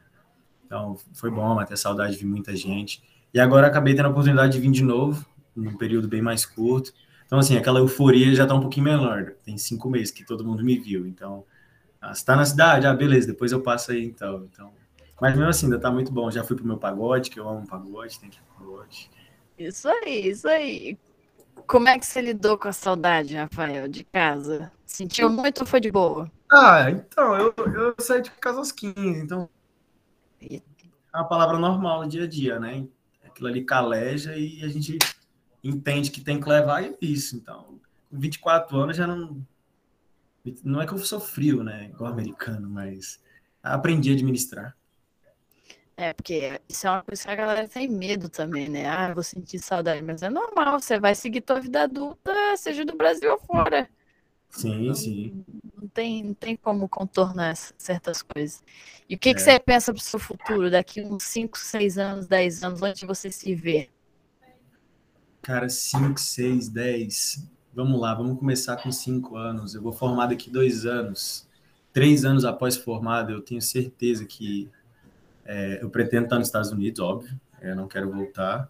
Então, 0.66 0.94
foi 1.14 1.30
bom 1.30 1.54
matar 1.54 1.74
saudade, 1.78 2.18
vi 2.18 2.26
muita 2.26 2.54
gente. 2.54 3.02
E 3.32 3.40
agora 3.40 3.66
acabei 3.66 3.94
tendo 3.94 4.04
a 4.04 4.10
oportunidade 4.10 4.52
de 4.52 4.60
vir 4.60 4.70
de 4.70 4.84
novo, 4.84 5.24
num 5.56 5.74
período 5.78 6.06
bem 6.06 6.20
mais 6.20 6.44
curto. 6.44 6.92
Então, 7.24 7.38
assim, 7.38 7.56
aquela 7.56 7.78
euforia 7.78 8.34
já 8.34 8.42
está 8.42 8.54
um 8.54 8.60
pouquinho 8.60 8.84
menor. 8.84 9.32
Tem 9.42 9.56
cinco 9.56 9.88
meses 9.88 10.10
que 10.10 10.22
todo 10.22 10.44
mundo 10.44 10.62
me 10.62 10.78
viu. 10.78 11.06
Então, 11.06 11.46
ah, 11.98 12.14
você 12.14 12.22
tá 12.22 12.36
na 12.36 12.44
cidade? 12.44 12.86
Ah, 12.86 12.92
beleza, 12.92 13.28
depois 13.28 13.52
eu 13.52 13.62
passo 13.62 13.92
aí, 13.92 14.04
então. 14.04 14.46
então. 14.52 14.70
Mas 15.18 15.34
mesmo 15.34 15.48
assim, 15.48 15.64
ainda 15.64 15.80
tá 15.80 15.90
muito 15.90 16.12
bom. 16.12 16.30
Já 16.30 16.44
fui 16.44 16.54
pro 16.54 16.66
meu 16.66 16.76
pagode, 16.76 17.30
que 17.30 17.40
eu 17.40 17.48
amo 17.48 17.66
pagode, 17.66 18.20
tem 18.20 18.28
que 18.28 18.36
ir 18.36 18.42
pro 18.42 18.66
pagode. 18.66 19.10
Isso 19.58 19.88
aí, 19.88 20.28
isso 20.28 20.46
aí. 20.46 20.98
Como 21.66 21.88
é 21.88 21.98
que 21.98 22.04
você 22.04 22.20
lidou 22.20 22.58
com 22.58 22.68
a 22.68 22.72
saudade, 22.72 23.34
Rafael, 23.34 23.88
de 23.88 24.04
casa? 24.04 24.70
Sentiu 24.84 25.30
muito 25.30 25.60
ou 25.60 25.66
foi 25.66 25.80
de 25.80 25.90
boa? 25.90 26.30
Ah, 26.52 26.90
então, 26.90 27.34
eu, 27.34 27.54
eu 27.56 27.94
saí 27.98 28.20
de 28.20 28.30
casa 28.32 28.58
aos 28.58 28.70
15, 28.70 29.00
então. 29.00 29.48
É 30.40 30.60
uma 31.14 31.28
palavra 31.28 31.58
normal 31.58 32.02
no 32.02 32.08
dia 32.08 32.24
a 32.24 32.26
dia, 32.26 32.60
né? 32.60 32.86
aquilo 33.32 33.48
ali 33.48 33.64
caleja 33.64 34.36
e 34.36 34.62
a 34.62 34.68
gente 34.68 34.98
entende 35.64 36.10
que 36.10 36.20
tem 36.20 36.40
que 36.40 36.48
levar 36.48 36.84
é 36.84 36.94
isso. 37.00 37.36
Então, 37.36 37.80
com 38.10 38.18
24 38.18 38.76
anos 38.78 38.96
já 38.96 39.06
não. 39.06 39.44
Não 40.64 40.82
é 40.82 40.86
que 40.86 40.92
eu 40.92 40.98
sou 40.98 41.20
frio, 41.20 41.62
né? 41.62 41.86
Igual 41.86 42.12
americano, 42.12 42.68
mas 42.68 43.20
aprendi 43.62 44.10
a 44.10 44.14
administrar. 44.14 44.76
É, 45.96 46.12
porque 46.12 46.60
isso 46.68 46.86
é 46.86 46.90
uma 46.90 47.02
coisa 47.02 47.22
que 47.22 47.30
a 47.30 47.34
galera 47.34 47.68
tem 47.68 47.88
medo 47.88 48.28
também, 48.28 48.68
né? 48.68 48.88
Ah, 48.88 49.14
vou 49.14 49.22
sentir 49.22 49.60
saudade, 49.60 50.02
mas 50.02 50.22
é 50.22 50.28
normal, 50.28 50.80
você 50.80 50.98
vai 50.98 51.14
seguir 51.14 51.42
tua 51.42 51.60
vida 51.60 51.82
adulta, 51.82 52.32
seja 52.56 52.84
do 52.84 52.96
Brasil 52.96 53.30
ou 53.30 53.38
fora. 53.38 53.88
Sim, 54.52 54.86
não, 54.86 54.94
sim. 54.94 55.44
Não 55.74 55.88
tem, 55.88 56.22
não 56.22 56.34
tem 56.34 56.54
como 56.56 56.88
contornar 56.88 57.56
certas 57.56 58.22
coisas. 58.22 58.62
E 59.08 59.14
o 59.14 59.18
que, 59.18 59.30
é. 59.30 59.34
que 59.34 59.40
você 59.40 59.58
pensa 59.58 59.92
para 59.92 60.00
o 60.00 60.02
seu 60.02 60.20
futuro, 60.20 60.70
daqui 60.70 61.02
uns 61.02 61.24
5, 61.24 61.58
6 61.58 61.98
anos, 61.98 62.26
10 62.26 62.62
anos, 62.62 62.82
onde 62.82 63.06
você 63.06 63.32
se 63.32 63.54
vê? 63.54 63.88
Cara, 65.40 65.68
5, 65.68 66.20
6, 66.20 66.68
10. 66.68 67.48
vamos 67.74 67.98
lá, 67.98 68.14
vamos 68.14 68.38
começar 68.38 68.76
com 68.76 68.92
cinco 68.92 69.36
anos. 69.36 69.74
Eu 69.74 69.82
vou 69.82 69.92
formar 69.92 70.26
daqui 70.26 70.50
dois 70.50 70.84
anos. 70.84 71.48
Três 71.92 72.24
anos 72.24 72.44
após 72.44 72.76
formado, 72.76 73.32
eu 73.32 73.40
tenho 73.40 73.60
certeza 73.60 74.24
que 74.24 74.70
é, 75.44 75.82
eu 75.82 75.90
pretendo 75.90 76.24
estar 76.24 76.38
nos 76.38 76.48
Estados 76.48 76.70
Unidos, 76.70 77.00
óbvio. 77.00 77.40
Eu 77.60 77.74
não 77.74 77.88
quero 77.88 78.10
voltar. 78.10 78.68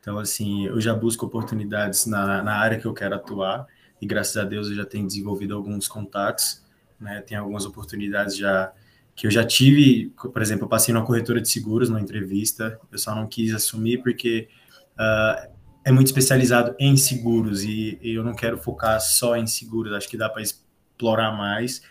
Então, 0.00 0.18
assim, 0.18 0.66
eu 0.66 0.80
já 0.80 0.94
busco 0.94 1.26
oportunidades 1.26 2.06
na, 2.06 2.42
na 2.42 2.56
área 2.56 2.78
que 2.78 2.86
eu 2.86 2.94
quero 2.94 3.14
atuar 3.14 3.66
e 4.00 4.06
graças 4.06 4.36
a 4.36 4.44
Deus 4.44 4.68
eu 4.68 4.74
já 4.74 4.84
tenho 4.84 5.06
desenvolvido 5.06 5.54
alguns 5.54 5.88
contatos, 5.88 6.64
né? 7.00 7.20
Tem 7.22 7.36
algumas 7.36 7.64
oportunidades 7.64 8.36
já 8.36 8.72
que 9.14 9.26
eu 9.26 9.30
já 9.32 9.44
tive, 9.44 10.12
por 10.16 10.40
exemplo, 10.40 10.64
eu 10.64 10.68
passei 10.68 10.94
numa 10.94 11.04
corretora 11.04 11.40
de 11.40 11.48
seguros, 11.48 11.88
numa 11.88 12.00
entrevista, 12.00 12.78
eu 12.92 12.98
só 12.98 13.12
não 13.16 13.26
quis 13.26 13.52
assumir 13.52 14.00
porque 14.00 14.48
uh, 14.94 15.50
é 15.84 15.90
muito 15.90 16.06
especializado 16.06 16.76
em 16.78 16.96
seguros 16.96 17.64
e, 17.64 17.98
e, 18.00 18.14
eu 18.14 18.22
não 18.22 18.32
quero 18.32 18.58
focar 18.58 19.00
só 19.00 19.36
em 19.36 19.46
seguros, 19.46 19.92
acho 19.92 20.08
que 20.08 20.16
dá 20.16 20.28
para 20.28 20.42
explorar 20.42 21.32
mais. 21.36 21.82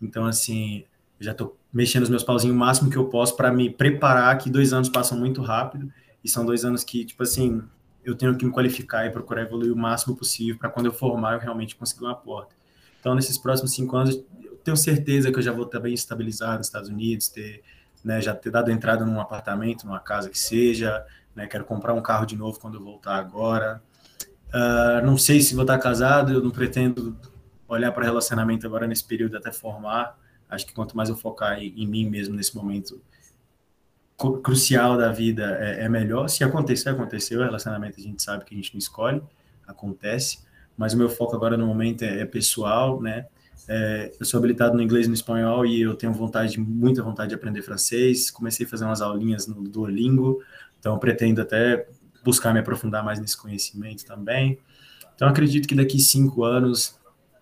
Então, 0.00 0.26
assim, 0.26 0.84
já 1.20 1.30
estou 1.30 1.56
mexendo 1.72 2.02
os 2.02 2.10
meus 2.10 2.24
pauzinhos 2.24 2.56
o 2.56 2.58
máximo 2.58 2.90
que 2.90 2.96
eu 2.96 3.04
posso 3.04 3.36
para 3.36 3.52
me 3.52 3.70
preparar, 3.70 4.36
que 4.38 4.50
dois 4.50 4.72
anos 4.72 4.88
passam 4.88 5.16
muito 5.16 5.40
rápido 5.40 5.92
e 6.24 6.28
são 6.28 6.44
dois 6.44 6.64
anos 6.64 6.82
que, 6.82 7.04
tipo 7.04 7.22
assim, 7.22 7.62
eu 8.04 8.14
tenho 8.14 8.36
que 8.36 8.44
me 8.44 8.50
qualificar 8.50 9.06
e 9.06 9.10
procurar 9.10 9.42
evoluir 9.42 9.72
o 9.72 9.76
máximo 9.76 10.16
possível 10.16 10.58
para 10.58 10.68
quando 10.68 10.86
eu 10.86 10.92
formar 10.92 11.34
eu 11.34 11.40
realmente 11.40 11.76
conseguir 11.76 12.04
uma 12.04 12.14
porta. 12.14 12.54
Então, 12.98 13.14
nesses 13.14 13.38
próximos 13.38 13.72
cinco 13.72 13.96
anos, 13.96 14.22
eu 14.42 14.56
tenho 14.64 14.76
certeza 14.76 15.30
que 15.30 15.38
eu 15.38 15.42
já 15.42 15.52
vou 15.52 15.64
estar 15.64 15.80
bem 15.80 15.94
estabilizado 15.94 16.58
nos 16.58 16.66
Estados 16.66 16.88
Unidos, 16.88 17.28
ter, 17.28 17.62
né, 18.04 18.20
já 18.20 18.34
ter 18.34 18.50
dado 18.50 18.70
entrada 18.70 19.04
num 19.04 19.20
apartamento, 19.20 19.86
numa 19.86 20.00
casa 20.00 20.28
que 20.28 20.38
seja, 20.38 21.04
né, 21.34 21.46
quero 21.46 21.64
comprar 21.64 21.94
um 21.94 22.02
carro 22.02 22.26
de 22.26 22.36
novo 22.36 22.58
quando 22.60 22.74
eu 22.74 22.82
voltar 22.82 23.16
agora. 23.16 23.82
Uh, 24.48 25.04
não 25.04 25.16
sei 25.16 25.40
se 25.40 25.54
vou 25.54 25.62
estar 25.62 25.78
casado, 25.78 26.32
eu 26.32 26.42
não 26.42 26.50
pretendo 26.50 27.16
olhar 27.66 27.90
para 27.90 28.04
relacionamento 28.04 28.66
agora 28.66 28.86
nesse 28.86 29.04
período 29.04 29.36
até 29.36 29.50
formar. 29.50 30.18
Acho 30.48 30.66
que 30.66 30.74
quanto 30.74 30.96
mais 30.96 31.08
eu 31.08 31.16
focar 31.16 31.58
em, 31.58 31.72
em 31.76 31.86
mim 31.86 32.08
mesmo 32.08 32.34
nesse 32.34 32.54
momento, 32.54 33.00
crucial 34.42 34.96
da 34.96 35.10
vida 35.10 35.58
é, 35.60 35.84
é, 35.84 35.88
melhor. 35.88 36.28
Se 36.28 36.44
acontecer, 36.44 36.90
aconteceu. 36.90 37.40
O 37.40 37.44
relacionamento 37.44 37.98
a 37.98 38.02
gente 38.02 38.22
sabe 38.22 38.44
que 38.44 38.54
a 38.54 38.56
gente 38.56 38.72
não 38.74 38.78
escolhe, 38.78 39.22
acontece. 39.66 40.40
Mas 40.76 40.94
o 40.94 40.98
meu 40.98 41.08
foco 41.08 41.34
agora 41.36 41.56
no 41.56 41.66
momento 41.66 42.02
é, 42.02 42.20
é 42.20 42.24
pessoal, 42.24 43.00
né? 43.00 43.26
É, 43.68 44.12
eu 44.18 44.26
sou 44.26 44.38
habilitado 44.38 44.76
no 44.76 44.82
inglês 44.82 45.06
e 45.06 45.08
no 45.08 45.14
espanhol 45.14 45.64
e 45.64 45.82
eu 45.82 45.94
tenho 45.94 46.12
vontade, 46.12 46.58
muita 46.58 47.02
vontade 47.02 47.28
de 47.30 47.34
aprender 47.34 47.62
francês. 47.62 48.30
Comecei 48.30 48.66
a 48.66 48.68
fazer 48.68 48.84
umas 48.84 49.00
aulinhas 49.00 49.46
no 49.46 49.62
Duolingo, 49.62 50.42
então 50.78 50.98
pretendo 50.98 51.40
até 51.40 51.86
buscar 52.24 52.52
me 52.52 52.60
aprofundar 52.60 53.04
mais 53.04 53.20
nesse 53.20 53.36
conhecimento 53.36 54.04
também. 54.04 54.58
Então 55.14 55.28
acredito 55.28 55.68
que 55.68 55.74
daqui 55.74 56.00
cinco 56.00 56.44
anos 56.44 56.98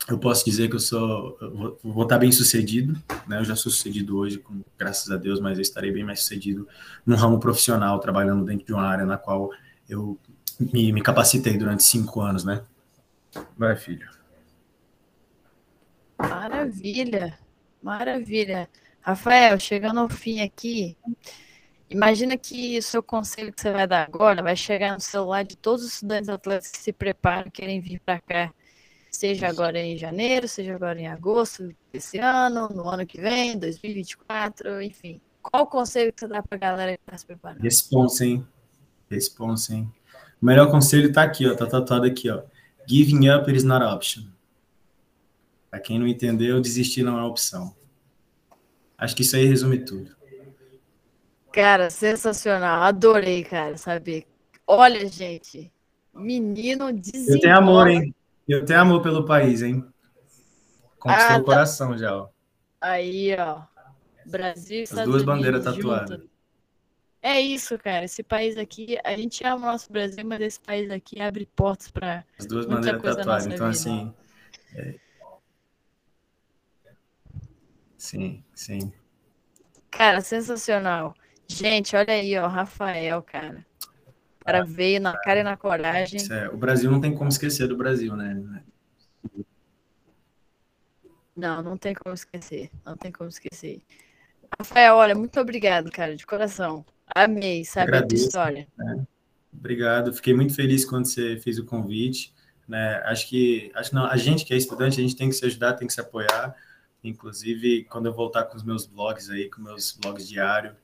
eu 0.09 0.19
posso 0.19 0.45
dizer 0.45 0.69
que 0.69 0.77
eu 0.77 0.81
sou 0.81 1.37
eu 1.41 1.79
vou, 1.83 2.03
estar 2.03 2.19
bem 2.19 2.33
sucedido, 2.33 3.01
né? 3.27 3.39
Eu 3.39 3.45
já 3.45 3.55
sou 3.55 3.71
sucedido 3.71 4.17
hoje, 4.17 4.39
com, 4.39 4.63
graças 4.79 5.11
a 5.11 5.17
Deus, 5.17 5.41
mas 5.41 5.59
eu 5.59 5.63
estarei 5.63 5.93
bem 5.93 6.05
mais 6.05 6.21
sucedido 6.21 6.67
no 7.05 7.17
ramo 7.17 7.39
profissional, 7.39 7.99
trabalhando 8.01 8.45
dentro 8.45 8.67
de 8.67 8.73
uma 8.73 8.87
área 8.87 9.05
na 9.05 9.19
qual 9.19 9.51
eu 9.89 10.19
me, 10.59 10.93
me 10.93 11.03
capacitei 11.03 11.57
durante 11.57 11.83
cinco 11.83 12.21
anos, 12.21 12.45
né? 12.45 12.63
Vai, 13.57 13.77
filho. 13.77 14.09
Maravilha, 16.19 17.39
maravilha. 17.83 18.69
Rafael, 19.01 19.59
chegando 19.59 20.01
ao 20.01 20.09
fim 20.09 20.41
aqui, 20.41 20.97
imagina 21.89 22.37
que 22.37 22.79
o 22.79 22.83
seu 22.83 23.03
conselho 23.03 23.53
que 23.53 23.61
você 23.61 23.71
vai 23.71 23.87
dar 23.87 24.05
agora 24.05 24.43
vai 24.43 24.57
chegar 24.57 24.95
no 24.95 25.01
celular 25.01 25.45
de 25.45 25.57
todos 25.57 25.85
os 25.85 25.95
estudantes 25.95 26.29
atletas 26.29 26.71
que 26.71 26.79
se 26.79 26.93
preparam, 26.93 27.51
querem 27.51 27.81
vir 27.81 28.01
para 28.01 28.21
cá 28.21 28.53
seja 29.21 29.49
agora 29.49 29.79
em 29.79 29.99
janeiro, 29.99 30.49
seja 30.49 30.75
agora 30.75 30.99
em 30.99 31.07
agosto 31.07 31.77
desse 31.93 32.17
ano, 32.17 32.71
no 32.71 32.89
ano 32.89 33.07
que 33.07 33.21
vem, 33.21 33.59
2024, 33.59 34.81
enfim. 34.81 35.21
Qual 35.43 35.65
o 35.65 35.67
conselho 35.67 36.11
que 36.11 36.21
você 36.21 36.27
dá 36.27 36.43
para 36.43 36.57
a 36.57 36.59
galera 36.59 36.97
que 36.97 37.03
está 37.03 37.19
se 37.19 37.27
preparando? 37.27 37.61
Responsem. 37.61 38.47
Responsem. 39.11 39.83
O 40.41 40.47
melhor 40.47 40.71
conselho 40.71 41.09
está 41.09 41.23
aqui, 41.23 41.47
ó, 41.47 41.55
tá 41.55 41.67
tatuado 41.67 42.07
aqui, 42.07 42.31
ó. 42.31 42.43
Giving 42.87 43.29
up 43.29 43.53
is 43.53 43.63
not 43.63 43.85
option. 43.85 44.23
Para 45.71 45.81
quem 45.81 45.99
não 45.99 46.09
entendeu, 46.09 46.59
desistir 46.59 47.03
não 47.03 47.19
é 47.19 47.23
opção. 47.23 47.77
Acho 48.97 49.15
que 49.15 49.21
isso 49.21 49.37
aí 49.37 49.45
resume 49.45 49.85
tudo. 49.85 50.17
Cara, 51.53 51.91
sensacional. 51.91 52.85
Adorei, 52.85 53.45
cara, 53.45 53.77
saber. 53.77 54.27
Olha, 54.67 55.07
gente, 55.07 55.71
menino 56.15 56.91
desenrola. 56.91 57.37
Eu 57.37 57.41
tenho 57.41 57.57
amor, 57.59 57.87
hein? 57.89 58.15
Eu 58.51 58.65
tenho 58.65 58.81
amor 58.81 59.01
pelo 59.01 59.25
país, 59.25 59.63
hein? 59.63 59.87
Conquistou 60.99 61.27
ah, 61.27 61.35
tá. 61.35 61.39
o 61.39 61.45
coração 61.45 61.97
já, 61.97 62.17
ó. 62.17 62.29
Aí, 62.81 63.37
ó. 63.39 63.63
Brasil, 64.27 64.83
As 64.83 65.05
duas 65.05 65.23
bandeiras 65.23 65.63
tatuadas. 65.63 66.21
É 67.23 67.41
isso, 67.41 67.79
cara. 67.79 68.07
Esse 68.07 68.25
país 68.25 68.57
aqui, 68.57 68.99
a 69.05 69.17
gente 69.17 69.47
ama 69.47 69.69
o 69.69 69.73
nosso 69.73 69.93
Brasil, 69.93 70.25
mas 70.27 70.41
esse 70.41 70.59
país 70.59 70.91
aqui 70.91 71.21
abre 71.21 71.47
portas 71.55 71.93
para 71.93 72.25
as 72.37 72.47
duas 72.47 72.67
bandeiras 72.67 73.01
tatuadas. 73.01 73.47
Então, 73.47 73.57
vida. 73.57 73.69
assim. 73.69 74.15
É... 74.75 74.95
Sim, 77.97 78.43
sim. 78.53 78.93
Cara, 79.93 80.21
sensacional. 80.23 81.15
Gente, 81.47 81.95
olha 81.95 82.15
aí, 82.15 82.37
ó, 82.37 82.49
Rafael, 82.49 83.23
cara. 83.23 83.65
Cara 84.51 84.65
veio 84.65 85.01
na 85.01 85.17
cara 85.17 85.41
e 85.41 85.43
na 85.45 85.57
coragem. 85.57 86.21
É, 86.31 86.49
o 86.49 86.57
Brasil 86.57 86.91
não 86.91 87.01
tem 87.01 87.15
como 87.15 87.29
esquecer 87.29 87.69
do 87.69 87.77
Brasil, 87.77 88.17
né? 88.17 88.43
Não, 91.37 91.63
não 91.63 91.77
tem 91.77 91.95
como 91.95 92.15
esquecer. 92.15 92.69
Não 92.85 92.97
tem 92.97 93.13
como 93.13 93.31
esquecer. 93.31 93.81
Rafael, 94.59 94.97
olha, 94.97 95.15
muito 95.15 95.39
obrigado, 95.41 95.91
cara, 95.91 96.17
de 96.17 96.27
coração. 96.27 96.85
Amei 97.15 97.65
saber 97.65 97.97
a 97.97 98.07
tua 98.07 98.17
história. 98.17 98.67
Né? 98.77 99.07
Obrigado. 99.53 100.13
Fiquei 100.13 100.35
muito 100.35 100.55
feliz 100.55 100.85
quando 100.85 101.07
você 101.07 101.37
fez 101.37 101.59
o 101.59 101.65
convite. 101.65 102.35
Né? 102.67 102.97
Acho 103.05 103.29
que 103.29 103.71
acho 103.75 103.95
não, 103.95 104.05
a 104.05 104.17
gente 104.17 104.45
que 104.45 104.53
é 104.53 104.57
estudante, 104.57 104.99
a 104.99 105.03
gente 105.03 105.17
tem 105.17 105.29
que 105.29 105.35
se 105.35 105.45
ajudar, 105.47 105.75
tem 105.75 105.87
que 105.87 105.95
se 105.95 106.01
apoiar. 106.01 106.55
Inclusive, 107.03 107.85
quando 107.85 108.07
eu 108.07 108.13
voltar 108.13 108.45
com 108.45 108.57
os 108.57 108.65
meus 108.65 108.85
blogs 108.85 109.31
aí, 109.31 109.49
com 109.49 109.63
meus 109.63 109.93
blogs 109.93 110.29
diários, 110.29 110.75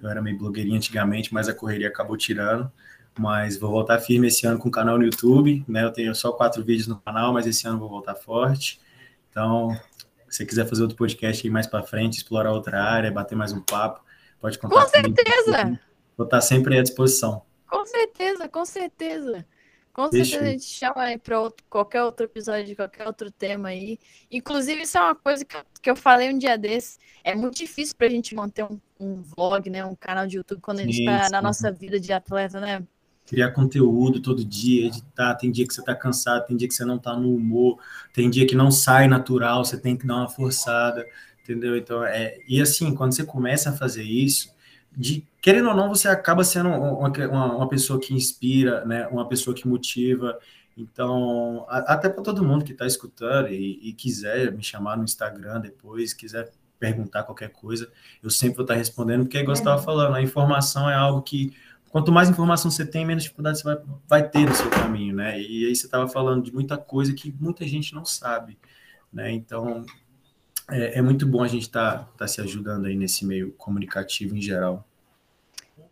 eu 0.00 0.08
era 0.08 0.22
meio 0.22 0.38
blogueirinho 0.38 0.76
antigamente, 0.76 1.34
mas 1.34 1.48
a 1.48 1.54
correria 1.54 1.88
acabou 1.88 2.16
tirando 2.16 2.72
mas 3.18 3.58
vou 3.58 3.70
voltar 3.70 3.98
firme 3.98 4.28
esse 4.28 4.46
ano 4.46 4.58
com 4.58 4.68
o 4.68 4.72
canal 4.72 4.96
no 4.96 5.04
YouTube, 5.04 5.64
né? 5.66 5.84
Eu 5.84 5.92
tenho 5.92 6.14
só 6.14 6.32
quatro 6.32 6.64
vídeos 6.64 6.86
no 6.86 7.00
canal, 7.00 7.32
mas 7.32 7.46
esse 7.46 7.66
ano 7.66 7.78
vou 7.78 7.88
voltar 7.88 8.14
forte. 8.14 8.80
Então, 9.30 9.74
se 10.28 10.38
você 10.38 10.46
quiser 10.46 10.66
fazer 10.66 10.82
outro 10.82 10.96
podcast 10.96 11.46
aí 11.46 11.50
mais 11.50 11.66
para 11.66 11.82
frente, 11.82 12.18
explorar 12.18 12.52
outra 12.52 12.82
área, 12.82 13.10
bater 13.10 13.34
mais 13.34 13.52
um 13.52 13.60
papo, 13.60 14.02
pode 14.40 14.58
contar. 14.58 14.82
Com 14.82 14.88
certeza. 14.88 15.80
Vou 16.16 16.24
estar 16.24 16.40
sempre 16.40 16.78
à 16.78 16.82
disposição. 16.82 17.42
Com 17.66 17.84
certeza, 17.84 18.48
com 18.48 18.64
certeza. 18.64 19.44
Com 19.92 20.08
Deixa. 20.10 20.30
certeza 20.30 20.48
a 20.48 20.52
gente 20.52 20.64
chama 20.64 21.02
aí 21.02 21.18
para 21.18 21.36
qualquer 21.68 22.04
outro 22.04 22.24
episódio 22.24 22.66
de 22.66 22.76
qualquer 22.76 23.04
outro 23.04 23.32
tema 23.32 23.70
aí. 23.70 23.98
Inclusive, 24.30 24.82
isso 24.82 24.96
é 24.96 25.00
uma 25.00 25.14
coisa 25.16 25.44
que 25.44 25.56
eu, 25.56 25.62
que 25.82 25.90
eu 25.90 25.96
falei 25.96 26.32
um 26.32 26.38
dia 26.38 26.56
desses. 26.56 27.00
É 27.24 27.34
muito 27.34 27.56
difícil 27.56 27.96
para 27.96 28.06
a 28.06 28.10
gente 28.10 28.32
manter 28.32 28.62
um, 28.62 28.80
um, 29.00 29.20
vlog, 29.20 29.68
né? 29.68 29.84
Um 29.84 29.96
canal 29.96 30.24
de 30.24 30.36
YouTube 30.36 30.60
quando 30.60 30.78
a 30.78 30.84
gente 30.84 31.00
está 31.00 31.28
na 31.30 31.42
nossa 31.42 31.72
vida 31.72 31.98
de 31.98 32.12
atleta, 32.12 32.60
né? 32.60 32.86
Criar 33.28 33.50
conteúdo 33.50 34.20
todo 34.20 34.42
dia, 34.42 34.86
editar. 34.86 35.34
Tem 35.34 35.50
dia 35.50 35.66
que 35.66 35.74
você 35.74 35.80
está 35.80 35.94
cansado, 35.94 36.46
tem 36.46 36.56
dia 36.56 36.66
que 36.66 36.72
você 36.72 36.84
não 36.84 36.96
está 36.96 37.14
no 37.14 37.34
humor, 37.34 37.78
tem 38.12 38.30
dia 38.30 38.46
que 38.46 38.54
não 38.54 38.70
sai 38.70 39.06
natural, 39.06 39.64
você 39.64 39.78
tem 39.78 39.94
que 39.96 40.06
dar 40.06 40.16
uma 40.16 40.28
forçada, 40.30 41.06
entendeu? 41.42 41.76
Então, 41.76 42.02
é, 42.02 42.38
e 42.48 42.60
assim, 42.60 42.94
quando 42.94 43.12
você 43.12 43.24
começa 43.24 43.68
a 43.68 43.74
fazer 43.74 44.02
isso, 44.02 44.50
de 44.96 45.26
querendo 45.42 45.68
ou 45.68 45.74
não, 45.76 45.90
você 45.90 46.08
acaba 46.08 46.42
sendo 46.42 46.70
uma, 46.70 47.08
uma, 47.08 47.56
uma 47.56 47.68
pessoa 47.68 48.00
que 48.00 48.14
inspira, 48.14 48.84
né? 48.86 49.06
Uma 49.08 49.28
pessoa 49.28 49.54
que 49.54 49.68
motiva. 49.68 50.38
Então, 50.74 51.66
a, 51.68 51.78
até 51.94 52.08
para 52.08 52.22
todo 52.22 52.42
mundo 52.42 52.64
que 52.64 52.72
está 52.72 52.86
escutando 52.86 53.48
e, 53.50 53.78
e 53.90 53.92
quiser 53.92 54.50
me 54.52 54.62
chamar 54.62 54.96
no 54.96 55.04
Instagram 55.04 55.60
depois, 55.60 56.14
quiser 56.14 56.50
perguntar 56.78 57.24
qualquer 57.24 57.50
coisa, 57.50 57.90
eu 58.22 58.30
sempre 58.30 58.56
vou 58.56 58.64
estar 58.64 58.74
respondendo, 58.74 59.24
porque, 59.24 59.38
igual 59.38 59.54
você 59.54 59.62
estava 59.62 59.82
falando, 59.82 60.14
a 60.14 60.22
informação 60.22 60.88
é 60.88 60.94
algo 60.94 61.22
que 61.22 61.52
quanto 61.90 62.12
mais 62.12 62.28
informação 62.28 62.70
você 62.70 62.86
tem, 62.86 63.04
menos 63.04 63.22
dificuldade 63.22 63.58
você 63.58 63.64
vai, 63.64 63.78
vai 64.06 64.28
ter 64.28 64.46
no 64.46 64.54
seu 64.54 64.70
caminho, 64.70 65.14
né? 65.14 65.40
E 65.40 65.66
aí 65.66 65.74
você 65.74 65.86
estava 65.86 66.08
falando 66.08 66.44
de 66.44 66.52
muita 66.52 66.76
coisa 66.76 67.12
que 67.12 67.34
muita 67.40 67.66
gente 67.66 67.94
não 67.94 68.04
sabe, 68.04 68.58
né? 69.12 69.30
Então, 69.32 69.84
é, 70.70 70.98
é 70.98 71.02
muito 71.02 71.26
bom 71.26 71.42
a 71.42 71.48
gente 71.48 71.62
estar 71.62 71.98
tá, 71.98 72.12
tá 72.18 72.28
se 72.28 72.40
ajudando 72.40 72.86
aí 72.86 72.96
nesse 72.96 73.24
meio 73.24 73.52
comunicativo 73.52 74.36
em 74.36 74.40
geral. 74.40 74.86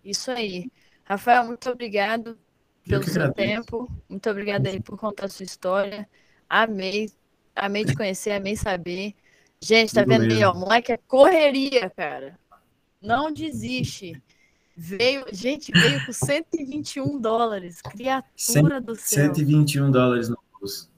Isso 0.04 0.30
aí. 0.30 0.70
Rafael, 1.04 1.46
muito 1.46 1.68
obrigado 1.70 2.38
pelo 2.86 3.02
seu 3.04 3.22
agradeço. 3.22 3.34
tempo. 3.34 3.90
Muito 4.08 4.30
obrigado 4.30 4.66
aí 4.66 4.80
por 4.80 4.98
contar 4.98 5.26
a 5.26 5.28
sua 5.28 5.44
história. 5.44 6.08
Amei, 6.48 7.10
amei 7.54 7.84
te 7.84 7.94
conhecer, 7.94 8.32
amei 8.32 8.56
saber. 8.56 9.14
Gente, 9.60 9.94
tá 9.94 10.04
vendo 10.04 10.26
mesmo. 10.26 10.38
aí, 10.38 10.44
ó? 10.44 10.54
Moleque 10.54 10.92
é 10.92 10.96
correria, 10.96 11.90
cara. 11.90 12.38
Não 13.00 13.32
desiste. 13.32 14.20
Veio, 14.76 15.24
gente, 15.32 15.72
veio 15.72 16.04
com 16.04 16.12
121 16.12 17.18
dólares. 17.18 17.80
Criatura 17.80 18.78
do 18.78 18.94
céu. 18.94 19.34
121 19.34 19.90
dólares 19.90 20.28
no 20.28 20.38
bolso. 20.52 20.90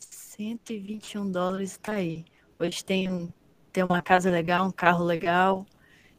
121 0.00 1.30
dólares 1.30 1.78
tá 1.80 1.92
aí. 1.92 2.24
Hoje 2.58 2.84
tem, 2.84 3.08
um, 3.08 3.28
tem 3.72 3.84
uma 3.84 4.02
casa 4.02 4.30
legal, 4.30 4.66
um 4.66 4.72
carro 4.72 5.04
legal. 5.04 5.64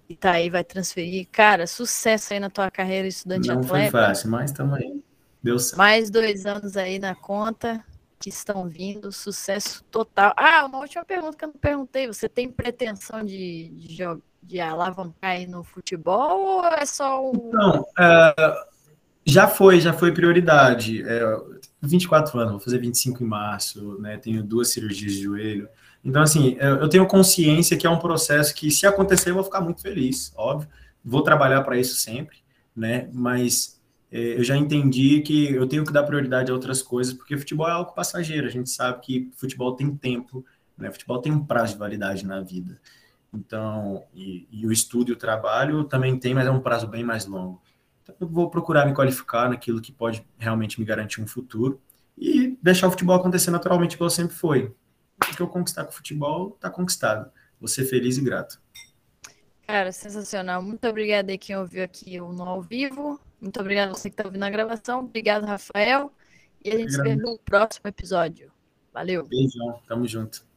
E 0.08 0.16
tá 0.16 0.32
aí, 0.32 0.50
vai 0.50 0.64
transferir. 0.64 1.28
Cara, 1.32 1.68
sucesso 1.68 2.34
aí 2.34 2.39
na 2.39 2.50
tua 2.50 2.72
carreira 2.72 3.08
estudante 3.08 3.50
Não 3.50 3.60
atleta. 3.60 3.91
foi 3.91 4.02
fácil, 4.02 4.32
mas 4.32 4.54
também 4.54 5.04
deu 5.43 5.60
certo. 5.60 5.78
Mais 5.78 6.10
dois 6.10 6.45
anos 6.45 6.78
aí 6.78 6.97
na 6.97 7.14
conta 7.14 7.84
que 8.20 8.30
estão 8.30 8.67
vindo. 8.67 9.11
Sucesso 9.11 9.84
total. 9.86 10.34
Ah, 10.36 10.65
uma 10.65 10.80
última 10.80 11.05
pergunta 11.05 11.38
que 11.38 11.45
eu 11.45 11.49
não 11.49 11.55
perguntei. 11.55 12.07
Você 12.07 12.28
tem 12.28 12.51
pretensão 12.51 13.24
de, 13.24 13.70
de, 13.70 14.03
de 14.43 14.59
alavancar 14.59 15.32
aí 15.32 15.47
no 15.47 15.63
futebol 15.63 16.39
ou 16.39 16.65
é 16.65 16.86
só 16.86 17.32
um. 17.32 17.51
Não, 17.51 17.86
é, 17.97 18.36
já 19.26 19.47
foi, 19.47 19.80
já 19.80 19.93
foi 19.93 20.11
prioridade. 20.11 21.01
É, 21.07 21.38
24 21.82 22.38
anos, 22.39 22.51
vou 22.51 22.59
fazer 22.59 22.80
25 22.80 23.24
em 23.24 23.28
março, 23.28 23.97
né? 23.99 24.17
Tenho 24.17 24.43
duas 24.43 24.70
cirurgias 24.72 25.13
de 25.13 25.24
joelho. 25.24 25.70
Então, 26.03 26.22
assim, 26.22 26.57
eu 26.59 26.78
eu 26.78 26.89
tenho 26.89 27.07
consciência 27.07 27.78
que 27.78 27.88
é 27.88 27.89
um 27.89 27.99
processo 27.99 28.53
que, 28.53 28.70
se 28.70 28.86
acontecer, 28.86 29.30
eu 29.30 29.36
vou 29.36 29.43
ficar 29.43 29.61
muito 29.61 29.82
feliz, 29.82 30.34
óbvio. 30.36 30.70
Vou 31.03 31.22
trabalhar 31.22 31.61
para 31.61 31.78
isso 31.78 31.95
sempre, 31.95 32.38
né? 32.76 33.09
Mas 33.13 33.78
é, 33.78 33.78
eu 34.12 34.43
já 34.43 34.57
entendi 34.57 35.22
que 35.22 35.53
eu 35.53 35.68
tenho 35.68 35.86
que 35.86 35.93
dar 35.93 36.03
prioridade 36.03 36.49
a 36.49 36.53
outras 36.53 36.82
coisas, 36.82 37.14
porque 37.14 37.38
futebol 37.38 37.68
é 37.68 37.72
algo 37.72 37.93
passageiro. 37.93 38.47
A 38.47 38.49
gente 38.49 38.70
sabe 38.70 38.99
que 39.01 39.32
futebol 39.36 39.76
tem 39.76 39.95
tempo, 39.95 40.43
né? 40.78 40.91
Futebol 40.91 41.22
tem 41.22 41.32
um 41.32 41.45
prazo 41.45 41.74
de 41.74 41.80
validade 41.80 42.26
na 42.26 42.41
vida. 42.41 42.80
Então, 43.34 44.03
e, 44.14 44.47
e 44.51 44.66
o 44.66 44.72
estudo 44.72 45.12
e 45.12 45.14
o 45.14 45.18
trabalho 45.18 45.84
também 45.84 46.18
tem, 46.18 46.34
mas 46.34 46.47
é 46.47 46.51
um 46.51 46.60
prazo 46.60 46.88
bem 46.88 47.03
mais 47.03 47.28
longo. 47.28 47.62
Então, 48.01 48.16
eu 48.20 48.28
vou 48.28 48.49
procurar 48.49 48.88
me 48.88 48.93
qualificar 48.93 49.49
naquilo 49.49 49.82
que 49.82 49.91
pode 49.91 50.26
realmente 50.38 50.80
me 50.80 50.86
garantir 50.86 51.22
um 51.22 51.28
futuro 51.28 51.80
e 52.18 52.57
deixar 52.62 52.88
o 52.88 52.91
futebol 52.91 53.16
acontecer 53.16 53.51
naturalmente, 53.51 53.93
igual 53.93 54.10
sempre 54.10 54.36
foi. 54.36 54.74
O 55.22 55.36
que 55.36 55.41
eu 55.41 55.47
conquistar 55.47 55.84
com 55.84 55.91
o 55.91 55.93
futebol, 55.93 56.57
tá 56.60 56.70
conquistado. 56.70 57.30
Vou 57.60 57.68
ser 57.68 57.86
feliz 57.86 58.18
e 58.18 58.22
grato. 58.22 58.60
Cara, 59.68 59.91
sensacional. 59.91 60.64
Muito 60.64 60.88
obrigada 60.88 61.32
aí 61.32 61.38
quem 61.38 61.55
ouviu 61.55 61.84
aqui 61.84 62.20
o 62.20 62.34
no 62.34 62.43
ao 62.43 62.62
vivo. 62.62 63.20
Muito 63.39 63.59
obrigada 63.59 63.91
a 63.91 63.95
você 63.95 64.09
que 64.09 64.13
está 64.13 64.25
ouvindo 64.25 64.43
a 64.43 64.49
gravação. 64.49 64.99
Obrigado, 65.01 65.45
Rafael. 65.45 66.11
E 66.63 66.71
a 66.71 66.77
gente 66.77 66.91
se 66.91 67.01
vê 67.01 67.15
no 67.15 67.37
próximo 67.39 67.87
episódio. 67.87 68.51
Valeu. 68.93 69.25
Beijão, 69.25 69.81
tamo 69.87 70.05
junto. 70.07 70.49